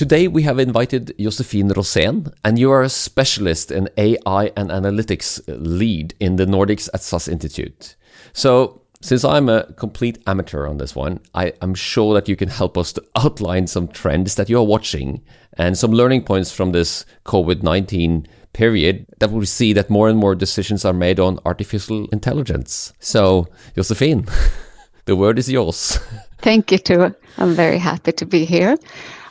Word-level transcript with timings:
Today 0.00 0.28
we 0.28 0.44
have 0.44 0.58
invited 0.58 1.14
Josephine 1.20 1.68
Rosén, 1.68 2.32
and 2.42 2.58
you 2.58 2.70
are 2.70 2.80
a 2.80 2.88
specialist 2.88 3.70
in 3.70 3.90
AI 3.98 4.50
and 4.56 4.70
analytics 4.70 5.46
uh, 5.46 5.56
lead 5.56 6.14
in 6.18 6.36
the 6.36 6.46
Nordics 6.46 6.88
at 6.94 7.02
SAS 7.02 7.28
Institute. 7.28 7.96
So, 8.32 8.80
since 9.02 9.26
I'm 9.26 9.50
a 9.50 9.70
complete 9.74 10.16
amateur 10.26 10.66
on 10.66 10.78
this 10.78 10.96
one, 10.96 11.20
I, 11.34 11.52
am 11.60 11.74
sure 11.74 12.14
that 12.14 12.30
you 12.30 12.34
can 12.34 12.48
help 12.48 12.78
us 12.78 12.94
to 12.94 13.04
outline 13.14 13.66
some 13.66 13.88
trends 13.88 14.36
that 14.36 14.48
you're 14.48 14.62
watching 14.62 15.20
and 15.58 15.76
some 15.76 15.90
learning 15.90 16.24
points 16.24 16.50
from 16.50 16.72
this 16.72 17.04
COVID 17.26 17.62
19 17.62 18.26
period 18.54 19.04
that 19.18 19.30
we 19.30 19.44
see 19.44 19.74
that 19.74 19.90
more 19.90 20.08
and 20.08 20.18
more 20.18 20.34
decisions 20.34 20.82
are 20.86 20.94
made 20.94 21.20
on 21.20 21.38
artificial 21.44 22.08
intelligence. 22.08 22.94
So, 23.00 23.48
Josephine, 23.76 24.26
the 25.04 25.14
word 25.14 25.38
is 25.38 25.50
yours. 25.50 25.98
Thank 26.38 26.72
you, 26.72 26.78
too. 26.78 27.14
I'm 27.36 27.52
very 27.52 27.76
happy 27.76 28.12
to 28.12 28.24
be 28.24 28.46
here. 28.46 28.78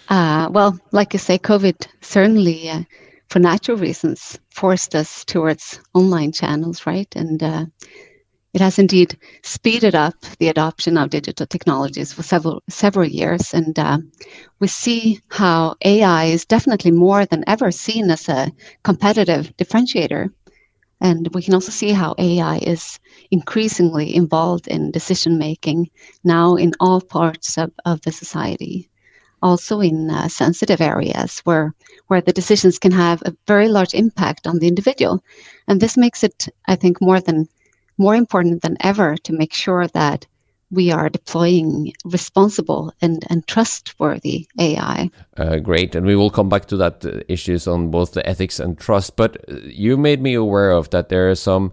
Uh, 0.10 0.50
well, 0.52 0.78
like 0.92 1.14
you 1.14 1.20
say, 1.20 1.38
COVID 1.38 1.88
certainly, 2.02 2.70
uh, 2.70 2.84
for 3.30 3.40
natural 3.40 3.78
reasons, 3.78 4.40
forced 4.50 4.94
us 4.96 5.24
towards 5.24 5.80
online 5.94 6.32
channels, 6.34 6.86
right? 6.86 7.08
And 7.16 7.42
uh, 7.42 7.66
it 8.54 8.62
has 8.62 8.80
indeed 8.80 9.18
speeded 9.44 9.96
up 9.96 10.16
the 10.40 10.50
adoption 10.50 10.98
of 10.98 11.12
digital 11.12 11.48
technologies 11.48 12.14
for 12.14 12.24
several 12.24 12.64
several 12.70 13.08
years, 13.08 13.54
and 13.54 13.78
uh, 13.80 14.00
we 14.60 14.68
see 14.68 15.22
how 15.30 15.76
AI 15.86 16.26
is 16.26 16.46
definitely 16.46 16.92
more 16.92 17.26
than 17.26 17.44
ever 17.48 17.72
seen 17.72 18.12
as 18.12 18.30
a 18.30 18.52
competitive 18.84 19.56
differentiator. 19.58 20.30
And 21.02 21.30
we 21.34 21.42
can 21.44 21.54
also 21.56 21.72
see 21.72 21.92
how 21.92 22.16
AI 22.18 22.58
is 22.60 23.00
increasingly 23.32 24.16
involved 24.16 24.68
in 24.68 24.92
decision 24.92 25.38
making 25.38 25.90
now 26.24 26.56
in 26.56 26.74
all 26.80 27.02
parts 27.02 27.58
of, 27.58 27.72
of 27.86 28.02
the 28.02 28.12
society, 28.12 28.89
also 29.42 29.80
in 29.80 30.10
uh, 30.10 30.28
sensitive 30.28 30.82
areas 30.82 31.40
where, 31.40 31.74
where 32.08 32.22
the 32.22 32.34
decisions 32.34 32.80
can 32.80 32.92
have 32.92 33.22
a 33.26 33.36
very 33.48 33.68
large 33.68 33.94
impact 33.94 34.48
on 34.48 34.60
the 34.60 34.68
individual. 34.68 35.24
And 35.68 35.80
this 35.80 35.98
makes 35.98 36.24
it, 36.24 36.48
I 36.68 36.76
think, 36.76 37.02
more 37.02 37.20
than 37.20 37.48
more 37.98 38.16
important 38.16 38.62
than 38.62 38.78
ever 38.80 39.18
to 39.18 39.34
make 39.34 39.54
sure 39.54 39.86
that 39.88 40.26
we 40.72 40.92
are 40.92 41.10
deploying 41.10 41.92
responsible 42.06 42.94
and, 43.02 43.26
and 43.30 43.46
trustworthy 43.48 44.48
AI. 44.60 45.10
Uh, 45.36 45.58
great. 45.58 45.96
And 45.96 46.06
we 46.06 46.16
will 46.16 46.30
come 46.30 46.48
back 46.48 46.66
to 46.68 46.78
that 46.78 47.04
uh, 47.06 47.22
issues 47.28 47.68
on 47.68 47.90
both 47.90 48.14
the 48.14 48.28
ethics 48.28 48.60
and 48.60 48.78
trust. 48.78 49.16
But 49.16 49.38
uh, 49.50 49.56
you 49.64 49.98
made 49.98 50.22
me 50.22 50.36
aware 50.36 50.72
of 50.72 50.92
that 50.92 51.10
there 51.10 51.30
are 51.30 51.36
some 51.36 51.72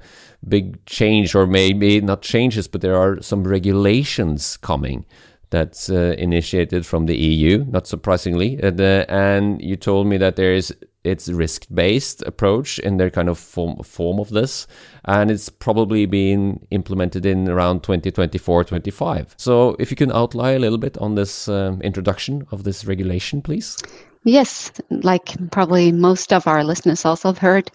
big 0.48 0.84
change, 0.86 1.34
or 1.34 1.46
maybe 1.46 2.00
not 2.00 2.22
changes, 2.22 2.68
but 2.68 2.80
there 2.80 2.96
are 2.96 3.20
some 3.20 3.44
regulations 3.44 4.56
coming 4.56 5.04
that's 5.50 5.88
uh, 5.90 6.14
initiated 6.18 6.84
from 6.84 7.06
the 7.06 7.16
EU, 7.16 7.64
not 7.68 7.86
surprisingly. 7.86 8.60
Uh, 8.62 9.04
and 9.08 9.60
you 9.62 9.76
told 9.76 10.06
me 10.06 10.16
that 10.18 10.36
there 10.36 10.52
is 10.52 10.74
it's 11.06 11.28
risk 11.28 11.66
based 11.72 12.22
approach 12.22 12.80
in 12.80 12.96
their 12.96 13.10
kind 13.10 13.28
of 13.28 13.38
form, 13.38 13.80
form 13.84 14.18
of 14.18 14.30
this, 14.30 14.66
and 15.04 15.30
it's 15.30 15.48
probably 15.48 16.04
being 16.04 16.66
implemented 16.70 17.24
in 17.24 17.48
around 17.48 17.82
2024 17.84 18.64
25. 18.64 19.34
So, 19.36 19.76
if 19.78 19.90
you 19.90 19.96
can 19.96 20.10
outline 20.10 20.56
a 20.56 20.58
little 20.58 20.78
bit 20.78 20.98
on 20.98 21.14
this 21.14 21.48
um, 21.48 21.80
introduction 21.82 22.46
of 22.50 22.64
this 22.64 22.84
regulation, 22.84 23.40
please. 23.40 23.78
Yes, 24.24 24.72
like 24.90 25.36
probably 25.52 25.92
most 25.92 26.32
of 26.32 26.48
our 26.48 26.64
listeners 26.64 27.04
also 27.04 27.28
have 27.28 27.38
heard, 27.38 27.70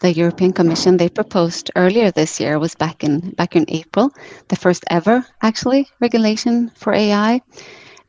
the 0.00 0.12
European 0.12 0.52
Commission 0.52 0.96
they 0.96 1.08
proposed 1.08 1.70
earlier 1.76 2.10
this 2.10 2.38
year 2.40 2.58
was 2.58 2.74
back 2.74 3.02
in 3.02 3.30
back 3.30 3.56
in 3.56 3.64
April, 3.68 4.10
the 4.48 4.56
first 4.56 4.84
ever 4.90 5.26
actually 5.42 5.88
regulation 6.00 6.70
for 6.70 6.92
AI. 6.92 7.40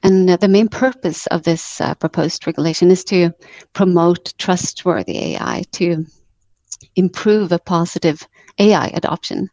And 0.03 0.29
uh, 0.29 0.37
the 0.37 0.47
main 0.47 0.69
purpose 0.69 1.27
of 1.27 1.43
this 1.43 1.81
uh, 1.81 1.93
proposed 1.95 2.47
regulation 2.47 2.89
is 2.89 3.03
to 3.05 3.31
promote 3.73 4.33
trustworthy 4.37 5.35
AI, 5.35 5.63
to 5.73 6.05
improve 6.95 7.51
a 7.51 7.59
positive 7.59 8.25
AI 8.59 8.87
adoption. 8.87 9.49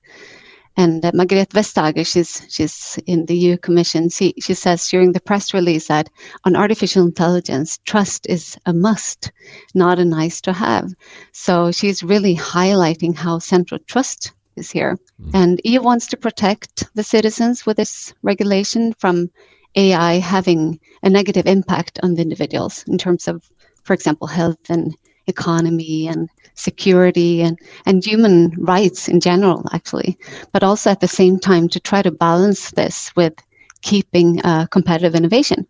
And 0.76 1.04
uh, 1.04 1.12
Margrethe 1.12 1.48
Vestager, 1.48 2.06
she's 2.06 2.42
she's 2.48 2.98
in 3.06 3.26
the 3.26 3.36
EU 3.36 3.56
Commission. 3.56 4.10
She 4.10 4.34
she 4.40 4.54
says 4.54 4.88
during 4.88 5.12
the 5.12 5.20
press 5.20 5.54
release 5.54 5.88
that 5.88 6.10
on 6.44 6.54
artificial 6.54 7.06
intelligence, 7.06 7.78
trust 7.86 8.26
is 8.28 8.58
a 8.66 8.74
must, 8.74 9.32
not 9.74 9.98
a 9.98 10.04
nice 10.04 10.40
to 10.42 10.52
have. 10.52 10.92
So 11.32 11.72
she's 11.72 12.02
really 12.02 12.36
highlighting 12.36 13.16
how 13.16 13.38
central 13.38 13.80
trust 13.86 14.32
is 14.56 14.70
here. 14.70 14.98
Mm. 15.22 15.30
And 15.34 15.60
EU 15.64 15.80
wants 15.80 16.06
to 16.08 16.16
protect 16.16 16.84
the 16.94 17.04
citizens 17.04 17.64
with 17.64 17.76
this 17.76 18.12
regulation 18.22 18.92
from 18.98 19.30
AI 19.76 20.14
having 20.14 20.80
a 21.02 21.10
negative 21.10 21.46
impact 21.46 22.00
on 22.02 22.14
the 22.14 22.22
individuals 22.22 22.84
in 22.88 22.98
terms 22.98 23.28
of, 23.28 23.48
for 23.84 23.92
example, 23.92 24.26
health 24.26 24.70
and 24.70 24.96
economy 25.26 26.08
and 26.08 26.28
security 26.54 27.42
and, 27.42 27.58
and 27.86 28.04
human 28.04 28.52
rights 28.58 29.08
in 29.08 29.20
general, 29.20 29.64
actually, 29.72 30.18
but 30.52 30.62
also 30.62 30.90
at 30.90 31.00
the 31.00 31.08
same 31.08 31.38
time 31.38 31.68
to 31.68 31.80
try 31.80 32.02
to 32.02 32.10
balance 32.10 32.70
this 32.72 33.14
with 33.16 33.34
keeping 33.82 34.40
uh, 34.44 34.66
competitive 34.66 35.14
innovation. 35.14 35.66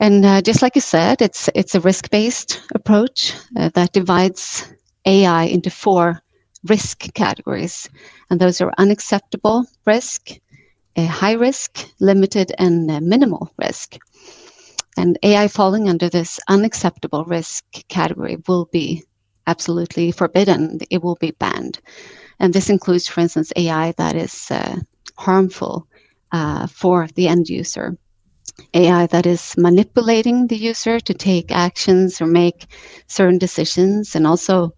And 0.00 0.24
uh, 0.24 0.42
just 0.42 0.62
like 0.62 0.74
you 0.74 0.80
said, 0.80 1.22
it's 1.22 1.48
it's 1.54 1.74
a 1.74 1.80
risk 1.80 2.10
based 2.10 2.62
approach 2.74 3.34
uh, 3.56 3.70
that 3.74 3.92
divides 3.92 4.72
AI 5.04 5.44
into 5.44 5.70
four 5.70 6.20
risk 6.68 7.12
categories, 7.14 7.88
and 8.30 8.40
those 8.40 8.60
are 8.60 8.72
unacceptable 8.78 9.64
risk, 9.86 10.38
high 10.96 11.32
risk, 11.32 11.88
limited, 12.00 12.52
and 12.58 12.86
minimal 13.06 13.50
risk. 13.58 13.98
And 14.96 15.18
AI 15.22 15.48
falling 15.48 15.88
under 15.88 16.08
this 16.08 16.40
unacceptable 16.48 17.24
risk 17.24 17.64
category 17.88 18.38
will 18.48 18.66
be 18.72 19.04
absolutely 19.46 20.10
forbidden. 20.10 20.78
It 20.90 21.02
will 21.02 21.16
be 21.20 21.32
banned. 21.32 21.80
And 22.40 22.52
this 22.52 22.70
includes, 22.70 23.08
for 23.08 23.20
instance, 23.20 23.52
AI 23.56 23.92
that 23.92 24.16
is 24.16 24.50
uh, 24.50 24.76
harmful 25.16 25.86
uh, 26.32 26.66
for 26.66 27.08
the 27.14 27.28
end 27.28 27.48
user. 27.48 27.96
AI 28.74 29.06
that 29.06 29.26
is 29.26 29.54
manipulating 29.58 30.46
the 30.46 30.56
user 30.56 30.98
to 31.00 31.14
take 31.14 31.52
actions 31.52 32.20
or 32.20 32.26
make 32.26 32.66
certain 33.06 33.38
decisions, 33.38 34.16
and 34.16 34.26
also 34.26 34.72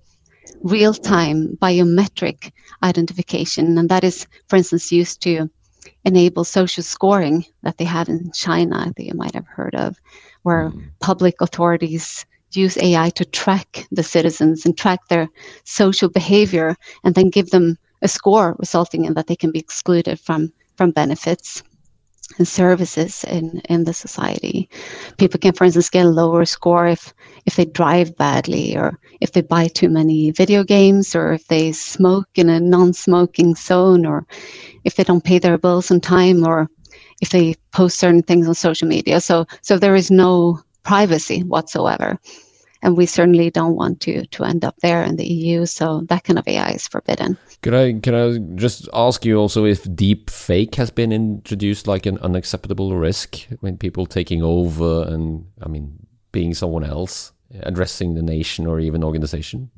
real 0.62 0.94
time 0.94 1.56
biometric 1.60 2.50
identification. 2.82 3.78
And 3.78 3.88
that 3.88 4.04
is, 4.04 4.26
for 4.48 4.56
instance, 4.56 4.90
used 4.90 5.20
to 5.22 5.48
enable 6.08 6.44
social 6.44 6.82
scoring 6.82 7.44
that 7.62 7.76
they 7.78 7.84
have 7.84 8.08
in 8.08 8.32
China 8.32 8.92
that 8.96 9.04
you 9.04 9.14
might 9.14 9.34
have 9.34 9.46
heard 9.46 9.74
of, 9.74 9.96
where 10.42 10.70
mm. 10.70 10.82
public 11.00 11.40
authorities 11.40 12.26
use 12.52 12.78
AI 12.78 13.10
to 13.10 13.24
track 13.24 13.86
the 13.92 14.02
citizens 14.02 14.64
and 14.64 14.76
track 14.76 15.00
their 15.08 15.28
social 15.64 16.08
behavior 16.08 16.74
and 17.04 17.14
then 17.14 17.28
give 17.28 17.50
them 17.50 17.76
a 18.02 18.08
score 18.08 18.56
resulting 18.58 19.04
in 19.04 19.14
that 19.14 19.26
they 19.26 19.36
can 19.36 19.52
be 19.52 19.58
excluded 19.58 20.18
from 20.18 20.52
from 20.76 20.90
benefits 20.92 21.62
and 22.36 22.46
services 22.46 23.24
in, 23.24 23.60
in 23.68 23.84
the 23.84 23.92
society. 23.92 24.68
People 25.16 25.40
can, 25.40 25.52
for 25.52 25.64
instance, 25.64 25.88
get 25.88 26.06
a 26.06 26.10
lower 26.10 26.44
score 26.44 26.86
if 26.86 27.14
if 27.46 27.56
they 27.56 27.64
drive 27.64 28.16
badly 28.16 28.76
or 28.76 28.98
if 29.20 29.32
they 29.32 29.40
buy 29.40 29.68
too 29.68 29.88
many 29.88 30.30
video 30.30 30.62
games 30.62 31.16
or 31.16 31.32
if 31.32 31.46
they 31.48 31.72
smoke 31.72 32.28
in 32.34 32.48
a 32.50 32.60
non-smoking 32.60 33.54
zone 33.54 34.04
or 34.04 34.26
if 34.84 34.96
they 34.96 35.04
don't 35.04 35.24
pay 35.24 35.38
their 35.38 35.58
bills 35.58 35.90
on 35.90 36.00
time 36.00 36.46
or 36.46 36.68
if 37.22 37.30
they 37.30 37.54
post 37.72 37.98
certain 37.98 38.22
things 38.22 38.46
on 38.46 38.54
social 38.54 38.86
media. 38.86 39.20
So 39.20 39.46
so 39.62 39.78
there 39.78 39.96
is 39.96 40.10
no 40.10 40.60
privacy 40.82 41.42
whatsoever 41.42 42.18
and 42.82 42.96
we 42.96 43.06
certainly 43.06 43.50
don't 43.50 43.76
want 43.76 44.00
to 44.00 44.26
to 44.26 44.44
end 44.44 44.64
up 44.64 44.76
there 44.82 45.02
in 45.02 45.16
the 45.16 45.26
EU. 45.26 45.66
So 45.66 46.02
that 46.08 46.24
kind 46.24 46.38
of 46.38 46.46
AI 46.46 46.70
is 46.70 46.86
forbidden. 46.86 47.38
Can 47.62 47.74
I 47.74 47.98
can 47.98 48.14
I 48.14 48.38
just 48.54 48.88
ask 48.92 49.24
you 49.24 49.36
also 49.36 49.64
if 49.64 49.82
deep 49.94 50.30
fake 50.30 50.76
has 50.76 50.90
been 50.90 51.12
introduced 51.12 51.88
like 51.88 52.06
an 52.06 52.18
unacceptable 52.18 52.94
risk 52.96 53.46
when 53.60 53.76
people 53.76 54.06
taking 54.06 54.42
over 54.42 55.02
and 55.08 55.44
I 55.60 55.68
mean 55.68 56.06
being 56.30 56.54
someone 56.54 56.84
else 56.84 57.32
addressing 57.60 58.14
the 58.14 58.22
nation 58.22 58.66
or 58.66 58.78
even 58.78 59.02
organization? 59.02 59.70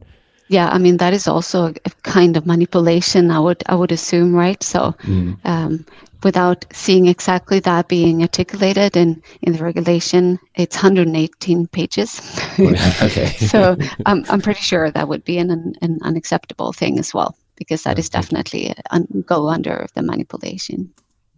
Yeah, 0.49 0.69
I 0.69 0.79
mean 0.79 0.97
that 0.99 1.15
is 1.15 1.29
also 1.29 1.73
a 1.85 1.91
kind 2.03 2.37
of 2.37 2.45
manipulation. 2.45 3.31
I 3.31 3.39
would 3.39 3.63
I 3.67 3.77
would 3.77 3.93
assume, 3.93 4.35
right? 4.35 4.63
So, 4.63 4.95
mm. 5.03 5.39
um, 5.45 5.87
without 6.25 6.67
seeing 6.73 7.07
exactly 7.07 7.61
that 7.61 7.89
being 7.89 8.23
articulated 8.23 8.97
in, 8.97 9.23
in 9.43 9.53
the 9.53 9.63
regulation, 9.63 10.39
it's 10.57 10.77
118 10.77 11.67
pages. 11.69 12.21
okay. 12.59 13.27
so 13.39 13.77
I'm, 14.07 14.25
I'm 14.29 14.41
pretty 14.41 14.61
sure 14.61 14.91
that 14.91 15.09
would 15.09 15.25
be 15.25 15.39
an, 15.39 15.75
an 15.81 15.99
unacceptable 16.03 16.73
thing 16.73 16.99
as 16.99 17.15
well, 17.15 17.37
because 17.61 17.83
that 17.85 17.99
is 17.99 18.09
definitely 18.09 18.75
un, 18.91 19.07
go 19.27 19.49
under 19.49 19.87
the 19.95 20.03
manipulation. 20.03 20.91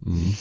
Mm-hmm. 0.07 0.31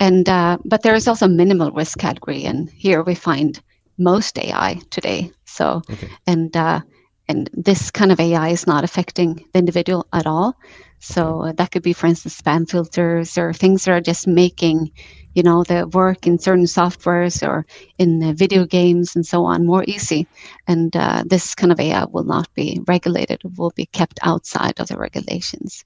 And 0.00 0.28
uh, 0.28 0.56
but 0.64 0.82
there 0.82 0.96
is 0.96 1.06
also 1.06 1.28
minimal 1.28 1.70
risk 1.70 1.98
category, 1.98 2.44
and 2.44 2.70
here 2.70 3.02
we 3.04 3.14
find 3.14 3.60
most 3.98 4.38
AI 4.38 4.80
today. 4.90 5.30
So 5.44 5.82
okay. 5.90 6.08
and 6.26 6.56
uh, 6.56 6.80
and 7.28 7.48
this 7.52 7.90
kind 7.90 8.12
of 8.12 8.20
AI 8.20 8.48
is 8.48 8.66
not 8.66 8.84
affecting 8.84 9.44
the 9.52 9.58
individual 9.58 10.06
at 10.12 10.26
all. 10.26 10.56
So 10.98 11.52
that 11.56 11.72
could 11.72 11.82
be, 11.82 11.92
for 11.92 12.06
instance, 12.06 12.40
spam 12.40 12.68
filters 12.68 13.36
or 13.36 13.52
things 13.52 13.84
that 13.84 13.92
are 13.92 14.00
just 14.00 14.26
making, 14.26 14.92
you 15.34 15.42
know, 15.42 15.64
the 15.64 15.88
work 15.88 16.26
in 16.26 16.38
certain 16.38 16.64
softwares 16.64 17.46
or 17.46 17.66
in 17.98 18.34
video 18.36 18.64
games 18.66 19.16
and 19.16 19.26
so 19.26 19.44
on 19.44 19.66
more 19.66 19.84
easy. 19.88 20.28
And 20.68 20.94
uh, 20.96 21.24
this 21.26 21.54
kind 21.54 21.72
of 21.72 21.80
AI 21.80 22.04
will 22.04 22.24
not 22.24 22.52
be 22.54 22.80
regulated; 22.86 23.40
it 23.44 23.58
will 23.58 23.72
be 23.74 23.86
kept 23.86 24.20
outside 24.22 24.78
of 24.78 24.88
the 24.88 24.96
regulations. 24.96 25.84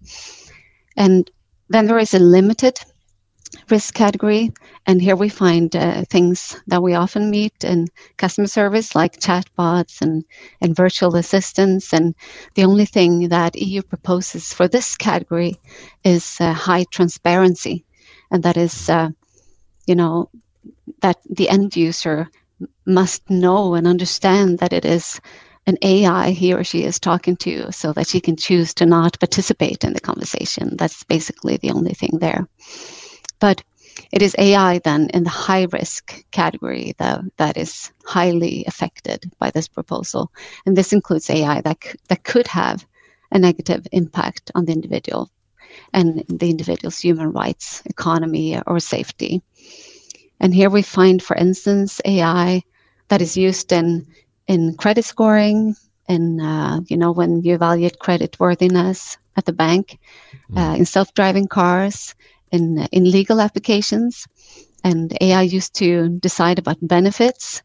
And 0.96 1.30
then 1.68 1.86
there 1.86 1.98
is 1.98 2.14
a 2.14 2.18
limited 2.18 2.78
risk 3.70 3.94
category. 3.94 4.52
And 4.86 5.00
here 5.00 5.16
we 5.16 5.28
find 5.28 5.74
uh, 5.74 6.04
things 6.04 6.56
that 6.66 6.82
we 6.82 6.94
often 6.94 7.30
meet 7.30 7.64
in 7.64 7.88
customer 8.16 8.46
service, 8.46 8.94
like 8.94 9.20
chatbots 9.20 10.00
and, 10.00 10.24
and 10.60 10.76
virtual 10.76 11.16
assistants. 11.16 11.92
And 11.92 12.14
the 12.54 12.64
only 12.64 12.84
thing 12.84 13.28
that 13.28 13.56
EU 13.56 13.82
proposes 13.82 14.52
for 14.52 14.68
this 14.68 14.96
category 14.96 15.56
is 16.04 16.36
uh, 16.40 16.52
high 16.52 16.84
transparency. 16.90 17.84
And 18.30 18.42
that 18.42 18.56
is, 18.56 18.88
uh, 18.88 19.10
you 19.86 19.94
know, 19.94 20.30
that 21.00 21.18
the 21.28 21.48
end 21.48 21.76
user 21.76 22.28
must 22.86 23.28
know 23.28 23.74
and 23.74 23.86
understand 23.86 24.58
that 24.58 24.72
it 24.72 24.84
is 24.84 25.20
an 25.66 25.76
AI 25.82 26.30
he 26.30 26.54
or 26.54 26.62
she 26.62 26.84
is 26.84 27.00
talking 27.00 27.36
to 27.36 27.70
so 27.72 27.92
that 27.92 28.06
she 28.06 28.20
can 28.20 28.36
choose 28.36 28.72
to 28.74 28.86
not 28.86 29.18
participate 29.18 29.84
in 29.84 29.92
the 29.92 30.00
conversation. 30.00 30.76
That's 30.76 31.02
basically 31.04 31.56
the 31.56 31.72
only 31.72 31.92
thing 31.92 32.18
there. 32.20 32.46
But 33.38 33.62
it 34.12 34.22
is 34.22 34.34
AI 34.38 34.78
then 34.80 35.08
in 35.14 35.24
the 35.24 35.30
high 35.30 35.66
risk 35.72 36.24
category 36.30 36.94
that, 36.98 37.20
that 37.36 37.56
is 37.56 37.92
highly 38.04 38.64
affected 38.66 39.30
by 39.38 39.50
this 39.50 39.68
proposal. 39.68 40.30
And 40.64 40.76
this 40.76 40.92
includes 40.92 41.30
AI 41.30 41.60
that, 41.62 41.78
that 42.08 42.24
could 42.24 42.46
have 42.48 42.86
a 43.32 43.38
negative 43.38 43.86
impact 43.92 44.50
on 44.54 44.64
the 44.64 44.72
individual 44.72 45.30
and 45.92 46.24
the 46.28 46.50
individual's 46.50 46.98
human 46.98 47.32
rights, 47.32 47.82
economy, 47.86 48.60
or 48.66 48.80
safety. 48.80 49.42
And 50.40 50.54
here 50.54 50.70
we 50.70 50.82
find, 50.82 51.22
for 51.22 51.36
instance, 51.36 52.00
AI 52.04 52.62
that 53.08 53.22
is 53.22 53.36
used 53.36 53.72
in, 53.72 54.06
in 54.46 54.74
credit 54.74 55.04
scoring, 55.04 55.74
in 56.08 56.40
uh, 56.40 56.80
you 56.86 56.96
know 56.96 57.12
when 57.12 57.42
you 57.42 57.54
evaluate 57.54 57.98
credit 57.98 58.38
worthiness 58.38 59.18
at 59.36 59.44
the 59.44 59.52
bank, 59.52 59.98
mm. 60.50 60.58
uh, 60.58 60.76
in 60.76 60.84
self-driving 60.84 61.48
cars, 61.48 62.14
in, 62.52 62.86
in 62.92 63.10
legal 63.10 63.40
applications. 63.40 64.26
And 64.84 65.16
AI 65.20 65.42
used 65.42 65.74
to 65.76 66.08
decide 66.08 66.58
about 66.58 66.78
benefits 66.80 67.62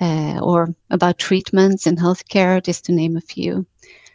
uh, 0.00 0.38
or 0.40 0.74
about 0.90 1.18
treatments 1.18 1.86
in 1.86 1.96
healthcare, 1.96 2.62
just 2.62 2.84
to 2.84 2.92
name 2.92 3.16
a 3.16 3.20
few. 3.20 3.66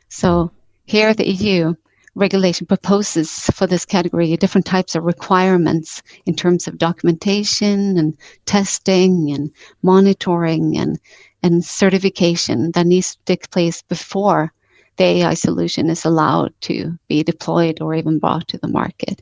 So 0.10 0.52
here, 0.86 1.14
the 1.14 1.30
EU 1.30 1.74
regulation 2.16 2.68
proposes 2.68 3.46
for 3.56 3.66
this 3.66 3.86
category 3.86 4.36
different 4.38 4.68
types 4.68 4.96
of 4.96 5.04
requirements 5.04 6.04
in 6.26 6.36
terms 6.36 6.68
of 6.68 6.78
documentation 6.78 7.98
and 7.98 8.16
testing 8.46 9.32
and 9.32 9.52
monitoring 9.82 10.78
and, 10.78 11.00
and 11.42 11.66
certification 11.66 12.72
that 12.74 12.86
needs 12.86 13.16
to 13.16 13.22
take 13.26 13.50
place 13.50 13.82
before 13.82 14.54
the 14.98 15.04
AI 15.04 15.34
solution 15.34 15.90
is 15.90 16.06
allowed 16.06 16.54
to 16.62 16.98
be 17.08 17.24
deployed 17.24 17.82
or 17.82 17.96
even 17.96 18.20
brought 18.20 18.48
to 18.48 18.60
the 18.60 18.68
market. 18.68 19.22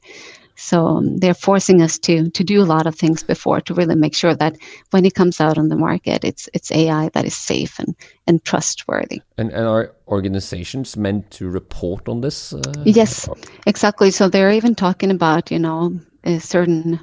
So 0.62 0.86
um, 0.86 1.18
they're 1.18 1.34
forcing 1.34 1.82
us 1.82 1.98
to 2.00 2.30
to 2.30 2.44
do 2.44 2.62
a 2.62 2.72
lot 2.74 2.86
of 2.86 2.96
things 2.96 3.24
before 3.24 3.62
to 3.62 3.74
really 3.74 3.96
make 3.96 4.16
sure 4.16 4.36
that 4.36 4.58
when 4.92 5.06
it 5.06 5.16
comes 5.16 5.42
out 5.42 5.58
on 5.58 5.70
the 5.70 5.76
market, 5.76 6.24
it's 6.24 6.48
it's 6.54 6.72
AI 6.72 7.10
that 7.10 7.26
is 7.26 7.36
safe 7.36 7.80
and 7.80 7.96
and 8.28 8.44
trustworthy. 8.46 9.22
And, 9.38 9.52
and 9.52 9.68
are 9.68 9.92
organizations 10.08 10.96
meant 10.96 11.32
to 11.32 11.50
report 11.50 12.08
on 12.08 12.22
this? 12.22 12.54
Uh, 12.54 12.84
yes, 12.86 13.28
exactly. 13.66 14.12
So 14.12 14.30
they're 14.30 14.52
even 14.52 14.76
talking 14.76 15.10
about 15.10 15.52
you 15.52 15.60
know 15.60 16.00
uh, 16.24 16.40
certain 16.40 17.00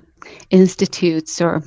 institutes 0.50 1.40
or 1.40 1.62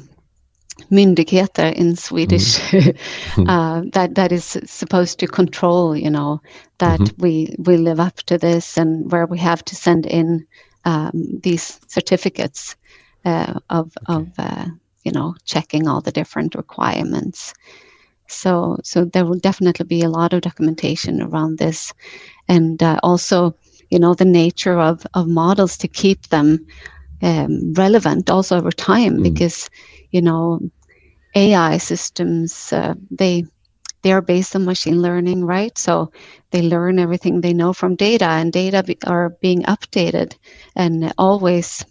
myndigheter 0.90 1.74
in 1.74 1.96
Swedish 1.98 2.58
mm. 2.72 2.96
uh, 3.48 3.82
that 3.92 4.16
that 4.16 4.32
is 4.32 4.58
supposed 4.66 5.20
to 5.20 5.28
control 5.28 5.96
you 5.96 6.10
know 6.10 6.42
that 6.80 7.00
mm-hmm. 7.00 7.22
we 7.22 7.56
we 7.60 7.78
live 7.78 8.00
up 8.00 8.16
to 8.28 8.38
this 8.38 8.78
and 8.78 9.12
where 9.12 9.28
we 9.28 9.38
have 9.38 9.64
to 9.66 9.76
send 9.76 10.06
in 10.06 10.48
um, 10.86 11.40
these 11.42 11.80
certificates 11.88 12.76
uh, 13.26 13.60
of 13.70 13.92
okay. 14.10 14.14
of 14.14 14.28
uh, 14.38 14.66
you 15.04 15.12
know 15.12 15.36
checking 15.46 15.88
all 15.88 16.02
the 16.02 16.12
different 16.12 16.56
requirements. 16.56 17.54
So 18.28 18.78
so 18.84 19.06
there 19.06 19.26
will 19.26 19.40
definitely 19.40 19.86
be 19.86 20.02
a 20.02 20.10
lot 20.10 20.34
of 20.34 20.42
documentation 20.42 21.22
around 21.22 21.58
this, 21.58 21.94
and 22.48 22.82
uh, 22.82 23.00
also 23.04 23.56
you 23.90 24.00
know 24.00 24.14
the 24.14 24.26
nature 24.26 24.80
of 24.80 25.06
of 25.14 25.28
models 25.28 25.78
to 25.78 25.88
keep 25.88 26.28
them 26.28 26.66
um, 27.22 27.74
relevant 27.74 28.30
also 28.30 28.58
over 28.58 28.72
time 28.72 29.18
mm. 29.18 29.24
because 29.24 29.70
you 30.12 30.22
know 30.22 30.60
AI 31.36 31.78
systems 31.78 32.74
uh, 32.74 32.96
they 33.10 33.46
they 34.02 34.12
are 34.12 34.22
based 34.22 34.56
on 34.56 34.66
machine 34.66 35.02
learning, 35.02 35.46
right? 35.46 35.78
So 35.78 36.12
they 36.52 36.62
learn 36.62 37.00
everything 37.00 37.42
they 37.42 37.54
know 37.54 37.74
from 37.74 37.96
data, 37.96 38.26
and 38.26 38.52
data 38.52 38.84
be, 38.84 38.98
are 39.06 39.30
being 39.42 39.64
updated 39.64 40.36
and 40.76 41.14
always 41.18 41.86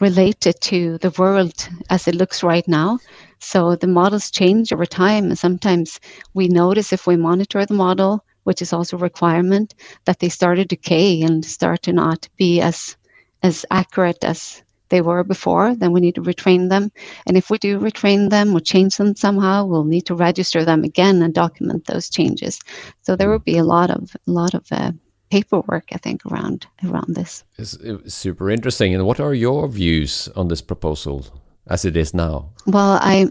related 0.00 0.60
to 0.60 0.98
the 0.98 1.10
world 1.18 1.68
as 1.90 2.06
it 2.08 2.14
looks 2.14 2.42
right 2.42 2.66
now. 2.68 2.98
So 3.38 3.76
the 3.76 3.86
models 3.86 4.30
change 4.30 4.72
over 4.72 4.86
time, 4.86 5.26
and 5.26 5.38
sometimes 5.38 6.00
we 6.34 6.48
notice 6.48 6.92
if 6.92 7.06
we 7.06 7.16
monitor 7.16 7.64
the 7.64 7.74
model, 7.74 8.24
which 8.44 8.62
is 8.62 8.72
also 8.72 8.96
a 8.96 9.00
requirement, 9.00 9.74
that 10.04 10.20
they 10.20 10.28
start 10.28 10.58
to 10.58 10.64
decay 10.64 11.22
and 11.22 11.44
start 11.44 11.82
to 11.82 11.92
not 11.92 12.28
be 12.36 12.60
as 12.60 12.96
as 13.42 13.66
accurate 13.70 14.24
as 14.24 14.62
they 14.88 15.00
were 15.00 15.24
before, 15.24 15.74
then 15.74 15.92
we 15.92 16.00
need 16.00 16.14
to 16.14 16.22
retrain 16.22 16.68
them. 16.68 16.90
And 17.26 17.36
if 17.36 17.50
we 17.50 17.58
do 17.58 17.78
retrain 17.78 18.30
them 18.30 18.54
or 18.54 18.60
change 18.60 18.96
them 18.96 19.16
somehow, 19.16 19.64
we'll 19.64 19.84
need 19.84 20.06
to 20.06 20.14
register 20.14 20.64
them 20.64 20.84
again 20.84 21.22
and 21.22 21.34
document 21.34 21.86
those 21.86 22.08
changes. 22.10 22.60
So 23.02 23.16
there 23.16 23.30
will 23.30 23.38
be 23.40 23.58
a 23.58 23.64
lot 23.64 23.90
of 23.90 24.16
a 24.26 24.30
lot 24.30 24.54
of 24.54 24.66
uh, 24.70 24.92
paperwork, 25.30 25.84
I 25.92 25.98
think, 25.98 26.24
around 26.26 26.66
around 26.84 27.14
this. 27.14 27.44
It's, 27.58 27.74
it's 27.74 28.14
super 28.14 28.50
interesting. 28.50 28.94
And 28.94 29.06
what 29.06 29.20
are 29.20 29.34
your 29.34 29.68
views 29.68 30.28
on 30.36 30.48
this 30.48 30.62
proposal 30.62 31.26
as 31.66 31.84
it 31.84 31.96
is 31.96 32.14
now? 32.14 32.50
Well, 32.66 32.98
I 33.02 33.30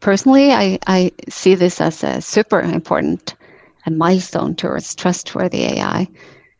personally 0.00 0.52
I, 0.52 0.78
I 0.86 1.12
see 1.28 1.54
this 1.54 1.80
as 1.80 2.04
a 2.04 2.20
super 2.20 2.60
important 2.60 3.34
a 3.86 3.90
milestone 3.90 4.54
towards 4.54 4.94
trustworthy 4.94 5.64
AI. 5.64 6.08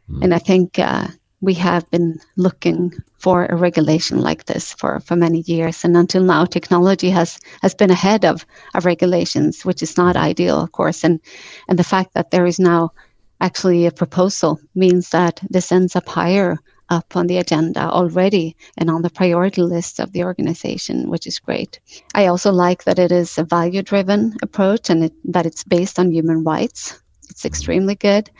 Mm. 0.08 0.22
And 0.22 0.34
I 0.34 0.38
think 0.38 0.78
uh, 0.78 1.08
we 1.40 1.54
have 1.54 1.88
been 1.90 2.18
looking 2.36 2.92
for 3.18 3.46
a 3.46 3.56
regulation 3.56 4.20
like 4.20 4.46
this 4.46 4.72
for, 4.72 5.00
for 5.00 5.16
many 5.16 5.40
years. 5.40 5.84
And 5.84 5.96
until 5.96 6.22
now, 6.22 6.44
technology 6.44 7.10
has, 7.10 7.38
has 7.62 7.74
been 7.74 7.90
ahead 7.90 8.24
of, 8.24 8.46
of 8.74 8.84
regulations, 8.84 9.64
which 9.64 9.82
is 9.82 9.96
not 9.96 10.16
ideal, 10.16 10.60
of 10.60 10.72
course. 10.72 11.04
And, 11.04 11.20
and 11.68 11.78
the 11.78 11.84
fact 11.84 12.14
that 12.14 12.30
there 12.30 12.46
is 12.46 12.58
now 12.58 12.92
actually 13.40 13.86
a 13.86 13.92
proposal 13.92 14.58
means 14.74 15.10
that 15.10 15.40
this 15.50 15.70
ends 15.70 15.94
up 15.94 16.08
higher 16.08 16.58
up 16.88 17.16
on 17.16 17.26
the 17.26 17.38
agenda 17.38 17.80
already 17.80 18.56
and 18.78 18.88
on 18.88 19.02
the 19.02 19.10
priority 19.10 19.62
list 19.62 19.98
of 19.98 20.12
the 20.12 20.24
organization, 20.24 21.10
which 21.10 21.26
is 21.26 21.38
great. 21.38 21.80
I 22.14 22.26
also 22.26 22.52
like 22.52 22.84
that 22.84 22.98
it 22.98 23.12
is 23.12 23.36
a 23.38 23.44
value 23.44 23.82
driven 23.82 24.36
approach 24.42 24.88
and 24.88 25.04
it, 25.04 25.12
that 25.32 25.46
it's 25.46 25.64
based 25.64 25.98
on 25.98 26.12
human 26.12 26.44
rights. 26.44 27.00
It's 27.28 27.44
extremely 27.44 27.96
good. 27.96 28.30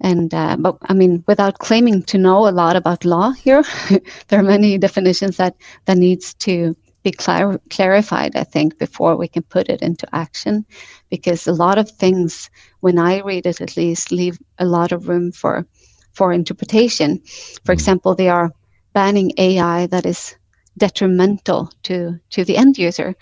And 0.00 0.32
uh, 0.32 0.56
but 0.58 0.76
I 0.82 0.94
mean, 0.94 1.24
without 1.26 1.58
claiming 1.58 2.02
to 2.04 2.18
know 2.18 2.48
a 2.48 2.50
lot 2.52 2.76
about 2.76 3.04
law 3.04 3.32
here, 3.32 3.64
there 4.28 4.40
are 4.40 4.44
many 4.44 4.78
definitions 4.78 5.36
that 5.38 5.56
that 5.86 5.98
needs 5.98 6.34
to 6.34 6.76
be 7.02 7.10
clar- 7.10 7.60
clarified. 7.70 8.36
I 8.36 8.44
think 8.44 8.78
before 8.78 9.16
we 9.16 9.28
can 9.28 9.42
put 9.42 9.68
it 9.68 9.82
into 9.82 10.06
action, 10.14 10.64
because 11.10 11.46
a 11.46 11.52
lot 11.52 11.78
of 11.78 11.90
things, 11.90 12.50
when 12.80 12.98
I 12.98 13.20
read 13.20 13.46
it 13.46 13.60
at 13.60 13.76
least, 13.76 14.12
leave 14.12 14.38
a 14.58 14.64
lot 14.64 14.92
of 14.92 15.08
room 15.08 15.32
for 15.32 15.66
for 16.12 16.32
interpretation. 16.32 17.20
For 17.64 17.72
example, 17.72 18.14
they 18.14 18.28
are 18.28 18.52
banning 18.92 19.32
AI 19.38 19.86
that 19.88 20.06
is 20.06 20.36
detrimental 20.76 21.70
to 21.82 22.20
to 22.30 22.44
the 22.44 22.56
end 22.56 22.78
user. 22.78 23.14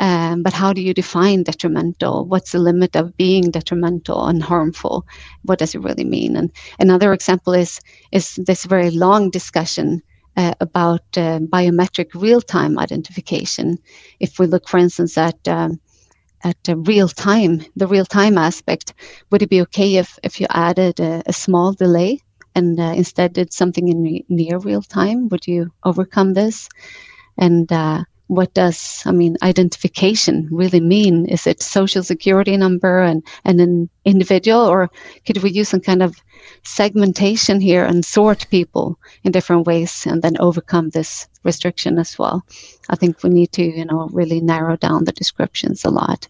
Um, 0.00 0.42
but 0.42 0.54
how 0.54 0.72
do 0.72 0.82
you 0.82 0.94
define 0.94 1.44
detrimental? 1.44 2.26
What's 2.26 2.52
the 2.52 2.58
limit 2.58 2.96
of 2.96 3.16
being 3.18 3.50
detrimental 3.52 4.26
and 4.26 4.42
harmful? 4.42 5.06
What 5.44 5.60
does 5.60 5.74
it 5.74 5.82
really 5.82 6.04
mean? 6.04 6.36
And 6.36 6.50
another 6.80 7.12
example 7.12 7.52
is 7.54 7.80
is 8.12 8.34
this 8.46 8.64
very 8.64 8.90
long 8.90 9.30
discussion 9.30 10.02
uh, 10.36 10.54
about 10.60 11.04
uh, 11.16 11.40
biometric 11.56 12.08
real-time 12.14 12.78
identification. 12.78 13.78
If 14.20 14.38
we 14.38 14.46
look, 14.46 14.68
for 14.68 14.78
instance, 14.78 15.18
at 15.18 15.38
um, 15.48 15.80
at 16.44 16.56
real 16.86 17.08
time, 17.08 17.62
the 17.76 17.86
real 17.86 18.06
time 18.06 18.38
aspect, 18.38 18.94
would 19.30 19.42
it 19.42 19.50
be 19.50 19.62
okay 19.62 19.96
if 19.96 20.18
if 20.22 20.40
you 20.40 20.46
added 20.50 21.00
a, 21.00 21.22
a 21.26 21.32
small 21.32 21.72
delay 21.74 22.20
and 22.54 22.80
uh, 22.80 22.94
instead 22.96 23.34
did 23.34 23.52
something 23.52 23.88
in 23.88 24.02
re- 24.02 24.26
near 24.28 24.58
real 24.58 24.82
time? 24.82 25.28
Would 25.30 25.46
you 25.46 25.72
overcome 25.84 26.34
this? 26.34 26.68
And 27.38 27.72
uh, 27.72 28.04
what 28.30 28.54
does 28.54 29.02
I 29.06 29.10
mean 29.10 29.36
identification 29.42 30.48
really 30.52 30.78
mean? 30.78 31.26
Is 31.26 31.48
it 31.48 31.60
social 31.60 32.04
security 32.04 32.56
number 32.56 33.00
and, 33.02 33.24
and 33.44 33.60
an 33.60 33.90
individual, 34.04 34.60
or 34.60 34.88
could 35.26 35.42
we 35.42 35.50
use 35.50 35.68
some 35.68 35.80
kind 35.80 36.00
of 36.00 36.22
segmentation 36.62 37.60
here 37.60 37.84
and 37.84 38.04
sort 38.04 38.46
people 38.48 39.00
in 39.24 39.32
different 39.32 39.66
ways 39.66 40.06
and 40.06 40.22
then 40.22 40.36
overcome 40.38 40.90
this 40.90 41.26
restriction 41.42 41.98
as 41.98 42.20
well? 42.20 42.46
I 42.88 42.94
think 42.94 43.20
we 43.24 43.30
need 43.30 43.50
to, 43.54 43.64
you 43.64 43.84
know, 43.84 44.08
really 44.12 44.40
narrow 44.40 44.76
down 44.76 45.06
the 45.06 45.12
descriptions 45.12 45.84
a 45.84 45.90
lot. 45.90 46.28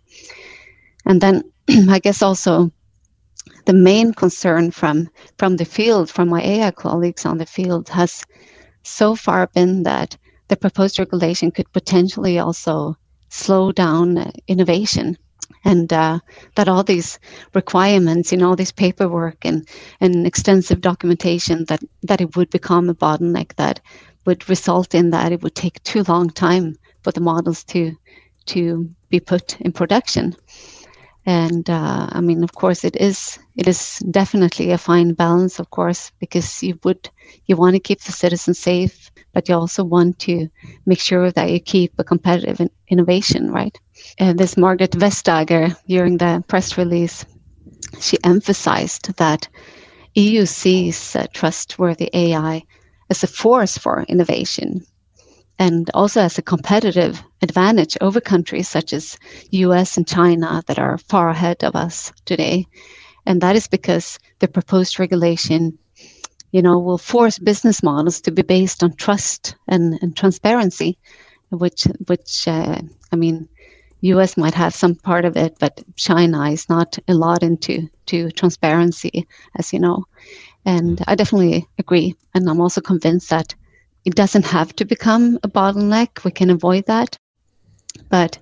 And 1.04 1.20
then 1.20 1.44
I 1.90 1.98
guess 1.98 2.22
also 2.22 2.72
the 3.66 3.74
main 3.74 4.14
concern 4.14 4.70
from 4.70 5.10
from 5.36 5.58
the 5.58 5.66
field, 5.66 6.08
from 6.08 6.30
my 6.30 6.40
AI 6.40 6.70
colleagues 6.70 7.26
on 7.26 7.36
the 7.36 7.46
field, 7.46 7.90
has 7.90 8.24
so 8.84 9.14
far 9.14 9.48
been 9.48 9.82
that 9.82 10.16
the 10.50 10.56
proposed 10.56 10.98
regulation 10.98 11.50
could 11.50 11.72
potentially 11.72 12.38
also 12.38 12.96
slow 13.28 13.70
down 13.70 14.32
innovation 14.48 15.16
and 15.64 15.92
uh, 15.92 16.18
that 16.56 16.68
all 16.68 16.82
these 16.82 17.18
requirements, 17.54 18.32
you 18.32 18.38
know, 18.38 18.54
this 18.54 18.72
paperwork 18.72 19.44
and, 19.44 19.68
and 20.00 20.26
extensive 20.26 20.80
documentation, 20.80 21.64
that, 21.66 21.80
that 22.02 22.20
it 22.20 22.36
would 22.36 22.50
become 22.50 22.88
a 22.88 22.94
bottleneck 22.94 23.54
that 23.56 23.80
would 24.26 24.48
result 24.48 24.94
in 24.94 25.10
that 25.10 25.32
it 25.32 25.42
would 25.42 25.54
take 25.54 25.82
too 25.84 26.02
long 26.08 26.28
time 26.30 26.76
for 27.02 27.12
the 27.12 27.20
models 27.20 27.64
to 27.64 27.96
to 28.46 28.90
be 29.10 29.20
put 29.20 29.60
in 29.60 29.70
production. 29.70 30.34
And 31.26 31.68
uh, 31.68 32.08
I 32.10 32.20
mean, 32.20 32.42
of 32.42 32.52
course, 32.54 32.84
it 32.84 32.96
is 32.96 33.38
it 33.56 33.68
is 33.68 33.98
definitely 34.10 34.70
a 34.70 34.78
fine 34.78 35.12
balance, 35.12 35.58
of 35.60 35.70
course, 35.70 36.10
because 36.18 36.62
you 36.62 36.78
would 36.84 37.10
you 37.46 37.56
want 37.56 37.74
to 37.74 37.80
keep 37.80 38.00
the 38.02 38.12
citizens 38.12 38.58
safe, 38.58 39.10
but 39.34 39.48
you 39.48 39.54
also 39.54 39.84
want 39.84 40.18
to 40.20 40.48
make 40.86 40.98
sure 40.98 41.30
that 41.30 41.50
you 41.50 41.60
keep 41.60 41.92
a 41.98 42.04
competitive 42.04 42.60
in- 42.60 42.70
innovation, 42.88 43.50
right? 43.52 43.78
And 44.18 44.38
this 44.38 44.54
Margrethe 44.56 44.98
Vestager 44.98 45.76
during 45.86 46.16
the 46.16 46.42
press 46.48 46.78
release, 46.78 47.24
she 48.00 48.16
emphasized 48.24 49.14
that 49.18 49.48
EU 50.16 50.46
sees 50.46 51.14
uh, 51.14 51.26
trustworthy 51.34 52.08
AI 52.14 52.62
as 53.10 53.22
a 53.22 53.26
force 53.26 53.76
for 53.78 54.04
innovation 54.08 54.86
and 55.60 55.90
also 55.92 56.22
as 56.22 56.38
a 56.38 56.42
competitive 56.42 57.22
advantage 57.42 57.96
over 58.00 58.18
countries 58.18 58.66
such 58.66 58.94
as 58.94 59.18
US 59.50 59.98
and 59.98 60.08
China 60.08 60.62
that 60.66 60.78
are 60.78 60.96
far 60.96 61.28
ahead 61.28 61.62
of 61.62 61.76
us 61.76 62.12
today. 62.24 62.66
And 63.26 63.42
that 63.42 63.56
is 63.56 63.68
because 63.68 64.18
the 64.38 64.48
proposed 64.48 64.98
regulation, 64.98 65.78
you 66.52 66.62
know, 66.62 66.78
will 66.78 66.96
force 66.96 67.38
business 67.38 67.82
models 67.82 68.22
to 68.22 68.30
be 68.30 68.40
based 68.40 68.82
on 68.82 68.96
trust 68.96 69.54
and, 69.68 69.98
and 70.00 70.16
transparency, 70.16 70.96
which, 71.50 71.84
which 72.06 72.48
uh, 72.48 72.80
I 73.12 73.16
mean, 73.16 73.46
US 74.00 74.38
might 74.38 74.54
have 74.54 74.74
some 74.74 74.94
part 74.94 75.26
of 75.26 75.36
it, 75.36 75.58
but 75.60 75.82
China 75.96 76.50
is 76.50 76.70
not 76.70 76.98
a 77.06 77.12
lot 77.12 77.42
into 77.42 77.86
to 78.06 78.30
transparency, 78.30 79.26
as 79.56 79.74
you 79.74 79.78
know. 79.78 80.04
And 80.64 81.02
I 81.06 81.16
definitely 81.16 81.68
agree. 81.78 82.14
And 82.34 82.48
I'm 82.48 82.62
also 82.62 82.80
convinced 82.80 83.28
that 83.28 83.54
it 84.04 84.14
doesn't 84.14 84.46
have 84.46 84.74
to 84.76 84.84
become 84.84 85.38
a 85.42 85.48
bottleneck. 85.48 86.24
We 86.24 86.30
can 86.30 86.50
avoid 86.50 86.86
that. 86.86 87.16
But 88.08 88.38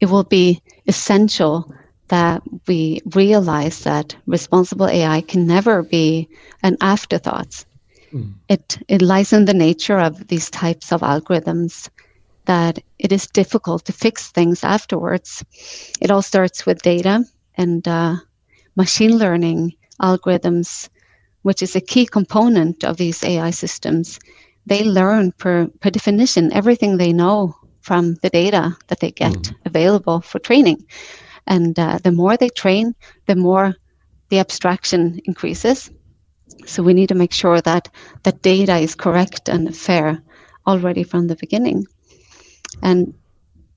it 0.00 0.06
will 0.06 0.24
be 0.24 0.62
essential 0.86 1.72
that 2.08 2.42
we 2.66 3.00
realize 3.14 3.84
that 3.84 4.16
responsible 4.26 4.86
AI 4.86 5.20
can 5.20 5.46
never 5.46 5.82
be 5.82 6.28
an 6.62 6.76
afterthought. 6.80 7.64
Mm. 8.12 8.34
It, 8.48 8.78
it 8.88 9.02
lies 9.02 9.32
in 9.32 9.44
the 9.44 9.54
nature 9.54 9.98
of 9.98 10.28
these 10.28 10.50
types 10.50 10.90
of 10.92 11.02
algorithms 11.02 11.90
that 12.46 12.78
it 12.98 13.12
is 13.12 13.26
difficult 13.26 13.84
to 13.84 13.92
fix 13.92 14.30
things 14.30 14.64
afterwards. 14.64 15.44
It 16.00 16.10
all 16.10 16.22
starts 16.22 16.64
with 16.64 16.80
data 16.80 17.24
and 17.56 17.86
uh, 17.86 18.16
machine 18.74 19.18
learning 19.18 19.74
algorithms, 20.00 20.88
which 21.42 21.62
is 21.62 21.76
a 21.76 21.80
key 21.80 22.06
component 22.06 22.84
of 22.84 22.96
these 22.96 23.22
AI 23.22 23.50
systems, 23.50 24.18
they 24.68 24.84
learn 24.84 25.32
per, 25.32 25.66
per 25.80 25.90
definition 25.90 26.52
everything 26.52 26.96
they 26.96 27.12
know 27.12 27.54
from 27.80 28.14
the 28.22 28.30
data 28.30 28.76
that 28.88 29.00
they 29.00 29.10
get 29.10 29.32
mm. 29.32 29.54
available 29.64 30.20
for 30.20 30.38
training. 30.38 30.84
And 31.46 31.78
uh, 31.78 31.98
the 32.02 32.12
more 32.12 32.36
they 32.36 32.50
train, 32.50 32.94
the 33.26 33.36
more 33.36 33.74
the 34.28 34.38
abstraction 34.38 35.20
increases. 35.24 35.90
So 36.66 36.82
we 36.82 36.92
need 36.92 37.08
to 37.08 37.14
make 37.14 37.32
sure 37.32 37.60
that 37.62 37.88
that 38.24 38.42
data 38.42 38.76
is 38.76 38.94
correct 38.94 39.48
and 39.48 39.74
fair 39.74 40.22
already 40.66 41.02
from 41.02 41.26
the 41.26 41.36
beginning. 41.36 41.86
And 42.82 43.14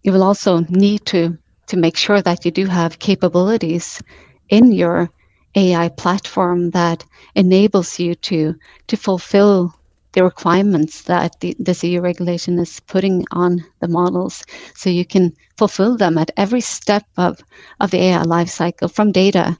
you 0.04 0.12
will 0.12 0.24
also 0.24 0.60
need 0.70 1.06
to 1.08 1.38
to 1.68 1.78
make 1.78 1.96
sure 1.96 2.22
that 2.22 2.44
you 2.44 2.52
do 2.52 2.66
have 2.66 3.00
capabilities 3.00 4.02
in 4.50 4.74
your 4.74 5.10
AI 5.56 5.88
platform 5.90 6.72
that 6.72 7.06
enables 7.36 8.00
you 8.00 8.16
to 8.16 8.56
to 8.88 8.98
fulfill 8.98 9.74
the 10.14 10.24
requirements 10.24 11.04
that 11.04 11.40
the, 11.40 11.56
this 11.60 11.84
EU 11.84 12.02
regulation 12.02 12.60
is 12.60 12.80
putting 12.82 13.26
on 13.32 13.64
the 13.80 13.88
models 13.88 14.44
so 14.76 14.90
you 14.90 15.06
can 15.06 15.34
fulfill 15.58 15.98
them 15.98 16.18
at 16.18 16.32
every 16.38 16.62
step 16.62 17.06
of, 17.18 17.40
of 17.80 17.92
the 17.92 18.00
AI 18.00 18.24
lifecycle 18.24 18.92
from 18.92 19.12
data 19.12 19.58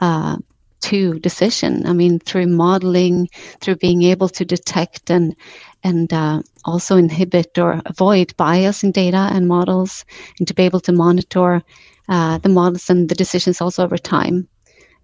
uh, 0.00 0.36
to 0.80 1.18
decision. 1.20 1.86
I 1.86 1.94
mean, 1.94 2.18
through 2.18 2.48
modeling, 2.48 3.28
through 3.60 3.76
being 3.76 4.02
able 4.02 4.28
to 4.30 4.44
detect 4.44 5.10
and 5.10 5.34
and 5.82 6.12
uh, 6.12 6.40
also 6.64 6.96
inhibit 6.96 7.58
or 7.58 7.82
avoid 7.84 8.34
bias 8.38 8.82
in 8.82 8.90
data 8.90 9.28
and 9.32 9.46
models, 9.48 10.04
and 10.38 10.48
to 10.48 10.54
be 10.54 10.62
able 10.62 10.80
to 10.80 10.92
monitor 10.92 11.62
uh, 12.08 12.38
the 12.38 12.48
models 12.48 12.88
and 12.88 13.08
the 13.08 13.14
decisions 13.14 13.60
also 13.60 13.84
over 13.84 13.98
time 13.98 14.48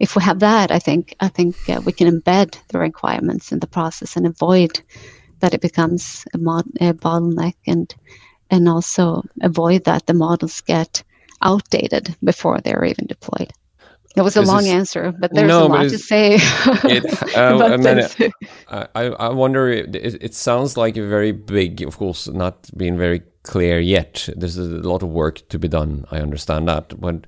if 0.00 0.16
we 0.16 0.22
have 0.22 0.40
that, 0.40 0.72
I 0.72 0.78
think 0.78 1.14
I 1.20 1.28
think 1.28 1.56
uh, 1.68 1.80
we 1.84 1.92
can 1.92 2.08
embed 2.08 2.58
the 2.68 2.78
requirements 2.78 3.52
in 3.52 3.60
the 3.60 3.66
process 3.66 4.16
and 4.16 4.26
avoid 4.26 4.80
that 5.40 5.54
it 5.54 5.60
becomes 5.60 6.24
a, 6.34 6.38
mod- 6.38 6.76
a 6.80 6.92
bottleneck 6.92 7.54
and 7.66 7.94
and 8.50 8.68
also 8.68 9.22
avoid 9.42 9.84
that 9.84 10.06
the 10.06 10.14
models 10.14 10.60
get 10.62 11.02
outdated 11.42 12.16
before 12.24 12.60
they're 12.60 12.84
even 12.84 13.06
deployed. 13.06 13.52
It 14.16 14.22
was 14.22 14.36
a 14.36 14.40
this 14.40 14.48
long 14.48 14.64
is, 14.64 14.72
answer, 14.72 15.12
but 15.12 15.32
there's 15.32 15.46
no, 15.46 15.66
a 15.66 15.68
lot 15.68 15.82
to 15.88 15.98
say. 15.98 16.34
It, 16.84 17.04
uh, 17.36 17.64
I, 17.64 17.76
mean, 17.76 18.32
I, 18.68 19.04
I 19.06 19.28
wonder, 19.28 19.68
it, 19.68 19.94
it, 19.94 20.34
sounds 20.34 20.76
like 20.76 20.96
a 20.96 21.06
very 21.06 21.30
big, 21.30 21.82
of 21.82 21.96
course, 21.96 22.26
not 22.26 22.68
being 22.76 22.98
very 22.98 23.22
clear 23.44 23.78
yet. 23.78 24.28
There's 24.36 24.58
a 24.58 24.64
lot 24.64 25.04
of 25.04 25.10
work 25.10 25.48
to 25.50 25.60
be 25.60 25.68
done. 25.68 26.06
I 26.10 26.18
understand 26.18 26.66
that. 26.66 27.00
But 27.00 27.24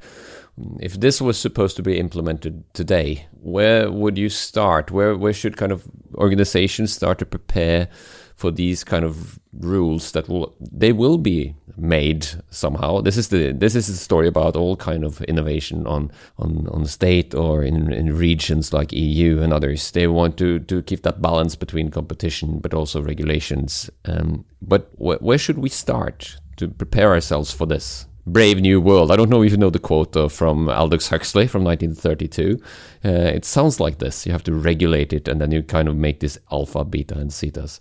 if 0.81 1.01
this 1.01 1.21
was 1.21 1.39
supposed 1.39 1.77
to 1.77 1.83
be 1.83 1.99
implemented 1.99 2.65
today, 2.75 3.27
where 3.41 3.91
would 3.91 4.19
you 4.19 4.29
start? 4.29 4.91
Where 4.91 5.17
where 5.17 5.33
should 5.33 5.57
kind 5.57 5.73
of 5.73 5.87
organizations 6.17 6.93
start 6.93 7.19
to 7.19 7.27
prepare 7.27 7.89
for 8.37 8.51
these 8.51 8.85
kind 8.85 9.05
of 9.05 9.39
rules 9.53 10.13
that 10.13 10.29
will 10.29 10.55
they 10.61 10.93
will 10.93 11.17
be 11.17 11.55
made 11.79 12.27
somehow? 12.51 13.01
This 13.01 13.17
is 13.17 13.29
the 13.29 13.53
this 13.53 13.75
is 13.75 13.87
the 13.87 13.95
story 13.95 14.29
about 14.29 14.55
all 14.55 14.77
kind 14.77 15.05
of 15.05 15.23
innovation 15.23 15.87
on 15.87 16.11
on 16.39 16.69
on 16.69 16.85
state 16.85 17.35
or 17.35 17.63
in 17.63 17.91
in 17.91 18.15
regions 18.15 18.75
like 18.75 18.93
EU 18.93 19.41
and 19.41 19.55
others. 19.55 19.91
They 19.91 20.07
want 20.07 20.37
to 20.37 20.59
to 20.61 20.83
keep 20.83 21.03
that 21.03 21.23
balance 21.23 21.57
between 21.57 21.91
competition 21.91 22.59
but 22.59 22.75
also 22.75 23.01
regulations. 23.01 23.89
Um, 24.05 24.45
but 24.61 24.91
wh 24.99 25.23
where 25.23 25.39
should 25.39 25.59
we 25.59 25.71
start 25.71 26.37
to 26.59 26.69
prepare 26.69 27.13
ourselves 27.13 27.53
for 27.53 27.67
this? 27.67 28.07
Brave 28.27 28.61
New 28.61 28.81
World. 28.81 29.11
I 29.11 29.17
don't 29.17 29.31
know 29.31 29.43
if 29.43 29.51
you 29.51 29.57
know 29.57 29.71
the 29.71 29.79
quote 29.79 30.17
uh, 30.17 30.29
from 30.29 30.69
Aldous 30.69 31.09
Huxley 31.09 31.47
from 31.47 31.65
1932. 31.65 32.61
Uh, 33.05 33.09
it 33.09 33.45
sounds 33.45 33.81
like 33.81 33.99
this. 33.99 34.27
You 34.27 34.33
have 34.33 34.45
to 34.45 34.55
regulate 34.55 35.13
it, 35.13 35.27
and 35.27 35.41
then 35.41 35.51
you 35.51 35.63
kind 35.63 35.89
of 35.89 35.97
make 35.97 36.21
this 36.21 36.39
alpha, 36.53 36.85
beta, 36.85 37.19
and 37.19 37.31
zetas. 37.31 37.81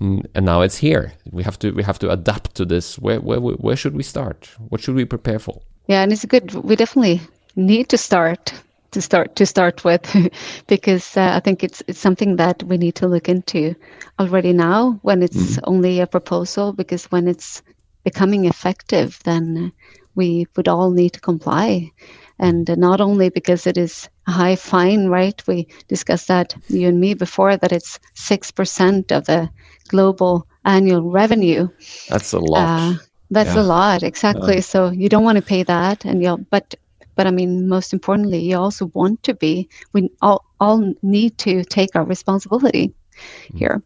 Mm, 0.00 0.26
and 0.34 0.44
now 0.44 0.60
it's 0.60 0.76
here. 0.76 1.12
We 1.30 1.42
have 1.42 1.58
to 1.60 1.72
we 1.72 1.82
have 1.82 1.98
to 2.00 2.10
adapt 2.10 2.54
to 2.56 2.64
this. 2.64 2.98
Where 2.98 3.20
where 3.20 3.40
where 3.40 3.76
should 3.76 3.96
we 3.96 4.02
start? 4.02 4.50
What 4.68 4.80
should 4.80 4.94
we 4.94 5.04
prepare 5.04 5.38
for? 5.38 5.62
Yeah, 5.86 6.02
and 6.02 6.12
it's 6.12 6.24
good. 6.24 6.52
We 6.52 6.76
definitely 6.76 7.20
need 7.56 7.88
to 7.88 7.98
start 7.98 8.52
to 8.90 9.02
start 9.02 9.36
to 9.36 9.46
start 9.46 9.84
with 9.84 10.02
because 10.66 11.16
uh, 11.16 11.32
I 11.34 11.40
think 11.40 11.64
it's 11.64 11.82
it's 11.88 11.98
something 11.98 12.36
that 12.36 12.62
we 12.62 12.76
need 12.76 12.94
to 12.96 13.08
look 13.08 13.28
into 13.28 13.74
already 14.18 14.52
now 14.52 14.98
when 15.02 15.22
it's 15.22 15.56
mm. 15.56 15.60
only 15.64 16.00
a 16.00 16.06
proposal 16.06 16.72
because 16.72 17.10
when 17.10 17.26
it's 17.26 17.62
becoming 18.04 18.44
effective, 18.44 19.18
then 19.24 19.72
we 20.14 20.46
would 20.56 20.68
all 20.68 20.90
need 20.90 21.12
to 21.14 21.20
comply. 21.20 21.90
And 22.38 22.68
not 22.78 23.00
only 23.00 23.30
because 23.30 23.66
it 23.66 23.76
is 23.76 24.08
a 24.26 24.32
high 24.32 24.56
fine, 24.56 25.08
right? 25.08 25.42
We 25.46 25.68
discussed 25.88 26.28
that, 26.28 26.54
you 26.68 26.88
and 26.88 27.00
me, 27.00 27.14
before, 27.14 27.56
that 27.56 27.72
it's 27.72 27.98
6% 28.14 29.12
of 29.12 29.24
the 29.26 29.50
global 29.88 30.46
annual 30.64 31.10
revenue. 31.10 31.68
That's 32.08 32.32
a 32.32 32.38
lot. 32.38 32.68
Uh, 32.68 32.94
that's 33.30 33.54
yeah. 33.54 33.62
a 33.62 33.64
lot, 33.64 34.02
exactly. 34.02 34.56
Yeah. 34.56 34.60
So 34.60 34.90
you 34.90 35.08
don't 35.08 35.24
want 35.24 35.36
to 35.36 35.42
pay 35.42 35.62
that. 35.64 36.04
and 36.04 36.22
you'll. 36.22 36.38
But 36.38 36.74
but 37.14 37.26
I 37.26 37.32
mean, 37.32 37.68
most 37.68 37.92
importantly, 37.92 38.38
you 38.38 38.56
also 38.56 38.86
want 38.94 39.24
to 39.24 39.34
be. 39.34 39.68
We 39.92 40.10
all 40.22 40.44
all 40.60 40.94
need 41.02 41.36
to 41.38 41.64
take 41.64 41.96
our 41.96 42.04
responsibility 42.04 42.94
here. 43.54 43.82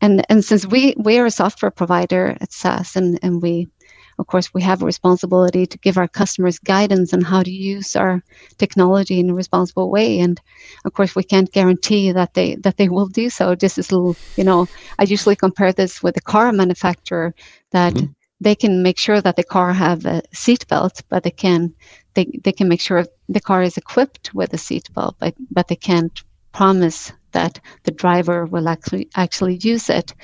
And 0.00 0.24
and 0.28 0.44
since 0.44 0.66
we 0.66 0.94
we 0.96 1.18
are 1.18 1.26
a 1.26 1.30
software 1.30 1.70
provider 1.70 2.36
at 2.40 2.52
SAS 2.52 2.96
and, 2.96 3.18
and 3.22 3.42
we 3.42 3.68
of 4.18 4.26
course, 4.26 4.54
we 4.54 4.62
have 4.62 4.82
a 4.82 4.86
responsibility 4.86 5.66
to 5.66 5.78
give 5.78 5.98
our 5.98 6.08
customers 6.08 6.58
guidance 6.58 7.12
on 7.12 7.20
how 7.20 7.42
to 7.42 7.50
use 7.50 7.94
our 7.96 8.22
technology 8.56 9.20
in 9.20 9.30
a 9.30 9.34
responsible 9.34 9.90
way. 9.90 10.18
And 10.20 10.40
of 10.84 10.94
course, 10.94 11.14
we 11.14 11.22
can't 11.22 11.52
guarantee 11.52 12.12
that 12.12 12.34
they 12.34 12.56
that 12.56 12.78
they 12.78 12.88
will 12.88 13.08
do 13.08 13.28
so. 13.28 13.54
Just 13.54 13.78
as 13.78 13.92
little, 13.92 14.16
you 14.36 14.44
know, 14.44 14.68
I 14.98 15.04
usually 15.04 15.36
compare 15.36 15.72
this 15.72 16.02
with 16.02 16.16
a 16.16 16.22
car 16.22 16.52
manufacturer 16.52 17.34
that. 17.72 17.94
Mm-hmm. 17.94 18.12
They 18.38 18.54
can 18.54 18.82
make 18.82 18.98
sure 18.98 19.22
that 19.22 19.36
the 19.36 19.42
car 19.42 19.72
have 19.72 20.04
a 20.04 20.20
seatbelt, 20.34 21.02
but 21.08 21.22
they 21.22 21.30
can 21.30 21.72
they, 22.12 22.26
they 22.44 22.52
can 22.52 22.68
make 22.68 22.82
sure 22.82 23.06
the 23.30 23.40
car 23.40 23.62
is 23.62 23.78
equipped 23.78 24.34
with 24.34 24.52
a 24.52 24.58
seatbelt, 24.58 25.14
but 25.18 25.34
but 25.50 25.68
they 25.68 25.76
can't 25.76 26.22
promise 26.56 27.12
that 27.32 27.60
the 27.84 27.90
driver 27.90 28.46
will 28.46 28.68
actually 28.68 29.08
actually 29.14 29.56
use 29.56 29.90
it. 29.90 30.14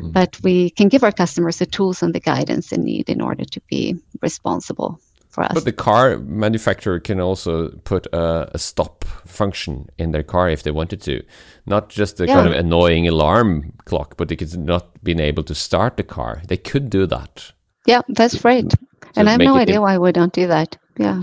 Mm. 0.00 0.12
But 0.12 0.36
we 0.42 0.70
can 0.70 0.88
give 0.88 1.04
our 1.04 1.12
customers 1.12 1.58
the 1.58 1.66
tools 1.66 2.02
and 2.02 2.12
the 2.12 2.20
guidance 2.20 2.70
they 2.70 2.76
need 2.76 3.08
in 3.08 3.20
order 3.20 3.44
to 3.44 3.60
be 3.70 3.94
responsible 4.20 4.98
for 5.28 5.44
us. 5.44 5.54
But 5.54 5.64
the 5.64 5.72
car 5.72 6.18
manufacturer 6.18 6.98
can 6.98 7.20
also 7.20 7.70
put 7.84 8.06
a, 8.12 8.50
a 8.52 8.58
stop 8.58 9.04
function 9.26 9.86
in 9.96 10.10
their 10.10 10.24
car 10.24 10.50
if 10.50 10.62
they 10.62 10.72
wanted 10.72 11.00
to, 11.02 11.22
not 11.66 11.88
just 11.88 12.20
a 12.20 12.26
yeah. 12.26 12.34
kind 12.34 12.48
of 12.48 12.54
annoying 12.54 13.06
alarm 13.06 13.72
clock, 13.84 14.16
but 14.16 14.28
they 14.28 14.36
could 14.36 14.58
not 14.58 14.84
being 15.04 15.20
able 15.20 15.44
to 15.44 15.54
start 15.54 15.96
the 15.96 16.02
car. 16.02 16.42
They 16.48 16.56
could 16.56 16.90
do 16.90 17.06
that. 17.06 17.52
Yeah, 17.86 18.02
that's 18.08 18.44
right. 18.44 18.68
So 18.72 19.20
and 19.20 19.28
I 19.28 19.32
have 19.32 19.40
no 19.40 19.54
idea 19.54 19.80
why 19.80 19.98
we 19.98 20.10
don't 20.10 20.32
do 20.32 20.48
that. 20.48 20.76
Yeah 20.98 21.22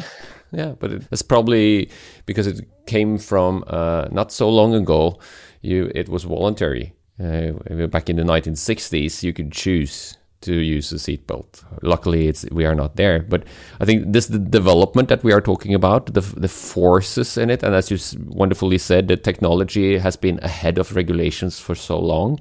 yeah, 0.54 0.74
but 0.80 0.92
it's 1.12 1.22
probably 1.22 1.90
because 2.26 2.48
it 2.48 2.68
came 2.86 3.18
from 3.18 3.64
uh, 3.68 4.08
not 4.12 4.32
so 4.32 4.50
long 4.50 4.74
ago. 4.74 5.20
You, 5.62 5.92
it 5.96 6.10
was 6.10 6.24
voluntary. 6.24 6.94
Uh, 7.20 7.52
back 7.88 8.10
in 8.10 8.18
the 8.18 8.24
1960s, 8.24 9.24
you 9.24 9.34
could 9.34 9.52
choose 9.52 10.18
to 10.42 10.54
use 10.54 10.92
a 10.92 10.96
seatbelt. 10.96 11.64
Luckily, 11.82 12.28
it's 12.28 12.46
we 12.52 12.66
are 12.66 12.76
not 12.76 12.96
there. 12.96 13.20
But 13.22 13.44
I 13.80 13.86
think 13.86 14.14
this 14.14 14.28
the 14.28 14.40
development 14.40 15.10
that 15.10 15.24
we 15.24 15.34
are 15.34 15.42
talking 15.42 15.74
about, 15.74 16.14
the 16.14 16.22
the 16.22 16.48
forces 16.48 17.38
in 17.38 17.50
it, 17.50 17.64
and 17.64 17.74
as 17.74 17.90
you 17.90 17.98
wonderfully 18.28 18.78
said, 18.78 19.08
the 19.08 19.18
technology 19.18 19.98
has 19.98 20.16
been 20.16 20.40
ahead 20.44 20.78
of 20.78 20.96
regulations 20.96 21.60
for 21.60 21.76
so 21.76 22.00
long. 22.00 22.40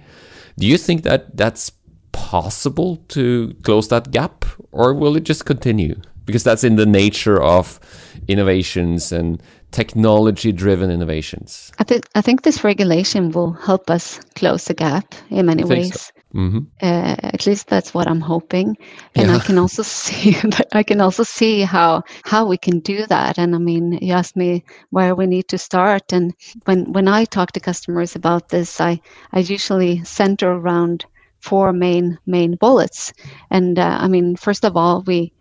Do 0.58 0.66
you 0.66 0.78
think 0.78 1.02
that 1.04 1.36
that's 1.36 1.72
possible 2.12 2.96
to 3.08 3.54
close 3.62 3.88
that 3.88 4.10
gap, 4.10 4.44
or 4.72 4.92
will 4.94 5.16
it 5.16 5.24
just 5.24 5.46
continue? 5.46 5.96
Because 6.24 6.44
that's 6.44 6.64
in 6.64 6.76
the 6.76 6.86
nature 6.86 7.40
of 7.40 7.80
innovations 8.28 9.12
and 9.12 9.42
technology 9.72 10.52
driven 10.52 10.90
innovations. 10.90 11.72
I, 11.78 11.84
th- 11.84 12.04
I 12.14 12.20
think 12.20 12.42
this 12.42 12.62
regulation 12.62 13.30
will 13.30 13.52
help 13.52 13.90
us 13.90 14.20
close 14.36 14.66
the 14.66 14.74
gap 14.74 15.14
in 15.30 15.46
many 15.46 15.64
ways. 15.64 16.00
So. 16.00 16.12
Mm-hmm. 16.34 16.58
Uh, 16.80 17.16
at 17.22 17.46
least 17.46 17.66
that's 17.68 17.92
what 17.92 18.08
I'm 18.08 18.20
hoping, 18.20 18.76
and 19.14 19.28
yeah. 19.28 19.36
I 19.36 19.38
can 19.40 19.58
also 19.58 19.82
see 19.82 20.34
I 20.72 20.82
can 20.82 21.00
also 21.00 21.24
see 21.24 21.60
how 21.60 22.04
how 22.24 22.46
we 22.46 22.56
can 22.56 22.80
do 22.80 23.06
that. 23.06 23.38
And 23.38 23.54
I 23.54 23.58
mean, 23.58 23.98
you 24.00 24.14
asked 24.14 24.36
me 24.36 24.64
where 24.90 25.14
we 25.14 25.26
need 25.26 25.48
to 25.48 25.58
start, 25.58 26.12
and 26.12 26.34
when 26.64 26.90
when 26.92 27.06
I 27.06 27.26
talk 27.26 27.52
to 27.52 27.60
customers 27.60 28.16
about 28.16 28.48
this, 28.48 28.80
I 28.80 29.00
I 29.32 29.40
usually 29.40 30.02
center 30.04 30.52
around 30.52 31.04
four 31.40 31.72
main 31.72 32.18
main 32.24 32.56
bullets. 32.56 33.12
And 33.50 33.78
uh, 33.78 33.98
I 34.00 34.08
mean, 34.08 34.36
first 34.36 34.64
of 34.64 34.74
all, 34.74 35.02
we 35.06 35.32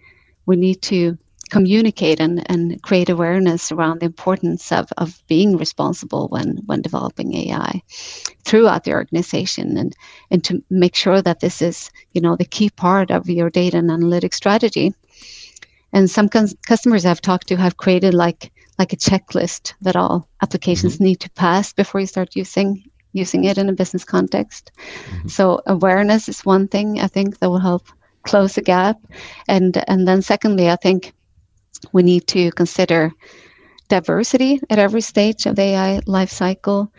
we 0.52 0.58
need 0.58 0.82
to 0.82 1.18
communicate 1.50 2.20
and, 2.20 2.44
and 2.52 2.82
create 2.82 3.10
awareness 3.10 3.72
around 3.72 4.00
the 4.00 4.06
importance 4.06 4.72
of, 4.72 4.92
of 4.98 5.24
being 5.28 5.56
responsible 5.56 6.28
when, 6.28 6.58
when 6.66 6.82
developing 6.82 7.34
AI 7.36 7.82
throughout 8.44 8.84
the 8.84 8.92
organization 8.92 9.78
and, 9.78 9.96
and 10.30 10.44
to 10.44 10.62
make 10.70 10.96
sure 10.96 11.22
that 11.22 11.40
this 11.40 11.62
is, 11.62 11.90
you 12.12 12.20
know, 12.22 12.36
the 12.36 12.52
key 12.56 12.70
part 12.70 13.12
of 13.12 13.30
your 13.30 13.50
data 13.50 13.78
and 13.78 13.90
analytics 13.90 14.36
strategy. 14.36 14.94
And 15.94 16.10
some 16.10 16.28
cons- 16.28 16.56
customers 16.66 17.06
I've 17.06 17.22
talked 17.22 17.48
to 17.48 17.56
have 17.56 17.78
created 17.78 18.14
like 18.14 18.52
like 18.80 18.94
a 18.94 18.98
checklist 18.98 19.74
that 19.82 19.96
all 19.96 20.28
applications 20.42 20.96
mm-hmm. 20.96 21.04
need 21.04 21.20
to 21.20 21.30
pass 21.32 21.72
before 21.74 22.02
you 22.02 22.08
start 22.08 22.36
using 22.36 22.84
using 23.14 23.44
it 23.44 23.58
in 23.58 23.70
a 23.70 23.74
business 23.74 24.06
context. 24.06 24.72
Mm-hmm. 24.76 25.28
So 25.28 25.62
awareness 25.66 26.30
is 26.30 26.46
one 26.46 26.68
thing 26.68 27.00
I 27.00 27.08
think 27.08 27.40
that 27.40 27.50
will 27.50 27.60
help 27.60 27.84
close 28.24 28.56
the 28.56 28.62
gap. 28.62 28.98
And 29.48 29.84
and 29.88 30.08
then 30.08 30.22
secondly, 30.22 30.70
I 30.70 30.76
think 30.76 31.14
we 31.94 32.04
need 32.04 32.28
to 32.28 32.52
consider 32.52 33.12
diversity 33.90 34.60
at 34.70 34.80
every 34.80 35.02
stage 35.02 35.46
of 35.46 35.56
the 35.56 35.64
AI 35.64 36.00
life 36.06 36.32
cycle. 36.32 36.92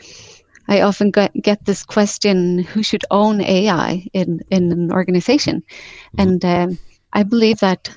I 0.68 0.82
often 0.82 1.10
get, 1.10 1.32
get 1.42 1.64
this 1.64 1.84
question: 1.84 2.58
Who 2.58 2.82
should 2.82 3.04
own 3.10 3.40
AI 3.40 4.06
in 4.12 4.40
in 4.50 4.72
an 4.72 4.92
organization? 4.92 5.62
And 6.18 6.44
um, 6.44 6.78
I 7.12 7.22
believe 7.24 7.58
that 7.60 7.90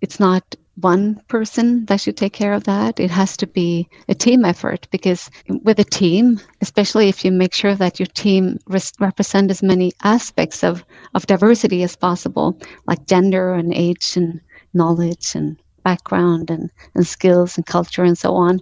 it's 0.00 0.20
not 0.20 0.42
one 0.80 1.20
person 1.28 1.84
that 1.86 2.00
should 2.00 2.16
take 2.16 2.32
care 2.32 2.52
of 2.52 2.64
that. 2.64 3.00
It 3.00 3.10
has 3.10 3.36
to 3.38 3.46
be 3.46 3.88
a 4.08 4.14
team 4.14 4.44
effort 4.44 4.86
because 4.90 5.30
with 5.62 5.78
a 5.78 5.84
team, 5.84 6.40
especially 6.60 7.08
if 7.08 7.24
you 7.24 7.32
make 7.32 7.54
sure 7.54 7.74
that 7.74 7.98
your 7.98 8.06
team 8.06 8.58
res- 8.66 8.92
represent 9.00 9.50
as 9.50 9.62
many 9.62 9.92
aspects 10.02 10.62
of, 10.62 10.84
of 11.14 11.26
diversity 11.26 11.82
as 11.82 11.96
possible, 11.96 12.58
like 12.86 13.06
gender 13.06 13.54
and 13.54 13.74
age 13.74 14.16
and 14.16 14.40
knowledge 14.74 15.34
and 15.34 15.56
background 15.84 16.50
and, 16.50 16.70
and 16.94 17.06
skills 17.06 17.56
and 17.56 17.66
culture 17.66 18.04
and 18.04 18.18
so 18.18 18.34
on, 18.34 18.60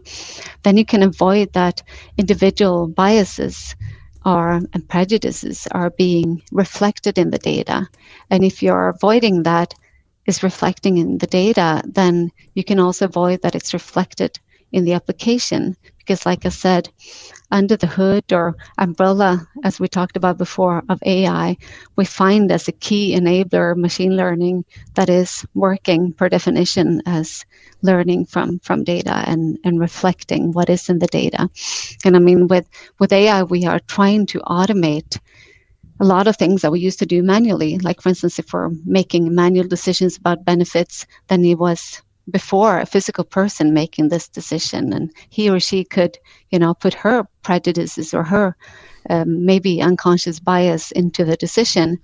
then 0.63 0.77
you 0.77 0.85
can 0.85 1.03
avoid 1.03 1.53
that 1.53 1.83
individual 2.17 2.87
biases 2.87 3.75
are 4.25 4.61
and 4.73 4.89
prejudices 4.89 5.69
are 5.73 5.91
being 5.91 6.43
reflected 6.53 7.17
in 7.19 7.31
the 7.31 7.39
data. 7.39 7.89
And 8.31 8.45
if 8.45 8.63
you're 8.63 8.89
avoiding 8.89 9.45
that, 9.45 9.75
is 10.27 10.43
reflecting 10.43 10.99
in 10.99 11.19
the 11.19 11.27
data, 11.27 11.83
then 11.87 12.31
you 12.55 12.65
can 12.65 12.79
also 12.79 13.07
avoid 13.07 13.43
that 13.43 13.55
it's 13.55 13.75
reflected 13.75 14.39
in 14.73 14.85
the 14.85 14.93
application. 14.93 15.77
Because, 15.99 16.27
like 16.27 16.47
I 16.47 16.51
said, 16.51 16.89
under 17.51 17.77
the 17.77 17.87
hood 17.87 18.33
or 18.33 18.57
umbrella, 18.79 19.47
as 19.65 19.81
we 19.81 19.89
talked 19.89 20.17
about 20.17 20.39
before, 20.39 20.83
of 20.89 21.03
AI, 21.05 21.57
we 21.97 22.05
find 22.05 22.51
as 22.53 22.69
a 22.69 22.73
key 22.73 23.17
enabler 23.17 23.77
machine 23.77 24.17
learning 24.17 24.65
that 24.95 25.09
is 25.09 25.45
working 25.55 26.13
per 26.13 26.29
definition 26.29 27.03
as 27.07 27.45
learning 27.83 28.27
from, 28.27 28.61
from 28.61 28.85
data 28.85 29.25
and, 29.27 29.59
and 29.65 29.81
reflecting 29.81 30.53
what 30.53 30.71
is 30.71 30.89
in 30.89 30.99
the 30.99 31.09
data. 31.09 31.49
And 32.05 32.17
I 32.17 32.21
mean, 32.21 32.47
with, 32.47 32.69
with 32.99 33.13
AI, 33.13 33.43
we 33.43 33.65
are 33.67 33.81
trying 33.81 34.27
to 34.27 34.41
automate 34.41 35.19
a 36.01 36.05
lot 36.05 36.27
of 36.27 36.37
things 36.37 36.63
that 36.63 36.73
we 36.73 36.81
used 36.81 36.99
to 36.99 37.07
do 37.07 37.23
manually. 37.23 37.79
Like, 37.79 38.01
for 38.01 38.11
instance, 38.11 38.39
if 38.39 38.53
we're 38.53 38.71
making 38.85 39.35
manual 39.35 39.67
decisions 39.69 40.17
about 40.17 40.45
benefits, 40.45 41.07
then 41.29 41.45
it 41.45 41.59
was 41.59 42.03
before 42.31 42.81
a 42.81 42.87
physical 42.87 43.25
person 43.25 43.73
making 43.73 44.09
this 44.09 44.29
decision, 44.29 44.93
and 44.93 45.13
he 45.31 45.49
or 45.49 45.61
she 45.61 45.85
could, 45.85 46.19
you 46.51 46.59
know, 46.59 46.75
put 46.75 46.95
her 46.95 47.25
prejudices 47.43 48.13
or 48.13 48.25
her 48.25 48.57
um, 49.11 49.45
maybe 49.45 49.81
unconscious 49.81 50.41
bias 50.41 50.91
into 50.93 51.25
the 51.25 51.37
decision. 51.37 51.99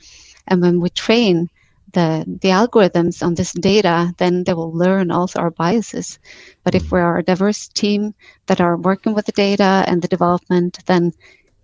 And 0.46 0.60
when 0.62 0.80
we 0.80 0.90
train 0.90 1.48
the 1.92 2.24
the 2.40 2.48
algorithms 2.48 3.22
on 3.22 3.34
this 3.34 3.52
data, 3.52 4.14
then 4.18 4.44
they 4.44 4.54
will 4.54 4.72
learn 4.72 5.10
also 5.10 5.40
our 5.40 5.50
biases. 5.50 6.18
But 6.64 6.74
if 6.74 6.90
we 6.92 7.00
are 7.00 7.18
a 7.18 7.24
diverse 7.24 7.68
team 7.68 8.14
that 8.46 8.60
are 8.60 8.76
working 8.76 9.14
with 9.14 9.26
the 9.26 9.32
data 9.32 9.84
and 9.86 10.00
the 10.02 10.08
development, 10.08 10.78
then 10.86 11.12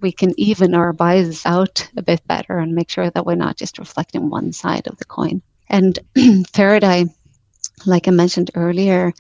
we 0.01 0.13
can 0.13 0.33
even 0.39 0.75
our 0.75 0.93
biases 0.93 1.45
out 1.45 1.89
a 1.97 2.03
bit 2.03 2.27
better 2.27 2.59
and 2.59 2.75
make 2.75 2.91
sure 2.91 3.11
that 3.11 3.27
we're 3.27 3.35
not 3.35 3.57
just 3.57 3.79
reflecting 3.79 4.31
one 4.31 4.53
side 4.53 4.87
of 4.87 4.97
the 4.99 5.05
coin. 5.05 5.43
And 5.69 5.99
third, 6.49 6.85
I, 6.85 7.07
like 7.87 8.09
I 8.09 8.11
mentioned 8.11 8.51
earlier, 8.55 9.13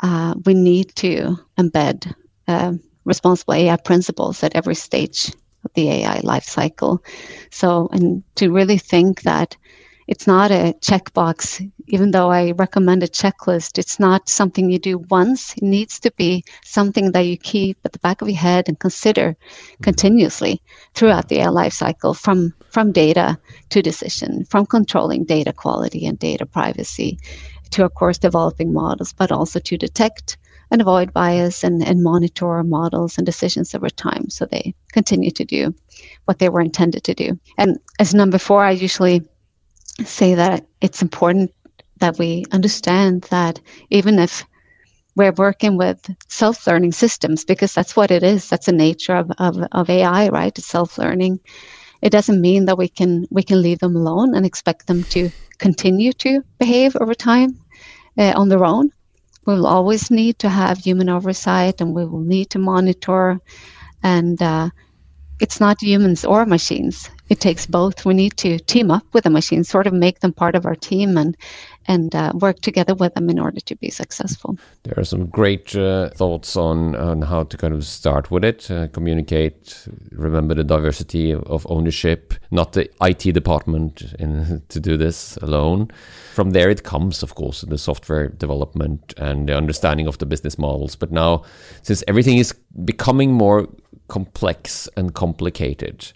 uh, 0.00 0.34
we 0.44 0.54
need 0.54 0.94
to 0.96 1.36
embed 1.58 2.12
uh, 2.48 2.72
responsible 3.04 3.54
AI 3.54 3.76
principles 3.76 4.42
at 4.42 4.54
every 4.54 4.74
stage 4.74 5.32
of 5.64 5.72
the 5.74 5.90
AI 5.90 6.20
life 6.22 6.44
cycle. 6.44 7.04
So, 7.50 7.88
and 7.92 8.22
to 8.36 8.50
really 8.50 8.78
think 8.78 9.22
that 9.22 9.56
it's 10.10 10.26
not 10.26 10.50
a 10.50 10.74
checkbox. 10.80 11.70
Even 11.86 12.10
though 12.10 12.32
I 12.32 12.50
recommend 12.50 13.04
a 13.04 13.06
checklist, 13.06 13.78
it's 13.78 14.00
not 14.00 14.28
something 14.28 14.68
you 14.68 14.78
do 14.80 14.98
once. 14.98 15.56
It 15.56 15.62
needs 15.62 16.00
to 16.00 16.10
be 16.16 16.44
something 16.64 17.12
that 17.12 17.20
you 17.20 17.36
keep 17.38 17.78
at 17.84 17.92
the 17.92 18.00
back 18.00 18.20
of 18.20 18.28
your 18.28 18.36
head 18.36 18.68
and 18.68 18.78
consider 18.78 19.36
continuously 19.82 20.60
throughout 20.94 21.28
the 21.28 21.46
life 21.48 21.72
cycle 21.72 22.12
from, 22.12 22.52
from 22.70 22.90
data 22.90 23.38
to 23.68 23.82
decision, 23.82 24.44
from 24.46 24.66
controlling 24.66 25.24
data 25.24 25.52
quality 25.52 26.04
and 26.06 26.18
data 26.18 26.44
privacy 26.44 27.16
to, 27.70 27.84
of 27.84 27.94
course, 27.94 28.18
developing 28.18 28.72
models, 28.72 29.12
but 29.12 29.30
also 29.30 29.60
to 29.60 29.78
detect 29.78 30.38
and 30.72 30.80
avoid 30.80 31.12
bias 31.12 31.62
and, 31.62 31.84
and 31.86 32.02
monitor 32.02 32.64
models 32.64 33.16
and 33.16 33.26
decisions 33.26 33.74
over 33.76 33.88
time 33.88 34.28
so 34.28 34.44
they 34.46 34.74
continue 34.92 35.30
to 35.30 35.44
do 35.44 35.72
what 36.24 36.40
they 36.40 36.48
were 36.48 36.60
intended 36.60 37.04
to 37.04 37.14
do. 37.14 37.38
And 37.58 37.78
as 38.00 38.12
number 38.12 38.38
four, 38.38 38.64
I 38.64 38.72
usually 38.72 39.22
say 40.04 40.34
that 40.34 40.66
it's 40.80 41.02
important 41.02 41.52
that 42.00 42.18
we 42.18 42.44
understand 42.52 43.22
that 43.30 43.60
even 43.90 44.18
if 44.18 44.44
we're 45.16 45.32
working 45.32 45.76
with 45.76 46.10
self-learning 46.28 46.92
systems 46.92 47.44
because 47.44 47.74
that's 47.74 47.96
what 47.96 48.10
it 48.10 48.22
is 48.22 48.48
that's 48.48 48.66
the 48.66 48.72
nature 48.72 49.16
of, 49.16 49.30
of, 49.38 49.58
of 49.72 49.90
ai 49.90 50.28
right 50.28 50.58
it's 50.58 50.66
self-learning 50.66 51.38
it 52.02 52.10
doesn't 52.10 52.40
mean 52.40 52.66
that 52.66 52.78
we 52.78 52.88
can 52.88 53.26
we 53.30 53.42
can 53.42 53.62
leave 53.62 53.78
them 53.80 53.96
alone 53.96 54.34
and 54.34 54.46
expect 54.46 54.86
them 54.86 55.04
to 55.04 55.30
continue 55.58 56.12
to 56.14 56.42
behave 56.58 56.96
over 56.96 57.14
time 57.14 57.58
uh, 58.18 58.32
on 58.36 58.48
their 58.48 58.64
own. 58.64 58.90
We 59.46 59.54
will 59.54 59.66
always 59.66 60.10
need 60.10 60.38
to 60.40 60.48
have 60.48 60.78
human 60.78 61.08
oversight, 61.08 61.80
and 61.80 61.94
we 61.94 62.04
will 62.06 62.20
need 62.22 62.50
to 62.50 62.58
monitor. 62.58 63.40
And 64.02 64.40
uh, 64.42 64.70
it's 65.40 65.60
not 65.60 65.82
humans 65.82 66.24
or 66.24 66.46
machines; 66.46 67.10
it 67.30 67.40
takes 67.40 67.64
both. 67.64 68.04
We 68.04 68.12
need 68.12 68.36
to 68.38 68.58
team 68.58 68.90
up 68.90 69.06
with 69.12 69.24
the 69.24 69.30
machines, 69.30 69.68
sort 69.68 69.86
of 69.86 69.92
make 69.92 70.20
them 70.20 70.32
part 70.32 70.56
of 70.56 70.66
our 70.66 70.74
team, 70.74 71.16
and 71.16 71.36
and 71.86 72.14
uh, 72.14 72.32
work 72.34 72.60
together 72.60 72.94
with 72.94 73.14
them 73.14 73.30
in 73.30 73.38
order 73.38 73.58
to 73.60 73.74
be 73.74 73.90
successful. 73.90 74.56
There 74.82 74.94
are 74.98 75.04
some 75.04 75.26
great 75.26 75.74
uh, 75.74 76.10
thoughts 76.10 76.56
on, 76.56 76.94
on 76.94 77.22
how 77.22 77.44
to 77.44 77.56
kind 77.56 77.74
of 77.74 77.84
start 77.84 78.30
with 78.30 78.44
it, 78.44 78.70
uh, 78.70 78.88
communicate, 78.88 79.88
remember 80.12 80.54
the 80.54 80.62
diversity 80.62 81.32
of 81.32 81.66
ownership, 81.68 82.34
not 82.50 82.74
the 82.74 82.88
IT 83.00 83.32
department 83.32 84.14
in, 84.18 84.62
to 84.68 84.78
do 84.78 84.96
this 84.96 85.36
alone. 85.38 85.90
From 86.34 86.50
there, 86.50 86.70
it 86.70 86.84
comes, 86.84 87.22
of 87.22 87.34
course, 87.34 87.62
the 87.62 87.78
software 87.78 88.28
development 88.28 89.14
and 89.16 89.48
the 89.48 89.56
understanding 89.56 90.06
of 90.06 90.18
the 90.18 90.26
business 90.26 90.58
models. 90.58 90.94
But 90.94 91.10
now, 91.10 91.44
since 91.82 92.04
everything 92.06 92.38
is 92.38 92.54
becoming 92.84 93.32
more 93.32 93.66
complex 94.08 94.88
and 94.96 95.14
complicated, 95.14 96.12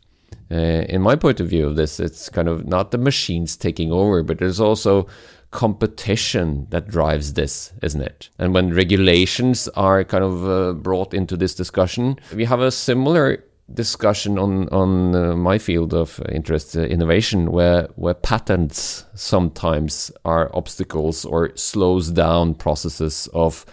uh, 0.51 0.55
in 0.89 1.01
my 1.01 1.17
point 1.17 1.41
of 1.41 1.49
view 1.49 1.67
of 1.67 1.77
this, 1.77 2.01
it's 2.01 2.29
kind 2.29 2.49
of 2.49 2.67
not 2.67 2.91
the 2.91 2.99
machines 2.99 3.57
taking 3.57 3.93
over, 3.93 4.23
but 4.23 4.39
there's 4.39 4.61
also 4.61 5.07
competition 5.51 6.67
that 6.71 6.89
drives 6.89 7.35
this, 7.35 7.73
isn't 7.81 8.03
it? 8.03 8.29
And 8.39 8.53
when 8.53 8.75
regulations 8.75 9.69
are 9.69 10.03
kind 10.03 10.25
of 10.25 10.49
uh, 10.49 10.73
brought 10.73 11.15
into 11.15 11.37
this 11.37 11.55
discussion, 11.55 12.19
we 12.35 12.45
have 12.45 12.61
a 12.61 12.71
similar 12.71 13.45
discussion 13.73 14.39
on 14.39 14.69
on 14.69 15.15
uh, 15.15 15.37
my 15.37 15.59
field 15.59 15.95
of 15.95 16.21
interest, 16.29 16.77
uh, 16.77 16.83
innovation, 16.83 17.53
where 17.53 17.89
where 17.95 18.15
patents 18.15 19.05
sometimes 19.15 20.11
are 20.25 20.51
obstacles 20.55 21.25
or 21.25 21.51
slows 21.57 22.11
down 22.11 22.55
processes 22.55 23.29
of 23.33 23.65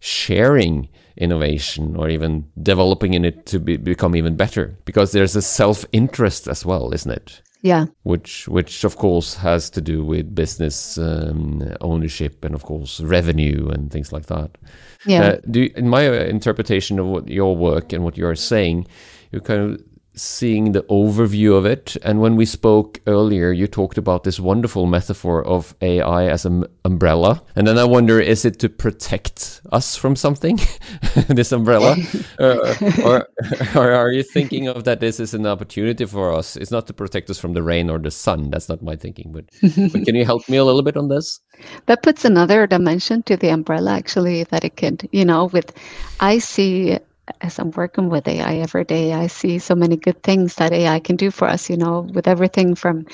sharing 0.00 0.88
innovation 1.20 1.94
or 1.96 2.08
even 2.08 2.44
developing 2.62 3.14
in 3.14 3.24
it 3.24 3.46
to 3.46 3.60
be, 3.60 3.76
become 3.76 4.16
even 4.16 4.36
better 4.36 4.76
because 4.84 5.12
there's 5.12 5.36
a 5.36 5.42
self 5.42 5.84
interest 5.92 6.48
as 6.48 6.64
well, 6.64 6.92
isn't 6.92 7.12
it? 7.12 7.42
Yeah. 7.62 7.86
Which, 8.04 8.48
which 8.48 8.84
of 8.84 8.96
course 8.96 9.34
has 9.34 9.68
to 9.70 9.82
do 9.82 10.02
with 10.02 10.34
business 10.34 10.96
um, 10.96 11.74
ownership 11.82 12.42
and 12.42 12.54
of 12.54 12.64
course 12.64 13.00
revenue 13.00 13.68
and 13.68 13.90
things 13.90 14.12
like 14.12 14.26
that. 14.26 14.56
Yeah. 15.04 15.22
Uh, 15.22 15.36
do 15.50 15.68
in 15.76 15.88
my 15.88 16.02
interpretation 16.24 16.98
of 16.98 17.06
what 17.06 17.28
your 17.28 17.54
work 17.54 17.92
and 17.92 18.02
what 18.02 18.16
you 18.16 18.26
are 18.26 18.34
saying, 18.34 18.86
you're 19.30 19.42
kind 19.42 19.74
of 19.74 19.84
seeing 20.14 20.72
the 20.72 20.82
overview 20.84 21.56
of 21.56 21.64
it. 21.66 21.96
And 22.02 22.20
when 22.20 22.36
we 22.36 22.44
spoke 22.44 23.00
earlier, 23.06 23.52
you 23.52 23.66
talked 23.66 23.98
about 23.98 24.24
this 24.24 24.40
wonderful 24.40 24.86
metaphor 24.86 25.44
of 25.44 25.74
AI 25.80 26.26
as 26.26 26.44
an 26.44 26.66
umbrella. 26.84 27.42
And 27.56 27.66
then 27.66 27.78
I 27.78 27.84
wonder, 27.84 28.20
is 28.20 28.44
it 28.44 28.58
to 28.60 28.68
protect 28.68 29.60
us 29.72 29.96
from 29.96 30.16
something, 30.16 30.58
this 31.28 31.52
umbrella? 31.52 31.96
uh, 32.38 32.74
or, 33.04 33.28
or 33.74 33.92
are 33.92 34.10
you 34.10 34.22
thinking 34.22 34.68
of 34.68 34.84
that 34.84 35.00
this 35.00 35.20
is 35.20 35.34
an 35.34 35.46
opportunity 35.46 36.04
for 36.04 36.32
us? 36.32 36.56
It's 36.56 36.70
not 36.70 36.86
to 36.88 36.92
protect 36.92 37.30
us 37.30 37.38
from 37.38 37.52
the 37.52 37.62
rain 37.62 37.88
or 37.88 37.98
the 37.98 38.10
sun. 38.10 38.50
That's 38.50 38.68
not 38.68 38.82
my 38.82 38.96
thinking. 38.96 39.32
But, 39.32 39.44
but 39.92 40.04
can 40.04 40.14
you 40.14 40.24
help 40.24 40.48
me 40.48 40.56
a 40.56 40.64
little 40.64 40.82
bit 40.82 40.96
on 40.96 41.08
this? 41.08 41.40
That 41.86 42.02
puts 42.02 42.24
another 42.24 42.66
dimension 42.66 43.22
to 43.24 43.36
the 43.36 43.50
umbrella, 43.50 43.92
actually, 43.92 44.44
that 44.44 44.64
it 44.64 44.76
could, 44.76 45.08
you 45.12 45.24
know, 45.24 45.46
with 45.46 45.72
I 46.20 46.38
see 46.38 46.98
as 47.40 47.58
I'm 47.58 47.70
working 47.72 48.08
with 48.08 48.28
AI 48.28 48.56
every 48.56 48.84
day, 48.84 49.12
I 49.12 49.26
see 49.26 49.58
so 49.58 49.74
many 49.74 49.96
good 49.96 50.22
things 50.22 50.56
that 50.56 50.72
AI 50.72 51.00
can 51.00 51.16
do 51.16 51.30
for 51.30 51.48
us. 51.48 51.70
You 51.70 51.76
know, 51.76 52.06
with 52.14 52.28
everything 52.28 52.74
from 52.74 53.06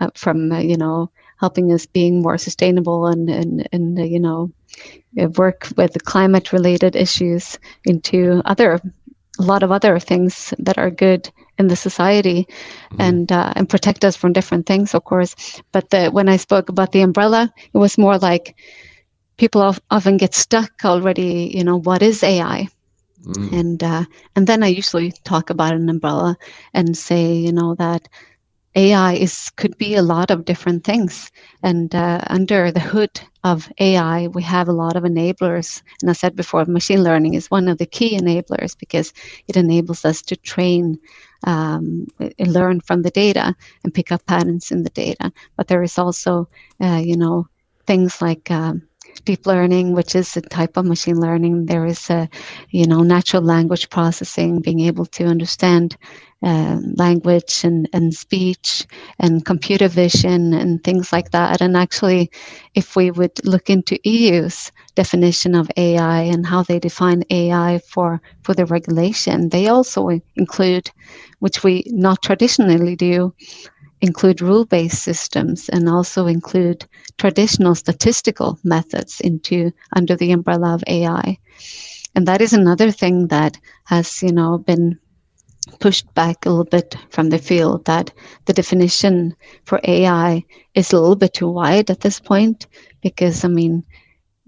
uh, 0.00 0.10
from 0.14 0.50
uh, 0.52 0.58
you 0.58 0.76
know 0.76 1.10
helping 1.38 1.72
us 1.72 1.86
being 1.86 2.22
more 2.22 2.38
sustainable 2.38 3.06
and 3.06 3.28
and 3.28 3.68
and 3.72 3.98
uh, 3.98 4.02
you 4.02 4.20
know 4.20 4.50
work 5.36 5.68
with 5.76 6.04
climate 6.04 6.52
related 6.52 6.96
issues 6.96 7.58
into 7.84 8.42
other 8.44 8.80
a 9.38 9.42
lot 9.42 9.62
of 9.62 9.72
other 9.72 9.98
things 9.98 10.52
that 10.58 10.78
are 10.78 10.90
good 10.90 11.30
in 11.58 11.68
the 11.68 11.76
society 11.76 12.46
mm-hmm. 12.46 13.00
and 13.00 13.32
uh, 13.32 13.52
and 13.56 13.68
protect 13.68 14.04
us 14.04 14.16
from 14.16 14.32
different 14.32 14.66
things 14.66 14.94
of 14.94 15.04
course 15.04 15.34
but 15.72 15.88
the, 15.90 16.10
when 16.10 16.28
i 16.28 16.36
spoke 16.36 16.68
about 16.68 16.92
the 16.92 17.02
umbrella 17.02 17.52
it 17.74 17.78
was 17.78 17.98
more 17.98 18.18
like 18.18 18.56
people 19.36 19.74
often 19.90 20.16
get 20.16 20.34
stuck 20.34 20.72
already 20.84 21.50
you 21.54 21.64
know 21.64 21.78
what 21.78 22.02
is 22.02 22.22
ai 22.22 22.68
Mm. 23.26 23.52
And 23.52 23.82
uh, 23.82 24.04
and 24.36 24.46
then 24.46 24.62
I 24.62 24.68
usually 24.68 25.12
talk 25.24 25.50
about 25.50 25.74
an 25.74 25.88
umbrella 25.88 26.36
and 26.74 26.96
say, 26.96 27.32
you 27.34 27.52
know, 27.52 27.74
that 27.76 28.08
AI 28.74 29.14
is 29.14 29.50
could 29.56 29.76
be 29.78 29.94
a 29.94 30.02
lot 30.02 30.30
of 30.30 30.44
different 30.44 30.84
things. 30.84 31.30
And 31.62 31.94
uh, 31.94 32.20
under 32.28 32.70
the 32.70 32.80
hood 32.80 33.20
of 33.44 33.70
AI, 33.80 34.28
we 34.28 34.42
have 34.42 34.68
a 34.68 34.72
lot 34.72 34.96
of 34.96 35.04
enablers. 35.04 35.82
And 36.00 36.10
I 36.10 36.14
said 36.14 36.36
before, 36.36 36.64
machine 36.64 37.02
learning 37.02 37.34
is 37.34 37.50
one 37.50 37.68
of 37.68 37.78
the 37.78 37.86
key 37.86 38.16
enablers 38.18 38.76
because 38.78 39.12
it 39.48 39.56
enables 39.56 40.04
us 40.04 40.22
to 40.22 40.36
train, 40.36 40.98
um, 41.46 42.06
learn 42.38 42.80
from 42.80 43.02
the 43.02 43.10
data, 43.10 43.54
and 43.84 43.94
pick 43.94 44.10
up 44.12 44.26
patterns 44.26 44.70
in 44.70 44.82
the 44.82 44.90
data. 44.90 45.32
But 45.56 45.68
there 45.68 45.82
is 45.82 45.98
also, 45.98 46.48
uh, 46.80 47.00
you 47.04 47.16
know, 47.16 47.48
things 47.86 48.20
like 48.22 48.50
um, 48.50 48.82
deep 49.24 49.46
learning, 49.46 49.92
which 49.92 50.14
is 50.14 50.36
a 50.36 50.40
type 50.40 50.76
of 50.76 50.84
machine 50.84 51.20
learning. 51.20 51.66
There 51.66 51.86
is 51.86 52.10
a, 52.10 52.28
you 52.70 52.86
know, 52.86 53.02
natural 53.02 53.42
language 53.42 53.90
processing, 53.90 54.60
being 54.60 54.80
able 54.80 55.06
to 55.06 55.24
understand 55.24 55.96
uh, 56.42 56.80
language 56.96 57.62
and, 57.64 57.88
and 57.92 58.12
speech 58.12 58.86
and 59.20 59.44
computer 59.44 59.88
vision 59.88 60.52
and 60.52 60.82
things 60.82 61.12
like 61.12 61.30
that. 61.30 61.60
And 61.60 61.76
actually, 61.76 62.30
if 62.74 62.96
we 62.96 63.10
would 63.10 63.32
look 63.44 63.70
into 63.70 63.98
EU's 64.04 64.72
definition 64.94 65.54
of 65.54 65.70
AI 65.76 66.22
and 66.22 66.44
how 66.46 66.62
they 66.62 66.78
define 66.78 67.22
AI 67.30 67.80
for, 67.88 68.20
for 68.42 68.54
the 68.54 68.66
regulation, 68.66 69.50
they 69.50 69.68
also 69.68 70.08
include, 70.36 70.90
which 71.38 71.62
we 71.62 71.84
not 71.86 72.22
traditionally 72.22 72.96
do, 72.96 73.32
include 74.02 74.42
rule-based 74.42 75.02
systems 75.02 75.70
and 75.70 75.88
also 75.88 76.26
include 76.26 76.86
traditional 77.18 77.74
statistical 77.74 78.58
methods 78.64 79.20
into 79.20 79.72
under 79.96 80.16
the 80.16 80.32
umbrella 80.32 80.74
of 80.74 80.84
AI. 80.88 81.38
And 82.14 82.26
that 82.28 82.42
is 82.42 82.52
another 82.52 82.90
thing 82.90 83.28
that 83.28 83.58
has, 83.86 84.22
you 84.22 84.32
know, 84.32 84.58
been 84.58 84.98
pushed 85.80 86.12
back 86.14 86.44
a 86.46 86.50
little 86.50 86.64
bit 86.64 86.96
from 87.10 87.30
the 87.30 87.38
field 87.38 87.86
that 87.86 88.12
the 88.46 88.52
definition 88.52 89.34
for 89.64 89.80
AI 89.84 90.44
is 90.74 90.92
a 90.92 91.00
little 91.00 91.16
bit 91.16 91.34
too 91.34 91.48
wide 91.48 91.90
at 91.90 92.00
this 92.00 92.20
point 92.20 92.66
because 93.02 93.44
I 93.44 93.48
mean 93.48 93.84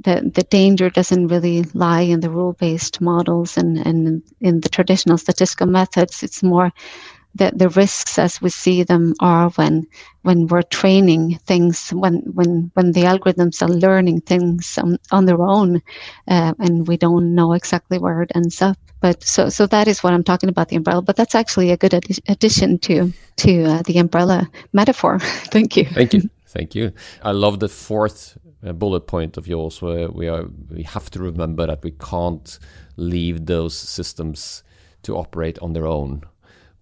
the 0.05 0.31
the 0.35 0.43
danger 0.45 0.91
doesn't 0.91 1.29
really 1.29 1.63
lie 1.75 2.03
in 2.03 2.21
the 2.21 2.31
rule 2.31 2.55
based 2.55 3.01
models 3.01 3.57
and, 3.57 3.79
and 3.79 4.23
in 4.41 4.61
the 4.61 4.69
traditional 4.69 5.19
statistical 5.19 5.67
methods. 5.69 6.23
It's 6.23 6.43
more 6.43 6.73
the, 7.35 7.53
the 7.55 7.69
risks 7.71 8.19
as 8.19 8.41
we 8.41 8.51
see 8.51 8.83
them 8.83 9.15
are 9.21 9.51
when 9.51 9.87
when 10.23 10.47
we're 10.47 10.63
training 10.63 11.39
things 11.47 11.91
when 11.91 12.23
when 12.33 12.71
when 12.75 12.93
the 12.93 13.03
algorithms 13.03 13.61
are 13.63 13.69
learning 13.69 14.21
things 14.21 14.79
on, 14.79 14.99
on 15.11 15.27
their 15.27 15.43
own 15.43 15.83
uh, 16.29 16.55
and 16.59 16.87
we 16.87 16.97
don't 16.97 17.35
know 17.35 17.53
exactly 17.53 17.99
where 17.99 18.23
it 18.23 18.33
ends 18.35 18.63
up. 18.63 18.79
But 19.01 19.23
so 19.23 19.49
so 19.49 19.67
that 19.67 19.89
is 19.89 20.03
what 20.03 20.13
i'm 20.13 20.25
talking 20.25 20.49
about 20.49 20.69
the 20.69 20.77
umbrella. 20.77 21.03
But 21.03 21.17
that's 21.17 21.35
actually 21.35 21.71
a 21.71 21.77
good 21.77 21.95
addition 22.29 22.79
to 22.81 23.13
to 23.37 23.65
uh, 23.65 23.83
the 23.83 23.99
umbrella 23.99 24.49
metaphor. 24.73 25.19
Thank 25.53 25.77
you. 25.77 25.87
Thank 25.87 26.15
you. 26.15 26.31
Thank 26.47 26.75
you. 26.75 26.93
I 27.23 27.33
love 27.33 27.59
the 27.59 27.69
fourth 27.69 28.39
uh, 28.65 28.73
bullet 28.73 29.07
point 29.09 29.37
of 29.37 29.49
yours 29.49 29.83
where 29.83 30.09
we 30.09 30.29
are 30.29 30.47
we 30.71 30.85
have 30.85 31.11
to 31.11 31.19
remember 31.19 31.67
that 31.67 31.83
we 31.83 31.91
can't 31.91 32.59
leave 32.97 33.47
those 33.47 33.77
systems 33.77 34.63
to 35.03 35.17
operate 35.17 35.59
on 35.59 35.73
their 35.73 35.87
own 35.87 36.23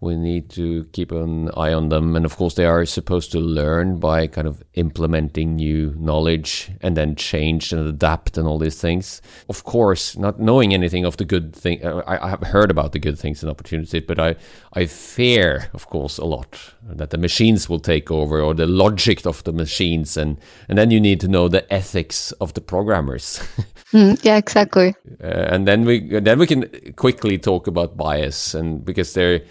we 0.03 0.17
need 0.17 0.51
to 0.51 0.85
keep 0.93 1.13
an 1.13 1.49
eye 1.57 1.73
on 1.73 1.89
them. 1.89 2.17
And 2.17 2.25
of 2.27 2.37
course, 2.37 2.55
they 2.55 2.65
are 2.67 2.85
supposed 2.85 3.31
to 3.33 3.39
learn 3.39 4.01
by 4.01 4.27
kind 4.27 4.49
of 4.49 4.61
implementing 4.75 5.55
new 5.55 5.95
knowledge 5.97 6.73
and 6.81 6.97
then 6.97 7.15
change 7.15 7.73
and 7.73 7.87
adapt 7.89 8.37
and 8.37 8.49
all 8.49 8.59
these 8.59 8.81
things. 8.81 9.23
Of 9.49 9.63
course, 9.63 10.19
not 10.19 10.41
knowing 10.41 10.75
anything 10.75 11.05
of 11.05 11.19
the 11.19 11.25
good 11.25 11.55
thing, 11.55 11.87
uh, 11.87 12.03
I, 12.05 12.27
I 12.27 12.31
have 12.31 12.43
heard 12.43 12.69
about 12.69 12.91
the 12.91 12.99
good 12.99 13.17
things 13.17 13.45
and 13.45 13.51
opportunities, 13.51 14.03
but 14.05 14.19
I, 14.19 14.35
I 14.73 14.87
fear, 14.87 15.71
of 15.73 15.87
course, 15.89 16.19
a 16.19 16.25
lot 16.25 16.59
that 16.83 17.11
the 17.11 17.19
machines 17.19 17.69
will 17.69 17.79
take 17.79 18.11
over 18.11 18.41
or 18.41 18.55
the 18.55 18.67
logic 18.67 19.25
of 19.25 19.45
the 19.45 19.53
machines. 19.53 20.17
And, 20.17 20.37
and 20.69 20.77
then 20.77 20.91
you 20.91 21.01
need 21.01 21.21
to 21.21 21.29
know 21.29 21.47
the 21.47 21.73
ethics 21.73 22.33
of 22.33 22.55
the 22.55 22.61
programmers. 22.61 23.39
mm, 23.93 24.19
yeah, 24.25 24.37
exactly. 24.37 24.97
Uh, 25.23 25.27
and 25.27 25.69
then 25.69 25.85
we, 25.85 26.19
then 26.19 26.41
we 26.41 26.49
can 26.49 26.93
quickly 26.97 27.39
talk 27.39 27.69
about 27.69 27.97
bias 27.97 28.53
and 28.53 28.85
because 28.85 29.15
they're, 29.15 29.43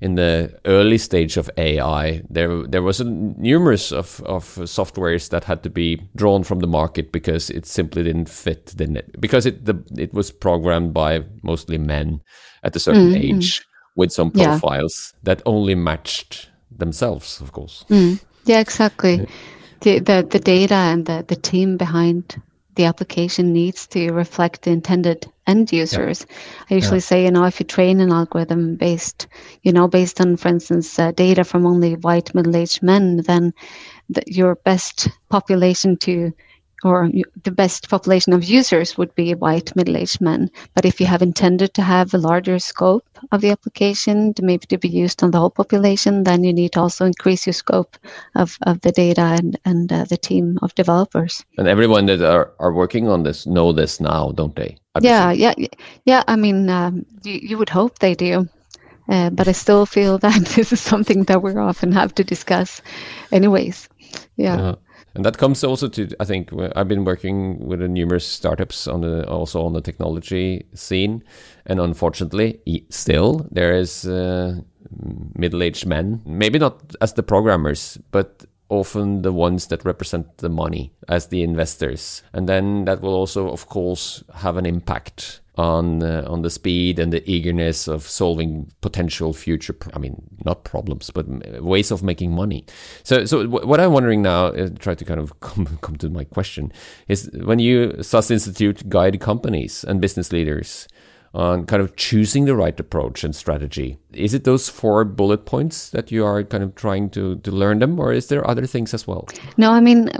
in 0.00 0.16
the 0.16 0.58
early 0.64 0.98
stage 0.98 1.36
of 1.36 1.50
AI, 1.56 2.22
there 2.28 2.66
there 2.66 2.82
was 2.82 3.00
a 3.00 3.04
numerous 3.04 3.92
of, 3.92 4.22
of 4.26 4.44
softwares 4.44 5.30
that 5.30 5.44
had 5.44 5.62
to 5.62 5.70
be 5.70 6.00
drawn 6.14 6.44
from 6.44 6.60
the 6.60 6.66
market 6.66 7.12
because 7.12 7.50
it 7.50 7.66
simply 7.66 8.02
didn't 8.02 8.28
fit 8.28 8.66
the 8.76 8.86
net 8.86 9.20
because 9.20 9.46
it 9.46 9.64
the 9.64 9.74
it 9.96 10.12
was 10.12 10.30
programmed 10.30 10.92
by 10.92 11.24
mostly 11.42 11.78
men 11.78 12.20
at 12.62 12.76
a 12.76 12.78
certain 12.78 13.12
mm-hmm. 13.12 13.36
age 13.36 13.64
with 13.96 14.12
some 14.12 14.30
profiles 14.30 15.12
yeah. 15.14 15.20
that 15.22 15.42
only 15.46 15.74
matched 15.74 16.50
themselves, 16.70 17.40
of 17.40 17.52
course. 17.52 17.84
Mm. 17.88 18.22
Yeah, 18.44 18.60
exactly. 18.60 19.16
Yeah. 19.16 19.26
The, 19.80 19.98
the 20.00 20.26
the 20.30 20.38
data 20.38 20.74
and 20.74 21.06
the, 21.06 21.24
the 21.26 21.36
team 21.36 21.76
behind 21.76 22.40
the 22.74 22.84
application 22.84 23.52
needs 23.52 23.86
to 23.88 24.10
reflect 24.12 24.62
the 24.62 24.70
intended 24.70 25.26
end 25.46 25.72
users. 25.72 26.26
Yeah. 26.28 26.36
I 26.70 26.74
usually 26.74 26.96
yeah. 26.98 27.00
say, 27.10 27.24
you 27.24 27.30
know, 27.30 27.44
if 27.44 27.60
you 27.60 27.66
train 27.66 28.00
an 28.00 28.12
algorithm 28.12 28.76
based, 28.76 29.26
you 29.62 29.72
know, 29.72 29.88
based 29.88 30.20
on, 30.20 30.36
for 30.36 30.48
instance, 30.48 30.98
uh, 30.98 31.12
data 31.12 31.44
from 31.44 31.66
only 31.66 31.94
white 31.96 32.34
middle-aged 32.34 32.82
men, 32.82 33.18
then 33.26 33.52
the, 34.08 34.22
your 34.26 34.56
best 34.56 35.08
population 35.28 35.96
to 35.98 36.32
or 36.86 37.10
the 37.42 37.50
best 37.50 37.88
population 37.88 38.32
of 38.32 38.44
users 38.44 38.96
would 38.96 39.12
be 39.16 39.34
white 39.34 39.74
middle-aged 39.74 40.20
men. 40.20 40.50
But 40.74 40.84
if 40.84 41.00
you 41.00 41.06
have 41.06 41.20
intended 41.20 41.74
to 41.74 41.82
have 41.82 42.14
a 42.14 42.18
larger 42.18 42.58
scope 42.60 43.04
of 43.32 43.40
the 43.40 43.50
application 43.50 44.32
to 44.34 44.44
maybe 44.44 44.66
to 44.66 44.78
be 44.78 44.88
used 44.88 45.22
on 45.22 45.32
the 45.32 45.38
whole 45.38 45.50
population, 45.50 46.22
then 46.22 46.44
you 46.44 46.52
need 46.52 46.72
to 46.72 46.80
also 46.80 47.04
increase 47.04 47.44
your 47.46 47.54
scope 47.54 47.96
of, 48.36 48.56
of 48.62 48.80
the 48.82 48.92
data 48.92 49.36
and, 49.38 49.58
and 49.64 49.92
uh, 49.92 50.04
the 50.04 50.16
team 50.16 50.58
of 50.62 50.74
developers. 50.76 51.44
And 51.58 51.66
everyone 51.66 52.06
that 52.06 52.22
are, 52.22 52.52
are 52.60 52.72
working 52.72 53.08
on 53.08 53.24
this 53.24 53.46
know 53.46 53.72
this 53.72 54.00
now, 54.00 54.30
don't 54.32 54.54
they? 54.54 54.78
Yeah, 55.00 55.32
yeah, 55.32 55.54
yeah. 56.04 56.22
I 56.28 56.36
mean, 56.36 56.70
um, 56.70 57.04
you, 57.24 57.40
you 57.42 57.58
would 57.58 57.68
hope 57.68 57.98
they 57.98 58.14
do. 58.14 58.48
Uh, 59.08 59.30
but 59.30 59.46
I 59.46 59.52
still 59.52 59.86
feel 59.86 60.18
that 60.26 60.46
this 60.54 60.72
is 60.72 60.80
something 60.80 61.24
that 61.24 61.42
we 61.42 61.54
often 61.56 61.92
have 61.92 62.14
to 62.14 62.24
discuss, 62.24 62.80
anyways. 63.32 63.88
Yeah. 64.36 64.56
Uh-huh 64.56 64.76
and 65.16 65.24
that 65.24 65.38
comes 65.38 65.64
also 65.64 65.88
to 65.88 66.08
I 66.20 66.24
think 66.24 66.50
I've 66.76 66.88
been 66.88 67.04
working 67.04 67.58
with 67.66 67.80
numerous 67.80 68.26
startups 68.26 68.86
on 68.86 69.00
the 69.00 69.26
also 69.26 69.64
on 69.64 69.72
the 69.72 69.80
technology 69.80 70.66
scene, 70.74 71.24
and 71.64 71.80
unfortunately, 71.80 72.60
still 72.90 73.48
there 73.50 73.72
is 73.72 74.06
uh, 74.06 74.60
middle-aged 75.34 75.86
men, 75.86 76.20
maybe 76.26 76.58
not 76.58 76.94
as 77.00 77.14
the 77.14 77.22
programmers, 77.22 77.98
but 78.10 78.44
often 78.68 79.22
the 79.22 79.32
ones 79.32 79.68
that 79.68 79.84
represent 79.84 80.38
the 80.38 80.50
money 80.50 80.92
as 81.08 81.28
the 81.28 81.42
investors, 81.42 82.22
and 82.34 82.46
then 82.46 82.84
that 82.84 83.00
will 83.00 83.14
also, 83.14 83.48
of 83.48 83.68
course, 83.68 84.22
have 84.34 84.58
an 84.58 84.66
impact 84.66 85.40
on 85.56 86.02
uh, 86.02 86.24
on 86.28 86.42
the 86.42 86.50
speed 86.50 86.98
and 86.98 87.12
the 87.12 87.28
eagerness 87.30 87.88
of 87.88 88.02
solving 88.02 88.70
potential 88.80 89.32
future 89.32 89.74
I 89.94 89.98
mean 89.98 90.22
not 90.44 90.64
problems 90.64 91.10
but 91.10 91.26
ways 91.62 91.90
of 91.90 92.02
making 92.02 92.32
money. 92.32 92.64
So 93.02 93.24
so 93.24 93.46
what 93.46 93.80
I'm 93.80 93.92
wondering 93.92 94.22
now 94.22 94.46
uh, 94.46 94.68
try 94.78 94.94
to 94.94 95.04
kind 95.04 95.20
of 95.20 95.38
come, 95.40 95.78
come 95.80 95.96
to 95.96 96.10
my 96.10 96.24
question 96.24 96.72
is 97.08 97.30
when 97.44 97.58
you 97.58 98.02
SAS 98.02 98.30
Institute 98.30 98.88
guide 98.88 99.20
companies 99.20 99.84
and 99.84 100.00
business 100.00 100.32
leaders 100.32 100.88
on 101.36 101.66
kind 101.66 101.82
of 101.82 101.94
choosing 101.96 102.46
the 102.46 102.56
right 102.56 102.80
approach 102.80 103.22
and 103.22 103.36
strategy. 103.36 103.98
Is 104.14 104.32
it 104.32 104.44
those 104.44 104.70
four 104.70 105.04
bullet 105.04 105.44
points 105.44 105.90
that 105.90 106.10
you 106.10 106.24
are 106.24 106.42
kind 106.42 106.64
of 106.64 106.74
trying 106.74 107.10
to 107.10 107.36
to 107.36 107.50
learn 107.50 107.78
them 107.78 108.00
or 108.00 108.12
is 108.12 108.28
there 108.28 108.48
other 108.48 108.66
things 108.66 108.94
as 108.94 109.06
well? 109.06 109.28
No 109.58 109.70
I 109.70 109.80
mean 109.80 110.10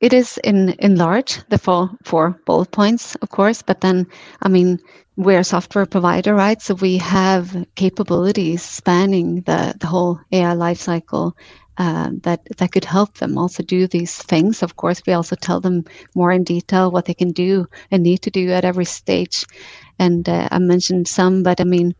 it 0.00 0.12
is 0.12 0.38
in 0.44 0.70
in 0.78 0.96
large 0.96 1.38
the 1.50 1.58
four 1.58 1.90
four 2.02 2.40
bullet 2.46 2.70
points 2.70 3.14
of 3.16 3.28
course 3.28 3.62
but 3.62 3.80
then 3.80 4.06
i 4.42 4.48
mean 4.48 4.78
we're 5.16 5.40
a 5.40 5.44
software 5.44 5.84
provider 5.84 6.34
right? 6.34 6.62
So 6.62 6.74
we 6.74 6.96
have 6.98 7.66
capabilities 7.74 8.62
spanning 8.62 9.42
the 9.42 9.74
the 9.78 9.86
whole 9.86 10.18
ai 10.32 10.54
lifecycle 10.54 11.32
uh, 11.78 12.10
that 12.22 12.40
that 12.58 12.72
could 12.72 12.84
help 12.84 13.14
them 13.18 13.38
also 13.38 13.62
do 13.62 13.86
these 13.86 14.16
things. 14.16 14.62
Of 14.62 14.76
course 14.76 15.02
we 15.06 15.12
also 15.14 15.36
tell 15.36 15.60
them 15.60 15.84
more 16.14 16.32
in 16.32 16.44
detail 16.44 16.90
what 16.90 17.06
they 17.06 17.14
can 17.14 17.32
do 17.32 17.66
and 17.90 18.02
need 18.02 18.22
to 18.22 18.30
do 18.30 18.50
at 18.50 18.64
every 18.64 18.84
stage. 18.84 19.44
And 19.98 20.28
uh, 20.28 20.48
i 20.52 20.58
mentioned 20.58 21.08
some 21.08 21.42
but 21.42 21.60
i 21.60 21.64
mean 21.64 21.94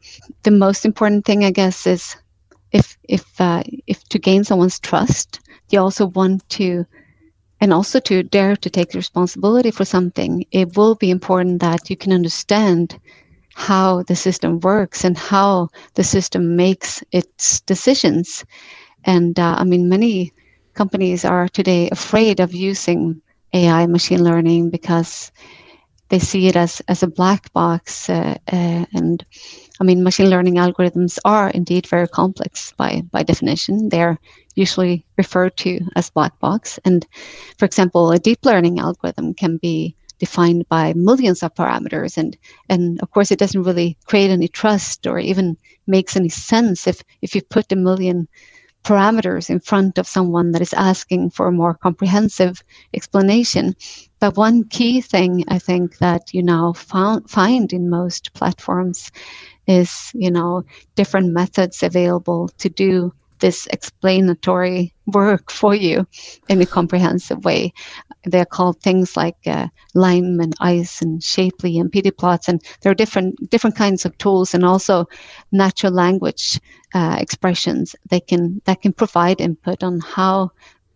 the 0.45 0.53
most 0.53 0.85
important 0.85 1.25
thing 1.25 1.45
i 1.45 1.51
guess 1.51 1.87
is 1.87 2.17
if 2.73 2.97
if 3.09 3.41
uh, 3.41 3.63
if 3.87 4.05
to 4.11 4.19
gain 4.19 4.45
someone's 4.45 4.79
trust 4.79 5.41
you 5.71 5.81
also 5.81 6.07
want 6.07 6.49
to 6.51 6.87
and 7.61 7.73
also 7.73 8.01
to 8.01 8.23
dare 8.23 8.57
to 8.57 8.71
take 8.71 8.95
responsibility 8.95 9.71
for 9.71 9.85
something, 9.85 10.45
it 10.53 10.77
will 10.77 10.95
be 10.95 11.11
important 11.11 11.61
that 11.61 11.91
you 11.91 11.97
can 11.97 12.13
understand 12.13 12.99
how 13.55 14.03
the 14.05 14.15
system 14.15 14.61
works 14.61 15.05
and 15.05 15.19
how 15.19 15.69
the 15.95 16.05
system 16.05 16.57
makes 16.57 17.03
its 17.11 17.61
decisions. 17.63 18.45
And 19.09 19.39
uh, 19.39 19.57
I 19.59 19.65
mean, 19.65 19.89
many 19.89 20.35
companies 20.75 21.25
are 21.25 21.49
today 21.49 21.89
afraid 21.89 22.41
of 22.41 22.53
using 22.53 23.23
AI 23.55 23.87
machine 23.87 24.23
learning 24.23 24.69
because 24.69 25.33
they 26.11 26.19
see 26.19 26.47
it 26.47 26.57
as, 26.57 26.83
as 26.89 27.03
a 27.03 27.07
black 27.07 27.51
box. 27.55 28.11
Uh, 28.11 28.37
uh, 28.53 28.85
and 28.93 29.25
I 29.81 29.85
mean, 29.85 30.05
machine 30.05 30.29
learning 30.29 30.57
algorithms 30.57 31.19
are 31.25 31.49
indeed 31.49 31.87
very 31.87 32.07
complex 32.07 32.75
by, 32.77 33.03
by 33.11 33.23
definition. 33.23 33.89
They're 33.89 34.19
usually 34.57 35.07
referred 35.17 35.57
to 35.59 35.81
as 35.97 36.11
black 36.11 36.39
box. 36.39 36.79
And 36.85 37.07
for 37.57 37.65
example, 37.65 38.11
a 38.11 38.19
deep 38.19 38.45
learning 38.45 38.79
algorithm 38.79 39.33
can 39.33 39.57
be 39.57 39.97
defined 40.19 40.69
by 40.69 40.93
millions 40.95 41.43
of 41.43 41.55
parameters 41.55 42.19
and 42.19 42.37
and 42.69 43.01
of 43.03 43.11
course 43.13 43.31
it 43.31 43.39
doesn't 43.39 43.63
really 43.63 43.97
create 44.07 44.31
any 44.31 44.49
trust 44.49 45.07
or 45.07 45.21
even 45.21 45.57
makes 45.87 46.17
any 46.17 46.29
sense 46.29 46.89
if 46.89 47.05
if 47.23 47.37
you 47.37 47.43
put 47.43 47.71
a 47.71 47.77
million 47.77 48.27
parameters 48.85 49.51
in 49.51 49.61
front 49.61 49.99
of 49.99 50.07
someone 50.07 50.53
that 50.53 50.63
is 50.63 50.73
asking 50.75 51.31
for 51.31 51.47
a 51.49 51.53
more 51.53 51.75
comprehensive 51.75 52.63
explanation. 52.95 53.75
But 54.21 54.37
one 54.37 54.65
key 54.65 55.01
thing 55.01 55.45
i 55.49 55.59
think 55.59 55.99
that 55.99 56.33
you 56.35 56.43
now 56.43 56.73
found, 56.73 57.31
find 57.31 57.73
in 57.73 57.91
most 57.91 58.33
platforms 58.35 59.11
is 59.67 60.11
you 60.15 60.31
know 60.31 60.65
different 60.97 61.33
methods 61.33 61.83
available 61.83 62.49
to 62.59 62.69
do 62.69 63.13
this 63.39 63.67
explanatory 63.69 64.95
work 65.07 65.51
for 65.61 65.75
you 65.75 66.07
in 66.49 66.61
a 66.61 66.67
comprehensive 66.67 67.45
way. 67.45 67.73
They're 68.25 68.45
called 68.45 68.81
things 68.81 69.17
like 69.17 69.37
uh, 69.47 69.69
Lime 69.95 70.41
and 70.41 70.55
Ice 70.61 71.01
and 71.01 71.23
Shapley 71.23 71.79
and 71.79 71.91
PD 71.91 72.17
plots, 72.17 72.49
and 72.49 72.63
there 72.83 72.93
are 72.93 72.95
different 72.95 73.51
different 73.51 73.77
kinds 73.77 74.05
of 74.05 74.17
tools 74.19 74.55
and 74.55 74.65
also 74.65 75.07
natural 75.53 75.93
language 75.93 76.61
uh, 76.95 77.17
expressions. 77.21 77.95
They 78.11 78.21
can 78.21 78.61
that 78.65 78.83
can 78.83 78.93
provide 78.93 79.41
input 79.41 79.83
on 79.83 80.01
how 80.01 80.51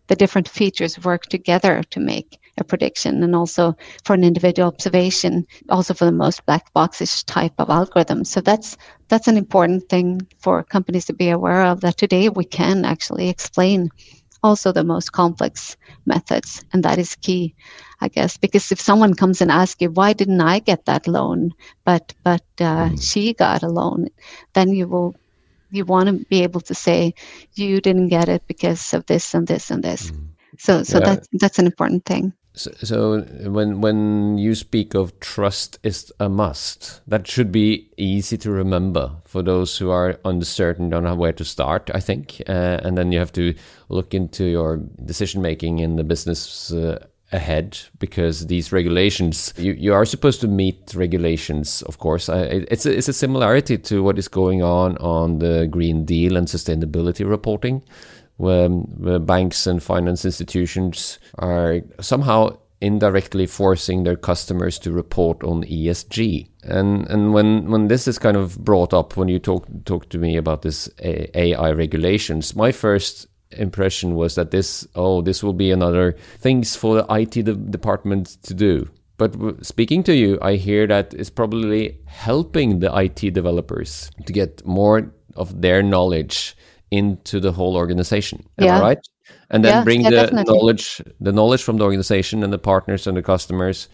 the 0.07 0.15
different 0.15 0.49
features 0.49 1.03
work 1.03 1.23
together 1.23 1.81
to 1.89 1.99
make 1.99 2.39
a 2.57 2.63
prediction 2.63 3.23
and 3.23 3.35
also 3.35 3.75
for 4.03 4.13
an 4.13 4.23
individual 4.23 4.67
observation, 4.67 5.45
also 5.69 5.93
for 5.93 6.05
the 6.05 6.11
most 6.11 6.45
black 6.45 6.71
boxish 6.73 7.23
type 7.25 7.53
of 7.57 7.69
algorithm. 7.69 8.23
So 8.25 8.41
that's 8.41 8.77
that's 9.07 9.27
an 9.27 9.37
important 9.37 9.89
thing 9.89 10.27
for 10.39 10.63
companies 10.63 11.05
to 11.05 11.13
be 11.13 11.29
aware 11.29 11.63
of 11.65 11.81
that 11.81 11.97
today 11.97 12.29
we 12.29 12.45
can 12.45 12.85
actually 12.85 13.29
explain 13.29 13.89
also 14.43 14.71
the 14.71 14.83
most 14.83 15.11
complex 15.11 15.77
methods 16.05 16.65
and 16.73 16.83
that 16.83 16.97
is 16.97 17.15
key 17.15 17.55
i 18.01 18.07
guess 18.07 18.37
because 18.37 18.71
if 18.71 18.79
someone 18.79 19.13
comes 19.13 19.41
and 19.41 19.51
asks 19.51 19.81
you 19.81 19.89
why 19.91 20.13
didn't 20.13 20.41
i 20.41 20.59
get 20.59 20.85
that 20.85 21.07
loan 21.07 21.51
but 21.85 22.13
but 22.23 22.43
uh, 22.59 22.87
mm-hmm. 22.87 22.95
she 22.95 23.33
got 23.33 23.63
a 23.63 23.69
loan 23.69 24.07
then 24.53 24.69
you 24.69 24.87
will 24.87 25.15
you 25.71 25.85
want 25.85 26.07
to 26.07 26.25
be 26.25 26.43
able 26.43 26.61
to 26.61 26.75
say 26.75 27.13
you 27.53 27.79
didn't 27.81 28.09
get 28.09 28.29
it 28.29 28.43
because 28.47 28.93
of 28.93 29.05
this 29.05 29.33
and 29.33 29.47
this 29.47 29.71
and 29.71 29.83
this 29.83 30.11
mm. 30.11 30.27
so 30.57 30.83
so 30.83 30.99
yeah. 30.99 31.05
that's 31.05 31.27
that's 31.33 31.59
an 31.59 31.65
important 31.65 32.03
thing 32.05 32.33
so, 32.55 32.71
so, 32.83 33.21
when 33.49 33.81
when 33.81 34.37
you 34.37 34.53
speak 34.53 34.93
of 34.93 35.19
trust 35.19 35.79
is 35.81 36.11
a 36.19 36.29
must, 36.29 37.01
that 37.07 37.27
should 37.27 37.51
be 37.51 37.89
easy 37.97 38.37
to 38.37 38.51
remember 38.51 39.11
for 39.25 39.41
those 39.41 39.77
who 39.77 39.89
are 39.89 40.19
uncertain, 40.23 40.89
don't 40.89 41.03
know 41.03 41.15
where 41.15 41.33
to 41.33 41.43
start. 41.43 41.89
I 41.95 41.99
think, 41.99 42.41
uh, 42.47 42.79
and 42.83 42.95
then 42.95 43.11
you 43.11 43.17
have 43.17 43.33
to 43.33 43.55
look 43.89 44.13
into 44.13 44.45
your 44.45 44.77
decision 45.03 45.41
making 45.41 45.79
in 45.79 45.95
the 45.95 46.03
business 46.03 46.71
uh, 46.71 47.03
ahead 47.33 47.79
because 47.99 48.45
these 48.47 48.71
regulations 48.71 49.53
you, 49.57 49.73
you 49.73 49.93
are 49.93 50.05
supposed 50.05 50.39
to 50.39 50.47
meet 50.47 50.93
regulations 50.95 51.81
of 51.83 51.97
course 51.97 52.29
it's 52.29 52.85
a, 52.85 52.95
it's 52.95 53.07
a 53.07 53.13
similarity 53.13 53.77
to 53.77 54.03
what 54.03 54.19
is 54.19 54.27
going 54.27 54.61
on 54.61 54.95
on 54.97 55.39
the 55.39 55.67
green 55.71 56.05
deal 56.05 56.37
and 56.37 56.47
sustainability 56.47 57.27
reporting 57.27 57.83
where, 58.37 58.69
where 58.69 59.19
banks 59.19 59.67
and 59.67 59.81
finance 59.81 60.25
institutions 60.25 61.19
are 61.39 61.81
somehow 61.99 62.57
indirectly 62.83 63.45
forcing 63.45 64.03
their 64.03 64.17
customers 64.17 64.77
to 64.77 64.91
report 64.91 65.41
on 65.43 65.63
ESG. 65.63 66.49
And 66.63 67.07
and 67.07 67.33
when 67.33 67.71
when 67.71 67.87
this 67.87 68.07
is 68.07 68.19
kind 68.19 68.35
of 68.35 68.57
brought 68.63 68.93
up 68.93 69.15
when 69.15 69.29
you 69.29 69.39
talk 69.39 69.65
talk 69.85 70.09
to 70.09 70.17
me 70.17 70.35
about 70.35 70.63
this 70.63 70.89
AI 70.99 71.71
regulations, 71.71 72.55
my 72.55 72.73
first 72.73 73.27
impression 73.51 74.15
was 74.15 74.35
that 74.35 74.51
this 74.51 74.85
oh 74.95 75.21
this 75.21 75.41
will 75.41 75.53
be 75.53 75.71
another 75.71 76.17
things 76.39 76.75
for 76.75 76.95
the 76.95 77.05
IT 77.09 77.45
de- 77.45 77.55
department 77.55 78.37
to 78.43 78.53
do. 78.53 78.89
But 79.17 79.65
speaking 79.65 80.03
to 80.03 80.15
you, 80.15 80.37
I 80.41 80.55
hear 80.55 80.85
that 80.87 81.13
it's 81.13 81.29
probably 81.29 81.99
helping 82.05 82.79
the 82.79 82.93
IT 82.97 83.33
developers 83.33 84.11
to 84.25 84.33
get 84.33 84.65
more 84.65 85.13
of 85.35 85.61
their 85.61 85.81
knowledge 85.81 86.57
into 86.93 87.39
the 87.39 87.51
whole 87.51 87.75
organization. 87.75 88.45
Am 88.57 88.65
yeah. 88.65 88.77
I 88.77 88.81
right? 88.81 89.07
And 89.49 89.63
then 89.63 89.73
yeah, 89.73 89.83
bring 89.83 90.01
yeah, 90.01 90.09
the 90.09 90.15
definitely. 90.15 90.53
knowledge, 90.53 91.01
the 91.19 91.31
knowledge 91.31 91.63
from 91.63 91.77
the 91.77 91.83
organization 91.83 92.43
and 92.43 92.53
the 92.53 92.59
partners 92.59 93.07
and 93.07 93.17
the 93.17 93.23
customers 93.23 93.89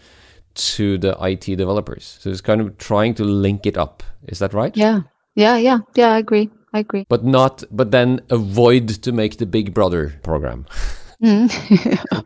to 0.54 0.98
the 0.98 1.16
IT 1.20 1.56
developers. 1.56 2.18
So 2.20 2.30
it's 2.30 2.40
kind 2.40 2.60
of 2.60 2.76
trying 2.78 3.14
to 3.14 3.24
link 3.24 3.66
it 3.66 3.76
up. 3.78 4.02
Is 4.28 4.38
that 4.40 4.52
right? 4.52 4.76
Yeah, 4.76 5.02
yeah, 5.34 5.56
yeah, 5.56 5.78
yeah. 5.94 6.12
I 6.12 6.18
agree. 6.18 6.50
I 6.72 6.80
agree. 6.80 7.06
But 7.08 7.24
not, 7.24 7.64
but 7.70 7.90
then 7.90 8.20
avoid 8.30 8.88
to 9.02 9.12
make 9.12 9.38
the 9.38 9.46
Big 9.46 9.74
Brother 9.74 10.14
program. 10.22 10.66
Mm. 11.22 12.24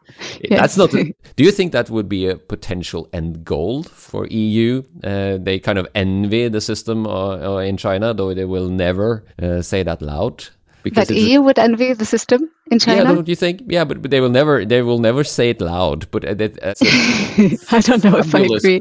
That's 0.49 0.77
not. 0.77 0.95
A, 0.95 1.13
do 1.35 1.43
you 1.43 1.51
think 1.51 1.73
that 1.73 1.91
would 1.91 2.09
be 2.09 2.29
a 2.29 2.37
potential 2.37 3.09
end 3.13 3.45
goal 3.45 3.83
for 3.83 4.27
EU? 4.29 4.83
Uh, 5.03 5.39
they 5.41 5.59
kind 5.59 5.79
of 5.79 5.89
envy 5.95 6.49
the 6.49 6.61
system 6.61 7.07
uh, 7.07 7.39
uh, 7.39 7.57
in 7.59 7.77
China, 7.77 8.15
though 8.15 8.33
they 8.33 8.45
will 8.45 8.69
never 8.69 9.25
uh, 9.43 9.63
say 9.63 9.83
that 9.83 10.01
loud. 10.01 10.47
Because 10.85 11.09
that 11.09 11.17
EU 11.17 11.41
would 11.43 11.59
envy 11.59 11.93
the 11.95 12.05
system 12.05 12.51
in 12.71 12.79
China. 12.79 13.03
Yeah, 13.03 13.15
don't 13.15 13.29
you 13.29 13.37
think? 13.37 13.63
Yeah, 13.67 13.85
but, 13.85 14.01
but 14.01 14.11
they 14.11 14.21
will 14.21 14.31
never 14.31 14.65
they 14.65 14.83
will 14.83 14.99
never 14.99 15.25
say 15.25 15.51
it 15.51 15.61
loud. 15.61 16.11
But 16.11 16.25
uh, 16.25 16.35
that, 16.35 16.59
I 17.73 17.81
don't 17.81 18.05
know 18.05 18.19
if 18.19 18.35
I 18.35 18.41
agree. 18.41 18.81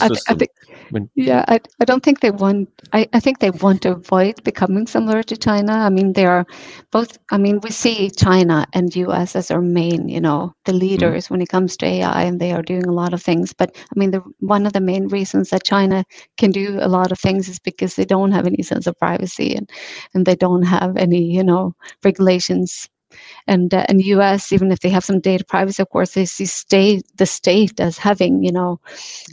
I, 0.00 0.08
th- 0.08 0.20
I, 0.28 0.34
think 0.34 0.50
when, 0.90 1.08
yeah, 1.14 1.44
I, 1.46 1.60
I 1.80 1.84
don't 1.84 2.02
think 2.02 2.20
they 2.20 2.30
want. 2.32 2.68
I, 2.92 3.08
I 3.12 3.20
think 3.20 3.38
they 3.38 3.50
want 3.50 3.82
to 3.82 3.92
avoid 3.92 4.42
becoming 4.42 4.86
similar 4.86 5.22
to 5.22 5.36
China. 5.36 5.72
I 5.72 5.90
mean, 5.90 6.14
they 6.14 6.26
are 6.26 6.44
both. 6.90 7.18
I 7.30 7.38
mean, 7.38 7.60
we 7.62 7.70
see 7.70 8.10
China 8.10 8.66
and 8.72 8.94
U.S. 8.96 9.36
as 9.36 9.50
our 9.50 9.62
main, 9.62 10.08
you 10.08 10.20
know, 10.20 10.52
the 10.64 10.72
mm-hmm. 10.72 10.80
leaders 10.80 11.26
mm. 11.26 11.30
when 11.30 11.42
it 11.42 11.48
comes 11.48 11.76
to 11.78 11.86
AI, 11.86 12.22
and 12.24 12.40
they 12.40 12.52
are 12.52 12.62
doing 12.62 12.86
a 12.86 12.92
lot 12.92 13.14
of 13.14 13.22
things. 13.22 13.52
But 13.52 13.76
I 13.76 13.98
mean, 13.98 14.10
the 14.10 14.22
one 14.40 14.66
of 14.66 14.72
the 14.72 14.80
main 14.80 15.06
reasons 15.08 15.50
that 15.50 15.64
China 15.64 16.04
can 16.36 16.50
do 16.50 16.78
a 16.80 16.88
lot 16.88 17.12
of 17.12 17.18
things 17.18 17.48
is 17.48 17.60
because 17.60 17.94
they 17.94 18.04
don't 18.04 18.32
have 18.32 18.46
any 18.46 18.62
sense 18.62 18.86
of 18.86 18.98
privacy 18.98 19.54
and 19.54 19.70
and 20.14 20.26
they 20.26 20.34
don't 20.34 20.62
have 20.62 20.96
any, 20.96 21.22
you 21.22 21.44
know, 21.44 21.74
regulations 22.02 22.88
and 23.46 23.74
uh, 23.74 23.84
and 23.88 24.02
US 24.02 24.52
even 24.52 24.72
if 24.72 24.80
they 24.80 24.90
have 24.90 25.04
some 25.04 25.20
data 25.20 25.44
privacy 25.44 25.82
of 25.82 25.90
course 25.90 26.14
they 26.14 26.24
see 26.24 26.46
state 26.46 27.04
the 27.16 27.26
state 27.26 27.80
as 27.80 27.98
having 27.98 28.42
you 28.42 28.52
know 28.52 28.80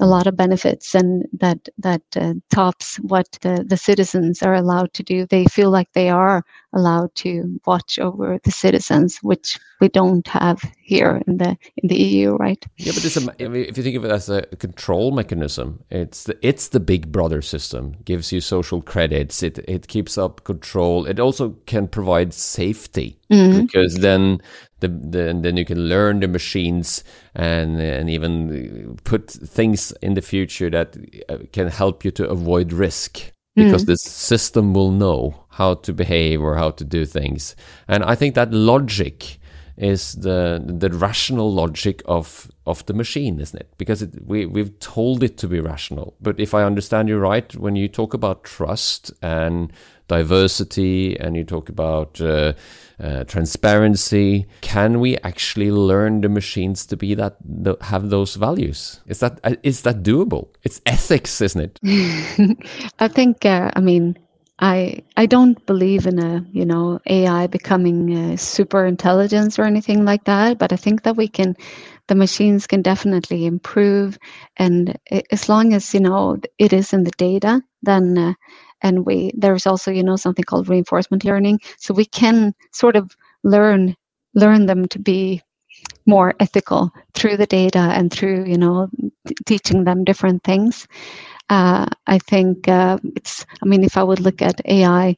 a 0.02 0.06
lot 0.06 0.28
of 0.28 0.38
benefits 0.38 0.96
and 0.96 1.26
that 1.34 1.70
that 1.78 2.02
uh, 2.16 2.34
tops 2.50 2.98
what 2.98 3.28
the, 3.42 3.66
the 3.68 3.78
citizens 3.78 4.44
are 4.44 4.54
allowed 4.54 4.94
to 4.94 5.04
do. 5.04 5.26
They 5.26 5.46
feel 5.46 5.72
like 5.72 5.94
they 5.94 6.10
are 6.10 6.44
allowed 6.74 7.14
to 7.16 7.60
watch 7.66 7.98
over 8.00 8.40
the 8.44 8.52
citizens 8.52 9.20
which 9.22 9.58
we 9.80 9.88
don't 9.88 10.28
have 10.28 10.62
here 10.82 11.22
in 11.28 11.38
the 11.38 11.58
in 11.78 11.88
the 11.88 11.96
EU 11.96 12.36
right 12.36 12.66
yeah 12.78 12.92
but 12.94 13.06
it's 13.06 13.18
a, 13.18 13.36
if 13.40 13.78
you 13.78 13.84
think 13.84 13.96
of 13.96 14.06
it 14.06 14.12
as 14.12 14.30
a 14.30 14.42
control 14.58 15.12
mechanism 15.12 15.82
it's 15.90 16.24
the 16.24 16.38
it's 16.42 16.70
the 16.70 16.80
big 16.80 17.12
brother 17.12 17.42
system 17.42 17.96
gives 18.04 18.32
you 18.32 18.42
social 18.42 18.82
credits 18.82 19.42
it 19.42 19.60
it 19.60 19.88
keeps 19.88 20.18
up 20.18 20.44
control 20.44 21.06
it 21.06 21.20
also 21.20 21.56
can 21.66 21.88
provide 21.88 22.34
safety 22.34 23.20
mm-hmm. 23.32 23.62
because 23.62 23.96
then 23.96 24.40
the, 24.80 24.88
the 24.88 25.40
then 25.42 25.58
you 25.58 25.66
can 25.66 25.88
learn 25.88 26.20
the 26.20 26.28
machines 26.28 27.04
and 27.34 27.80
and 27.80 28.10
even 28.10 28.98
put 29.04 29.32
things 29.32 29.92
in 30.02 30.14
the 30.14 30.22
future 30.22 30.70
that 30.70 30.98
uh, 31.30 31.38
can 31.52 31.68
help 31.68 32.06
you 32.06 32.12
to 32.12 32.28
avoid 32.30 32.74
risk 32.74 33.32
because 33.56 33.84
mm. 33.84 33.88
this 33.88 34.04
system 34.04 34.74
will 34.74 34.92
know 34.92 35.34
how 35.58 35.74
to 35.74 35.92
behave 35.94 36.42
or 36.42 36.56
how 36.56 36.70
to 36.72 36.84
do 36.84 37.06
things 37.06 37.56
and 37.88 38.04
i 38.04 38.16
think 38.16 38.36
that 38.36 38.52
logic 38.52 39.40
is 39.78 40.14
the 40.14 40.62
the 40.66 40.90
rational 40.90 41.54
logic 41.54 42.02
of 42.06 42.52
of 42.66 42.86
the 42.88 42.94
machine, 42.94 43.40
isn't 43.40 43.60
it? 43.60 43.70
Because 43.78 44.02
it, 44.02 44.10
we 44.26 44.46
we've 44.46 44.78
told 44.80 45.24
it 45.24 45.38
to 45.38 45.48
be 45.48 45.60
rational. 45.60 46.16
But 46.20 46.40
if 46.40 46.54
I 46.54 46.64
understand 46.64 47.10
you 47.10 47.18
right, 47.18 47.56
when 47.56 47.76
you 47.76 47.88
talk 47.88 48.14
about 48.14 48.44
trust 48.44 49.12
and 49.22 49.72
diversity 50.08 51.20
and 51.20 51.36
you 51.36 51.44
talk 51.44 51.70
about 51.70 52.20
uh, 52.20 52.54
uh, 53.00 53.24
transparency, 53.26 54.48
can 54.62 55.00
we 55.00 55.18
actually 55.18 55.72
learn 55.72 56.22
the 56.22 56.30
machines 56.30 56.86
to 56.88 56.98
be 56.98 57.14
that 57.14 57.38
have 57.82 58.10
those 58.10 58.36
values? 58.36 59.02
Is 59.06 59.20
that 59.20 59.40
uh, 59.44 59.52
that 59.52 60.02
doable? 60.02 60.48
It's 60.64 60.82
ethics, 60.88 61.40
isn't 61.40 61.62
it? 61.62 61.80
I 63.00 63.08
think. 63.08 63.46
Uh, 63.46 63.70
I 63.76 63.80
mean 63.80 64.18
I 64.60 65.04
I 65.18 65.28
don't 65.28 65.64
believe 65.68 66.08
in 66.08 66.20
a 66.20 66.46
you 66.52 66.66
know 66.66 67.00
AI 67.08 67.48
becoming 67.48 68.12
a 68.14 68.38
super 68.38 68.86
intelligence 68.86 69.60
or 69.60 69.64
anything 69.66 70.06
like 70.06 70.24
that, 70.26 70.58
but 70.58 70.74
I 70.74 70.78
think 70.78 71.04
that 71.04 71.18
we 71.18 71.28
can, 71.28 71.56
the 72.08 72.16
machines 72.16 72.68
can 72.68 72.82
definitely 72.82 73.46
improve, 73.46 74.18
and 74.58 74.98
as 75.32 75.50
long 75.50 75.74
as 75.74 75.94
you 75.94 76.00
know 76.00 76.40
it 76.58 76.74
is 76.74 76.94
in 76.94 77.04
the 77.04 77.12
data, 77.18 77.62
then 77.84 78.18
uh, 78.18 78.34
and 78.82 79.06
we 79.06 79.32
there's 79.38 79.68
also 79.68 79.92
you 79.92 80.04
know 80.04 80.16
something 80.16 80.46
called 80.46 80.70
reinforcement 80.70 81.26
learning, 81.26 81.60
so 81.78 81.94
we 81.94 82.06
can 82.06 82.54
sort 82.74 82.96
of 82.96 83.12
learn 83.44 83.96
learn 84.36 84.66
them 84.66 84.88
to 84.90 85.00
be 85.00 85.44
more 86.08 86.36
ethical 86.40 86.92
through 87.16 87.38
the 87.38 87.48
data 87.48 87.80
and 87.80 88.12
through 88.12 88.46
you 88.46 88.58
know 88.58 88.90
t- 89.28 89.36
teaching 89.46 89.84
them 89.86 90.04
different 90.06 90.44
things 90.44 90.88
uh, 91.50 91.88
I 92.08 92.20
think 92.20 92.68
uh, 92.68 92.98
it's, 93.16 93.46
I 93.62 93.66
mean, 93.66 93.84
if 93.84 93.98
I 93.98 94.04
would 94.04 94.20
look 94.20 94.42
at 94.42 94.62
AI 94.66 95.16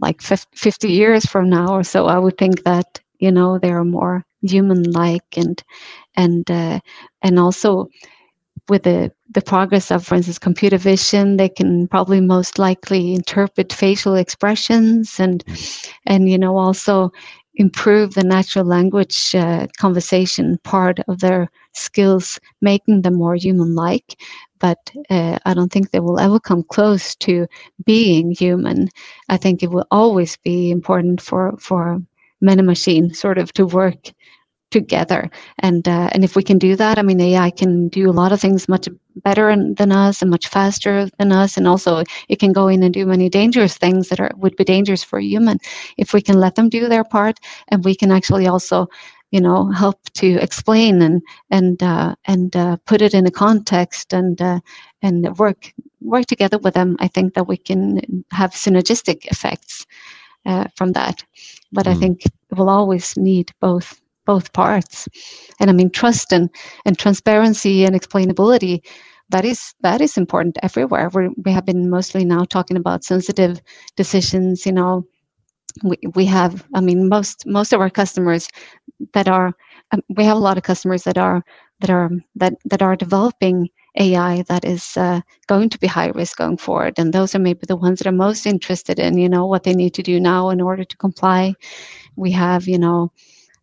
like 0.00 0.20
50 0.22 0.90
years 0.90 1.26
from 1.26 1.48
now 1.50 1.74
or 1.74 1.84
so, 1.84 2.06
I 2.06 2.18
would 2.18 2.38
think 2.38 2.64
that, 2.64 3.00
you 3.18 3.30
know, 3.30 3.58
they 3.58 3.70
are 3.70 3.84
more 3.84 4.24
human 4.42 4.90
like 4.90 5.36
and, 5.36 5.62
and, 6.16 6.50
uh, 6.50 6.80
and 7.22 7.38
also 7.38 7.88
with 8.68 8.84
the, 8.84 9.12
the 9.32 9.42
progress 9.42 9.90
of, 9.90 10.06
for 10.06 10.14
instance, 10.14 10.38
computer 10.38 10.78
vision, 10.78 11.36
they 11.36 11.48
can 11.48 11.88
probably 11.88 12.20
most 12.20 12.58
likely 12.58 13.14
interpret 13.14 13.72
facial 13.72 14.14
expressions 14.14 15.18
and, 15.20 15.44
and, 16.06 16.28
you 16.28 16.38
know, 16.38 16.56
also 16.56 17.12
improve 17.56 18.14
the 18.14 18.24
natural 18.24 18.64
language 18.64 19.34
uh, 19.34 19.66
conversation 19.78 20.58
part 20.64 21.00
of 21.08 21.20
their 21.20 21.50
skills, 21.72 22.38
making 22.60 23.02
them 23.02 23.14
more 23.14 23.34
human 23.36 23.74
like 23.74 24.16
but 24.60 24.92
uh, 25.10 25.38
I 25.44 25.54
don't 25.54 25.72
think 25.72 25.90
they 25.90 25.98
will 26.00 26.20
ever 26.20 26.38
come 26.38 26.62
close 26.62 27.16
to 27.16 27.46
being 27.84 28.30
human. 28.30 28.88
I 29.28 29.36
think 29.36 29.62
it 29.62 29.70
will 29.72 29.86
always 29.90 30.36
be 30.36 30.70
important 30.70 31.20
for 31.20 31.56
for 31.58 32.00
men 32.40 32.58
and 32.58 32.66
machine 32.66 33.12
sort 33.12 33.38
of 33.38 33.52
to 33.54 33.66
work 33.66 34.12
together. 34.72 35.30
And 35.60 35.86
uh, 35.86 36.08
and 36.12 36.24
if 36.24 36.34
we 36.34 36.42
can 36.42 36.58
do 36.58 36.74
that, 36.76 36.98
I 36.98 37.02
mean, 37.02 37.20
AI 37.20 37.50
can 37.50 37.88
do 37.88 38.10
a 38.10 38.18
lot 38.20 38.32
of 38.32 38.40
things 38.40 38.68
much 38.68 38.88
better 39.16 39.54
than 39.74 39.92
us 39.92 40.22
and 40.22 40.30
much 40.30 40.48
faster 40.48 41.08
than 41.18 41.30
us, 41.30 41.56
and 41.56 41.68
also 41.68 42.02
it 42.28 42.40
can 42.40 42.52
go 42.52 42.68
in 42.68 42.82
and 42.82 42.92
do 42.92 43.06
many 43.06 43.28
dangerous 43.28 43.78
things 43.78 44.08
that 44.08 44.20
are 44.20 44.32
would 44.36 44.56
be 44.56 44.64
dangerous 44.64 45.04
for 45.04 45.18
a 45.18 45.24
human. 45.24 45.58
If 45.96 46.12
we 46.12 46.22
can 46.22 46.40
let 46.40 46.56
them 46.56 46.68
do 46.68 46.88
their 46.88 47.04
part, 47.04 47.38
and 47.68 47.84
we 47.84 47.94
can 47.94 48.10
actually 48.10 48.48
also 48.48 48.88
you 49.32 49.40
know 49.40 49.70
help 49.70 49.98
to 50.14 50.38
explain 50.40 51.02
and 51.02 51.22
and 51.50 51.82
uh, 51.82 52.14
and 52.26 52.54
uh, 52.54 52.76
put 52.86 53.02
it 53.02 53.14
in 53.14 53.26
a 53.26 53.30
context 53.30 54.12
and 54.12 54.40
uh, 54.40 54.60
and 55.02 55.36
work 55.38 55.72
work 56.00 56.26
together 56.26 56.58
with 56.58 56.74
them 56.74 56.96
i 57.00 57.08
think 57.08 57.34
that 57.34 57.48
we 57.48 57.56
can 57.56 58.00
have 58.30 58.52
synergistic 58.52 59.24
effects 59.26 59.86
uh, 60.46 60.66
from 60.76 60.92
that 60.92 61.24
but 61.72 61.86
mm. 61.86 61.92
i 61.92 61.94
think 61.94 62.22
we'll 62.50 62.68
always 62.68 63.16
need 63.16 63.50
both 63.60 64.01
both 64.26 64.52
parts. 64.52 65.08
And 65.60 65.70
i 65.70 65.72
mean 65.72 65.90
trust 65.90 66.32
and 66.32 66.50
and 66.84 66.98
transparency 66.98 67.84
and 67.84 67.94
explainability 67.96 68.80
that 69.30 69.44
is 69.44 69.74
that 69.82 70.00
is 70.02 70.16
important 70.18 70.58
everywhere. 70.62 71.08
We 71.14 71.28
we 71.44 71.52
have 71.52 71.66
been 71.66 71.90
mostly 71.90 72.24
now 72.24 72.44
talking 72.44 72.76
about 72.76 73.04
sensitive 73.04 73.60
decisions 73.96 74.66
you 74.66 74.72
know. 74.72 75.06
We, 75.84 75.96
we 76.14 76.26
have 76.26 76.66
i 76.74 76.80
mean 76.80 77.08
most 77.08 77.46
most 77.46 77.72
of 77.72 77.80
our 77.80 77.90
customers 77.90 78.48
that 79.14 79.28
are 79.28 79.52
um, 79.92 80.00
we 80.16 80.24
have 80.24 80.36
a 80.36 80.40
lot 80.40 80.58
of 80.58 80.64
customers 80.64 81.04
that 81.04 81.18
are 81.18 81.42
that 81.80 81.90
are 81.90 82.10
that 82.36 82.54
that 82.66 82.82
are 82.82 82.96
developing 82.96 83.68
ai 83.98 84.42
that 84.48 84.64
is 84.64 84.96
uh, 84.96 85.20
going 85.48 85.68
to 85.70 85.78
be 85.78 85.86
high 85.86 86.08
risk 86.08 86.38
going 86.38 86.56
forward. 86.58 86.94
And 86.98 87.12
those 87.12 87.34
are 87.34 87.40
maybe 87.40 87.66
the 87.68 87.76
ones 87.76 87.98
that 88.00 88.08
are 88.08 88.12
most 88.26 88.46
interested 88.46 88.98
in 88.98 89.18
you 89.18 89.28
know 89.28 89.46
what 89.46 89.64
they 89.64 89.74
need 89.74 89.94
to 89.94 90.02
do 90.02 90.20
now 90.20 90.50
in 90.50 90.60
order 90.60 90.84
to 90.84 90.96
comply. 90.98 91.54
We 92.16 92.32
have 92.32 92.68
you 92.68 92.78
know 92.78 93.12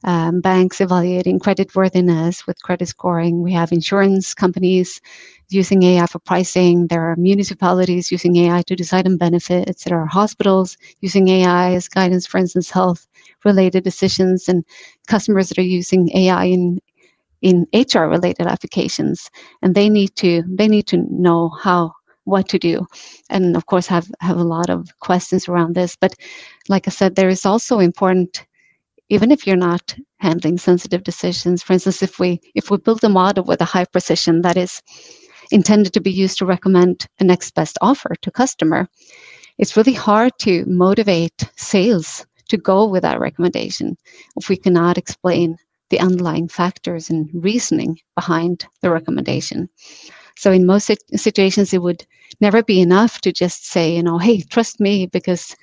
um, 0.03 0.41
banks 0.41 0.79
evaluating 0.81 1.39
credit 1.39 1.75
worthiness 1.75 2.47
with 2.47 2.61
credit 2.61 2.87
scoring. 2.87 3.41
We 3.41 3.51
have 3.53 3.71
insurance 3.71 4.33
companies 4.33 5.01
using 5.49 5.83
AI 5.83 6.05
for 6.05 6.19
pricing. 6.19 6.87
There 6.87 7.01
are 7.11 7.15
municipalities 7.17 8.11
using 8.11 8.37
AI 8.37 8.61
to 8.63 8.75
decide 8.75 9.07
on 9.07 9.17
benefits. 9.17 9.83
There 9.83 9.99
are 9.99 10.05
hospitals 10.05 10.77
using 11.01 11.27
AI 11.27 11.73
as 11.73 11.87
guidance, 11.89 12.25
for 12.25 12.37
instance, 12.37 12.69
health 12.69 13.07
related 13.43 13.83
decisions, 13.83 14.47
and 14.47 14.63
customers 15.07 15.49
that 15.49 15.57
are 15.57 15.61
using 15.63 16.09
AI 16.15 16.45
in 16.45 16.79
in 17.41 17.65
HR 17.73 18.05
related 18.09 18.47
applications. 18.47 19.29
And 19.61 19.75
they 19.75 19.89
need 19.89 20.15
to 20.17 20.43
they 20.47 20.67
need 20.67 20.87
to 20.87 20.97
know 21.11 21.49
how 21.49 21.93
what 22.25 22.47
to 22.47 22.59
do 22.59 22.85
and 23.31 23.55
of 23.57 23.65
course 23.65 23.87
have 23.87 24.07
have 24.21 24.37
a 24.37 24.43
lot 24.43 24.69
of 24.69 24.87
questions 24.99 25.47
around 25.49 25.73
this 25.73 25.95
but 25.95 26.13
like 26.67 26.87
i 26.87 26.91
said 26.91 27.15
there 27.15 27.29
is 27.29 27.43
also 27.43 27.79
important 27.79 28.45
even 29.09 29.31
if 29.31 29.45
you're 29.45 29.55
not 29.55 29.95
handling 30.19 30.57
sensitive 30.57 31.03
decisions 31.03 31.63
for 31.63 31.73
instance 31.73 32.01
if 32.01 32.19
we 32.19 32.39
if 32.55 32.69
we 32.69 32.77
build 32.77 33.03
a 33.03 33.09
model 33.09 33.43
with 33.43 33.61
a 33.61 33.65
high 33.65 33.85
precision 33.85 34.41
that 34.41 34.57
is 34.57 34.81
intended 35.51 35.93
to 35.93 36.01
be 36.01 36.11
used 36.11 36.37
to 36.37 36.45
recommend 36.45 37.07
a 37.19 37.23
next 37.23 37.53
best 37.55 37.77
offer 37.81 38.15
to 38.21 38.31
customer 38.31 38.87
it's 39.57 39.75
really 39.75 39.93
hard 39.93 40.31
to 40.39 40.65
motivate 40.65 41.49
sales 41.57 42.25
to 42.47 42.57
go 42.57 42.87
with 42.87 43.03
that 43.03 43.19
recommendation 43.19 43.97
if 44.37 44.49
we 44.49 44.57
cannot 44.57 44.97
explain 44.97 45.57
the 45.89 45.99
underlying 45.99 46.47
factors 46.47 47.09
and 47.09 47.29
reasoning 47.33 47.97
behind 48.15 48.65
the 48.81 48.91
recommendation. 48.91 49.69
So 50.37 50.51
in 50.51 50.65
most 50.65 50.91
situations 51.15 51.73
it 51.73 51.81
would 51.81 52.05
never 52.39 52.63
be 52.63 52.79
enough 52.79 53.21
to 53.21 53.31
just 53.31 53.65
say 53.65 53.95
you 53.95 54.03
know 54.03 54.17
hey 54.17 54.41
trust 54.41 54.79
me 54.79 55.07
because 55.07 55.55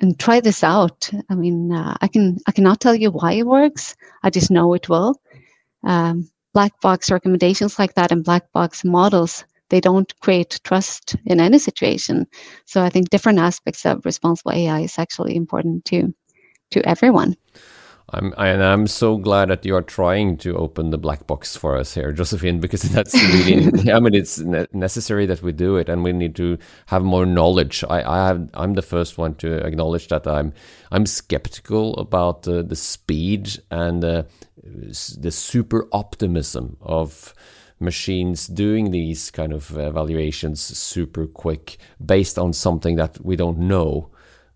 and 0.00 0.18
try 0.18 0.40
this 0.40 0.64
out. 0.64 1.10
I 1.30 1.34
mean, 1.34 1.72
uh, 1.72 1.96
I 2.00 2.08
can 2.08 2.38
I 2.46 2.52
cannot 2.52 2.80
tell 2.80 2.94
you 2.94 3.10
why 3.10 3.32
it 3.32 3.46
works. 3.46 3.96
I 4.22 4.30
just 4.30 4.50
know 4.50 4.74
it 4.74 4.88
will. 4.88 5.20
Um, 5.84 6.28
black 6.52 6.80
box 6.80 7.10
recommendations 7.10 7.78
like 7.78 7.94
that 7.94 8.12
and 8.12 8.24
black 8.24 8.50
box 8.52 8.84
models 8.84 9.44
they 9.70 9.80
don't 9.80 10.18
create 10.20 10.60
trust 10.64 11.16
in 11.26 11.40
any 11.40 11.58
situation. 11.58 12.26
So 12.66 12.82
I 12.82 12.90
think 12.90 13.10
different 13.10 13.38
aspects 13.38 13.84
of 13.84 14.04
responsible 14.04 14.52
AI 14.52 14.80
is 14.80 14.98
actually 14.98 15.36
important 15.36 15.84
to 15.86 16.14
to 16.70 16.88
everyone. 16.88 17.36
I'm 18.10 18.34
and 18.36 18.62
I'm 18.62 18.86
so 18.86 19.16
glad 19.16 19.48
that 19.48 19.64
you 19.64 19.74
are 19.74 19.82
trying 19.82 20.36
to 20.38 20.56
open 20.56 20.90
the 20.90 20.98
black 20.98 21.26
box 21.26 21.56
for 21.56 21.76
us 21.76 21.94
here, 21.94 22.12
Josephine, 22.20 22.60
because 22.60 22.82
that's 22.82 23.14
really. 23.14 23.90
I 23.92 23.98
mean, 23.98 24.14
it's 24.14 24.38
ne 24.38 24.66
necessary 24.72 25.26
that 25.26 25.42
we 25.42 25.52
do 25.52 25.76
it, 25.76 25.88
and 25.88 26.04
we 26.04 26.12
need 26.12 26.36
to 26.36 26.58
have 26.86 27.02
more 27.02 27.24
knowledge. 27.24 27.82
I, 27.88 28.02
I 28.02 28.26
have. 28.26 28.50
I'm 28.54 28.74
the 28.74 28.82
first 28.82 29.16
one 29.16 29.34
to 29.36 29.56
acknowledge 29.66 30.08
that 30.08 30.26
I'm. 30.26 30.52
I'm 30.92 31.06
skeptical 31.06 31.94
about 31.96 32.46
uh, 32.46 32.62
the 32.62 32.76
speed 32.76 33.58
and 33.70 34.04
uh, 34.04 34.22
the 34.62 35.30
super 35.30 35.88
optimism 35.92 36.76
of 36.82 37.34
machines 37.80 38.46
doing 38.46 38.90
these 38.90 39.30
kind 39.30 39.52
of 39.52 39.76
evaluations 39.76 40.60
super 40.60 41.26
quick 41.26 41.78
based 42.04 42.38
on 42.38 42.52
something 42.52 42.96
that 42.96 43.18
we 43.24 43.36
don't 43.36 43.58
know 43.58 44.10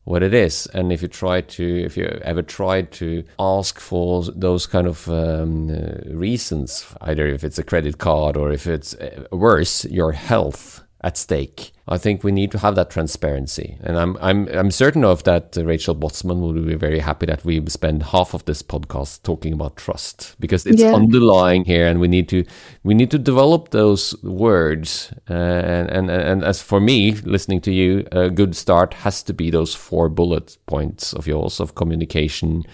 what 0.09 0.23
it 0.23 0.33
is. 0.33 0.67
And 0.73 0.91
if 0.91 1.03
you 1.03 1.09
try 1.09 1.43
to, 1.43 1.85
if 1.85 1.97
you 1.97 2.07
ever 2.23 2.43
tried 2.43 2.93
to 2.93 3.25
ask 3.39 3.79
for 3.79 4.25
those 4.25 4.67
kind 4.67 4.87
of 4.87 5.07
um, 5.09 5.69
uh, 5.71 6.15
reasons, 6.15 6.87
either 7.03 7.27
if 7.27 7.45
it's 7.45 7.59
a 7.59 7.63
credit 7.63 7.99
card 7.99 8.37
or 8.37 8.51
if 8.51 8.67
it's 8.67 8.95
uh, 8.95 9.27
worse, 9.31 9.85
your 9.85 10.13
health 10.13 10.83
at 11.01 11.16
stake. 11.16 11.72
I 11.86 11.96
think 11.96 12.22
we 12.22 12.32
need 12.32 12.51
to 12.53 12.59
have 12.59 12.74
that 12.74 12.90
transparency, 12.90 13.78
and 13.80 13.96
I'm 13.96 14.16
I'm 14.20 14.49
I'm 14.49 14.70
certain 14.70 15.05
of 15.05 15.22
that. 15.24 15.57
Uh, 15.57 15.64
Rachel 15.64 15.94
Botsman 15.94 16.40
will 16.40 16.53
be 16.53 16.74
very 16.74 16.99
happy 16.99 17.24
that 17.26 17.44
we 17.44 17.64
spend 17.68 18.03
half 18.03 18.34
of 18.34 18.44
this 18.44 18.62
podcast 18.62 19.22
talking 19.22 19.53
about 19.55 19.76
trust 19.76 20.36
because 20.38 20.66
it's 20.66 20.82
yeah. 20.82 20.92
underlying 20.92 21.64
here, 21.64 21.86
and 21.86 21.99
we 22.01 22.09
need 22.09 22.28
to 22.28 22.44
we 22.82 22.94
need 22.94 23.11
to 23.12 23.18
develop 23.18 23.70
those 23.70 24.14
words. 24.22 25.12
Uh, 25.30 25.34
and, 25.34 25.88
and 25.90 26.11
and 26.11 26.44
as 26.44 26.61
for 26.61 26.80
me, 26.80 27.12
listening 27.12 27.61
to 27.62 27.72
you, 27.72 28.07
a 28.12 28.28
good 28.28 28.55
start 28.55 28.92
has 28.94 29.22
to 29.22 29.32
be 29.32 29.51
those 29.51 29.74
four 29.74 30.09
bullet 30.09 30.59
points 30.66 31.14
of 31.14 31.26
yours 31.26 31.61
of 31.61 31.74
communication 31.74 32.64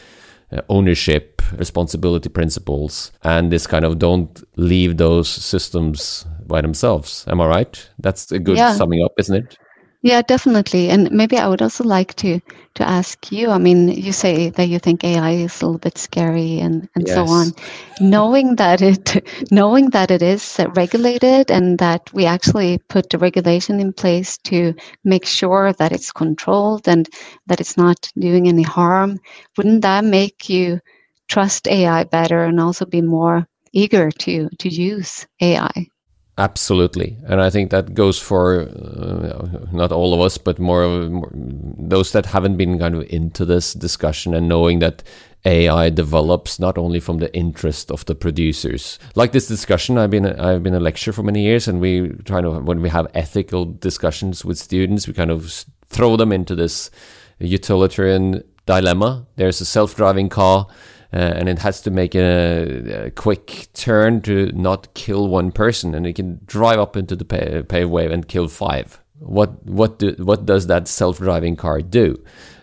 uh, 0.51 0.61
ownership, 0.69 1.43
responsibility 1.57 2.29
principles, 2.29 3.13
and 3.23 3.53
this 3.53 3.67
kind 3.67 3.85
of 3.85 3.99
don't 3.99 4.43
leave 4.57 4.97
those 4.97 5.29
systems 5.29 6.27
by 6.47 6.61
themselves. 6.61 7.25
Am 7.29 7.41
I 7.41 7.47
right? 7.47 7.91
That's 7.99 8.31
a 8.33 8.39
good 8.39 8.57
yeah. 8.57 8.75
summing 8.75 9.03
up, 9.03 9.13
isn't 9.19 9.37
it? 9.37 9.59
Yeah, 10.05 10.21
definitely. 10.21 10.91
And 10.91 11.11
maybe 11.11 11.39
I 11.39 11.49
would 11.49 11.63
also 11.63 11.83
like 11.83 12.15
to 12.17 12.39
to 12.75 12.87
ask 12.87 13.33
you. 13.33 13.49
I 13.49 13.57
mean, 13.57 13.89
you 13.89 14.13
say 14.13 14.51
that 14.51 14.69
you 14.69 14.79
think 14.79 15.03
AI 15.03 15.31
is 15.31 15.63
a 15.63 15.65
little 15.65 15.79
bit 15.79 15.97
scary 15.97 16.61
and, 16.61 16.87
and 16.95 17.09
yes. 17.09 17.15
so 17.15 17.25
on. 17.27 17.53
Knowing 18.01 18.57
that 18.57 18.83
it 18.83 19.27
knowing 19.51 19.89
that 19.91 20.11
it 20.11 20.21
is 20.21 20.61
regulated 20.77 21.51
and 21.51 21.79
that 21.79 22.13
we 22.13 22.27
actually 22.27 22.77
put 22.91 23.09
the 23.09 23.17
regulation 23.17 23.81
in 23.81 23.95
place 23.95 24.37
to 24.45 24.75
make 25.05 25.25
sure 25.25 25.73
that 25.73 25.91
it's 25.91 26.13
controlled 26.13 26.87
and 26.87 27.09
that 27.47 27.61
it's 27.61 27.79
not 27.79 28.13
doing 28.19 28.47
any 28.47 28.63
harm, 28.63 29.19
wouldn't 29.57 29.81
that 29.81 30.05
make 30.05 30.51
you 30.51 30.81
trust 31.29 31.67
AI 31.67 32.05
better 32.05 32.45
and 32.45 32.61
also 32.61 32.85
be 32.85 33.01
more 33.01 33.49
eager 33.73 34.11
to 34.11 34.51
to 34.59 34.69
use 34.69 35.27
AI? 35.41 35.89
Absolutely, 36.37 37.17
and 37.27 37.41
I 37.41 37.49
think 37.49 37.71
that 37.71 37.95
goes 37.95 38.19
for 38.19 38.63
uh, 38.63 39.67
not 39.71 39.93
all 39.93 40.13
of 40.13 40.21
us, 40.21 40.37
but 40.37 40.59
more, 40.59 40.89
more, 41.09 41.31
those 41.33 42.11
that 42.11 42.27
haven't 42.27 42.57
been 42.57 42.77
kind 42.77 42.97
of 42.97 43.05
into 43.09 43.45
this 43.45 43.73
discussion 43.73 44.35
and 44.35 44.49
knowing 44.49 44.81
that 44.81 45.05
AI 45.45 45.91
develops 45.91 46.59
not 46.59 46.77
only 46.77 46.99
from 46.99 47.19
the 47.19 47.33
interest 47.37 47.93
of 47.93 48.05
the 48.07 48.17
producers. 48.17 48.99
Like 49.15 49.31
this 49.31 49.47
discussion, 49.47 49.97
I've 49.97 50.11
been 50.11 50.27
I've 50.27 50.65
been 50.65 50.75
a 50.75 50.81
lecturer 50.81 51.13
for 51.13 51.23
many 51.23 51.43
years, 51.43 51.69
and 51.69 51.81
we 51.81 52.09
try 52.25 52.41
to 52.41 52.51
when 52.51 52.83
we 52.83 52.89
have 52.89 53.07
ethical 53.15 53.67
discussions 53.67 54.45
with 54.45 54.59
students, 54.59 55.07
we 55.07 55.15
kind 55.15 55.31
of 55.31 55.65
throw 55.89 56.17
them 56.17 56.33
into 56.33 56.57
this 56.57 56.91
utilitarian 57.39 58.43
dilemma. 58.67 59.25
There's 59.37 59.61
a 59.61 59.65
self-driving 59.67 60.31
car 60.31 60.67
and 61.15 61.49
it 61.49 61.61
has 61.61 61.81
to 61.83 61.91
make 61.91 62.15
a, 62.15 63.07
a, 63.07 63.11
quick 63.13 63.69
turn 63.73 64.21
to 64.23 64.51
not 64.53 64.93
kill 64.95 65.29
one 65.29 65.53
person, 65.53 65.95
and 65.95 66.07
it 66.07 66.15
can 66.15 66.41
drive 66.45 66.79
up 66.79 66.97
into 66.97 67.15
the 67.15 67.25
pay, 67.25 67.63
pave 67.63 67.89
wave 67.89 68.11
and 68.11 68.27
kill 68.27 68.49
five. 68.49 69.01
What 69.21 69.65
what 69.65 70.01
do, 70.01 70.17
what 70.19 70.45
does 70.45 70.67
that 70.67 70.89
self-driving 70.89 71.57
car 71.57 71.81
do? 71.81 72.17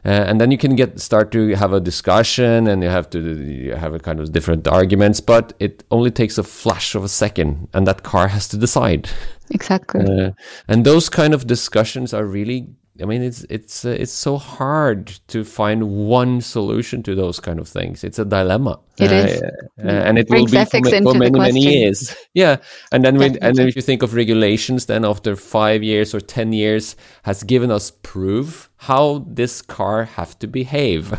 Uh, 0.03 0.09
and 0.09 0.41
then 0.41 0.51
you 0.51 0.57
can 0.57 0.75
get 0.75 0.99
start 0.99 1.31
to 1.31 1.55
have 1.55 1.71
a 1.71 1.79
discussion, 1.79 2.67
and 2.67 2.83
you 2.83 2.89
have 2.89 3.09
to 3.11 3.19
you 3.19 3.75
have 3.75 3.95
a 3.95 3.99
kind 3.99 4.19
of 4.19 4.33
different 4.33 4.67
arguments, 4.67 5.21
but 5.21 5.53
it 5.59 5.83
only 5.89 6.11
takes 6.11 6.37
a 6.37 6.43
flash 6.43 6.93
of 6.93 7.05
a 7.05 7.09
second, 7.09 7.69
and 7.73 7.87
that 7.87 8.03
car 8.03 8.27
has 8.27 8.49
to 8.49 8.57
decide. 8.57 9.09
Exactly. 9.49 10.05
Uh, 10.05 10.31
and 10.67 10.85
those 10.85 11.09
kind 11.09 11.33
of 11.33 11.45
discussions 11.45 12.13
are 12.13 12.25
really 12.25 12.69
I 13.01 13.05
mean, 13.05 13.21
it's 13.21 13.43
it's 13.49 13.85
uh, 13.85 13.89
it's 13.89 14.11
so 14.11 14.37
hard 14.37 15.07
to 15.27 15.43
find 15.43 15.89
one 16.07 16.41
solution 16.41 17.03
to 17.03 17.15
those 17.15 17.39
kind 17.39 17.59
of 17.59 17.67
things. 17.67 18.03
It's 18.03 18.19
a 18.19 18.25
dilemma. 18.25 18.79
It 18.97 19.11
uh, 19.11 19.15
is, 19.15 19.41
uh, 19.41 19.87
and 19.87 20.17
it 20.17 20.29
will 20.29 20.45
be 20.45 20.63
for, 20.65 21.11
for 21.11 21.13
many 21.15 21.39
many 21.39 21.59
years. 21.59 22.15
Yeah, 22.33 22.57
and 22.91 23.03
then 23.03 23.17
when, 23.17 23.37
and 23.41 23.57
then 23.57 23.67
if 23.67 23.75
you 23.75 23.81
think 23.81 24.03
of 24.03 24.13
regulations, 24.13 24.85
then 24.85 25.03
after 25.03 25.35
five 25.35 25.83
years 25.83 26.15
or 26.15 26.21
ten 26.21 26.53
years 26.53 26.95
has 27.23 27.43
given 27.43 27.71
us 27.71 27.91
proof 27.91 28.69
how 28.77 29.25
this 29.27 29.61
car 29.61 30.05
have 30.05 30.39
to 30.39 30.47
behave 30.47 31.13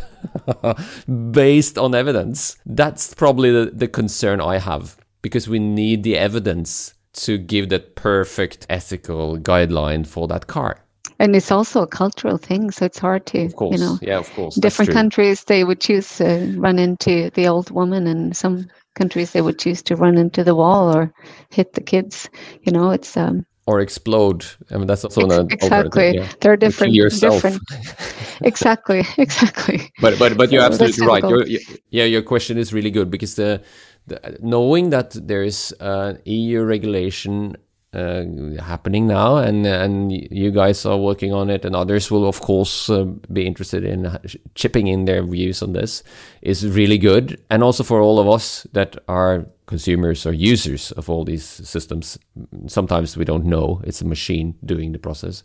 based 1.32 1.78
on 1.78 1.94
evidence. 1.94 2.56
That's 2.64 3.14
probably 3.14 3.50
the, 3.50 3.70
the 3.72 3.88
concern 3.88 4.40
I 4.40 4.58
have 4.58 4.96
because 5.20 5.48
we 5.48 5.58
need 5.58 6.02
the 6.02 6.16
evidence 6.16 6.94
to 7.12 7.36
give 7.38 7.68
that 7.68 7.94
perfect 7.94 8.66
ethical 8.70 9.36
guideline 9.38 10.06
for 10.06 10.26
that 10.28 10.46
car 10.46 10.81
and 11.18 11.36
it's 11.36 11.50
also 11.50 11.82
a 11.82 11.86
cultural 11.86 12.36
thing 12.36 12.70
so 12.70 12.84
it's 12.84 12.98
hard 12.98 13.24
to 13.26 13.42
you 13.70 13.78
know 13.78 13.98
yeah 14.02 14.18
of 14.18 14.30
course. 14.34 14.56
Different 14.56 14.92
countries 14.92 15.44
they 15.44 15.64
would 15.64 15.80
choose 15.80 16.16
to 16.18 16.54
run 16.58 16.78
into 16.78 17.30
the 17.30 17.46
old 17.46 17.70
woman 17.70 18.06
and 18.06 18.36
some 18.36 18.66
countries 18.94 19.32
they 19.32 19.40
would 19.40 19.58
choose 19.58 19.82
to 19.82 19.96
run 19.96 20.18
into 20.18 20.44
the 20.44 20.54
wall 20.54 20.94
or 20.94 21.12
hit 21.50 21.72
the 21.74 21.80
kids 21.80 22.28
you 22.62 22.72
know 22.72 22.90
it's 22.90 23.16
um 23.16 23.46
or 23.66 23.80
explode. 23.80 24.44
I 24.70 24.76
mean 24.76 24.86
that's 24.86 25.04
also 25.04 25.28
Ex- 25.28 25.54
exactly. 25.54 26.16
yeah. 26.16 26.28
they're 26.40 26.56
different 26.56 26.94
different 26.94 27.62
exactly 28.42 29.04
exactly. 29.18 29.92
But 30.00 30.18
but 30.18 30.36
but 30.36 30.50
you're 30.50 30.62
absolutely 30.62 31.06
right. 31.06 31.22
Your, 31.22 31.46
yeah 31.90 32.04
your 32.04 32.22
question 32.22 32.58
is 32.58 32.72
really 32.72 32.90
good 32.90 33.08
because 33.10 33.36
the, 33.36 33.62
the 34.08 34.36
knowing 34.42 34.90
that 34.90 35.10
there 35.12 35.44
is 35.44 35.72
an 35.78 36.18
eu 36.24 36.64
regulation 36.64 37.56
uh, 37.94 38.24
happening 38.62 39.06
now, 39.06 39.36
and 39.36 39.66
and 39.66 40.12
you 40.12 40.50
guys 40.50 40.86
are 40.86 40.96
working 40.96 41.32
on 41.32 41.50
it, 41.50 41.64
and 41.64 41.76
others 41.76 42.10
will 42.10 42.26
of 42.26 42.40
course 42.40 42.88
uh, 42.88 43.04
be 43.32 43.46
interested 43.46 43.84
in 43.84 44.18
chipping 44.54 44.86
in 44.86 45.04
their 45.04 45.22
views 45.22 45.62
on 45.62 45.72
this. 45.72 46.02
Is 46.40 46.66
really 46.66 46.98
good, 46.98 47.40
and 47.50 47.62
also 47.62 47.84
for 47.84 48.00
all 48.00 48.18
of 48.18 48.28
us 48.28 48.66
that 48.72 48.96
are 49.08 49.46
consumers 49.66 50.26
or 50.26 50.32
users 50.32 50.92
of 50.92 51.08
all 51.10 51.24
these 51.24 51.44
systems. 51.44 52.18
Sometimes 52.66 53.16
we 53.16 53.24
don't 53.24 53.44
know 53.44 53.80
it's 53.84 54.00
a 54.00 54.06
machine 54.06 54.54
doing 54.64 54.92
the 54.92 54.98
process. 54.98 55.44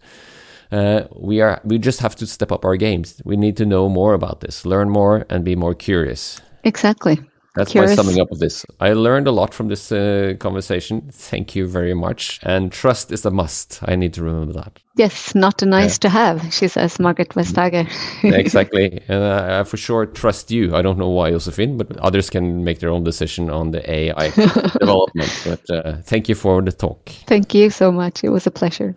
Uh, 0.71 1.01
we 1.15 1.41
are 1.41 1.61
we 1.63 1.77
just 1.77 1.99
have 1.99 2.15
to 2.15 2.27
step 2.27 2.51
up 2.51 2.65
our 2.65 2.77
games. 2.77 3.21
We 3.25 3.37
need 3.37 3.57
to 3.57 3.65
know 3.65 3.89
more 3.89 4.13
about 4.13 4.39
this, 4.41 4.65
learn 4.65 4.89
more, 4.89 5.25
and 5.29 5.43
be 5.43 5.55
more 5.55 5.75
curious. 5.75 6.41
Exactly. 6.63 7.19
That's 7.57 7.71
Curious. 7.71 7.97
my 7.97 8.03
summing 8.03 8.21
up 8.21 8.31
of 8.31 8.37
this. 8.37 8.65
I 8.79 8.93
learned 8.93 9.27
a 9.27 9.31
lot 9.31 9.51
from 9.51 9.67
this 9.67 9.91
uh, 9.91 10.35
conversation. 10.39 11.09
Thank 11.11 11.55
you 11.55 11.67
very 11.67 11.95
much. 11.95 12.39
And 12.43 12.71
trust 12.71 13.11
is 13.11 13.25
a 13.25 13.31
must. 13.31 13.79
I 13.81 13.95
need 13.95 14.13
to 14.13 14.23
remember 14.23 14.53
that. 14.53 14.79
Yes, 14.95 15.33
not 15.33 15.63
a 15.63 15.65
nice 15.65 15.95
yeah. 15.95 16.01
to 16.01 16.09
have, 16.09 16.53
she 16.53 16.67
says, 16.67 16.99
Margaret 16.99 17.29
Vestager. 17.29 17.87
exactly. 18.23 19.01
And 19.07 19.23
I, 19.23 19.59
I, 19.59 19.63
for 19.63 19.77
sure 19.77 20.05
trust 20.05 20.51
you. 20.51 20.75
I 20.75 20.83
don't 20.83 20.99
know 20.99 21.09
why, 21.09 21.31
Josephine, 21.31 21.77
but 21.77 21.97
others 21.97 22.29
can 22.29 22.63
make 22.63 22.79
their 22.79 22.89
own 22.89 23.03
decision 23.03 23.49
on 23.49 23.71
the 23.71 23.81
AI 23.89 24.29
development. 24.79 25.43
But 25.45 25.69
uh, 25.69 25.97
thank 26.03 26.29
you 26.29 26.35
for 26.35 26.61
the 26.61 26.71
talk. 26.71 27.09
Thank 27.27 27.55
you 27.55 27.71
so 27.71 27.91
much. 27.91 28.23
It 28.23 28.29
was 28.29 28.45
a 28.45 28.51
pleasure. 28.51 28.93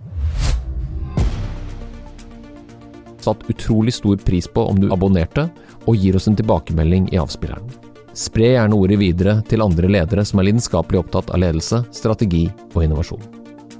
Satt 3.21 3.45
utrolig 3.49 3.95
stor 3.95 4.17
pris 4.17 4.49
på 4.49 4.65
om 4.69 4.81
du 4.81 4.93
abonnerte 4.93 5.51
og 5.87 5.97
gir 5.97 6.17
oss 6.17 6.29
en 6.29 6.37
tilbakemelding 6.37 7.13
i 7.13 7.21
avspilleren. 7.21 7.90
Spre 8.17 8.49
gjerne 8.57 8.75
ordet 8.75 8.99
videre 8.99 9.37
til 9.47 9.63
andre 9.63 9.91
ledere 9.91 10.25
som 10.27 10.41
er 10.41 10.49
lidenskapelig 10.49 11.05
opptatt 11.05 11.31
av 11.31 11.43
ledelse, 11.45 11.85
strategi 11.95 12.49
og 12.75 12.83
innovasjon. 12.83 13.23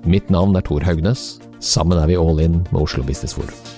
Mitt 0.07 0.31
navn 0.31 0.55
er 0.57 0.65
Tor 0.67 0.87
Haugnes. 0.87 1.41
Sammen 1.61 1.99
er 1.99 2.09
vi 2.09 2.17
all 2.17 2.41
in 2.41 2.63
med 2.71 2.81
Oslo 2.81 3.03
Business 3.05 3.35
Forum. 3.37 3.70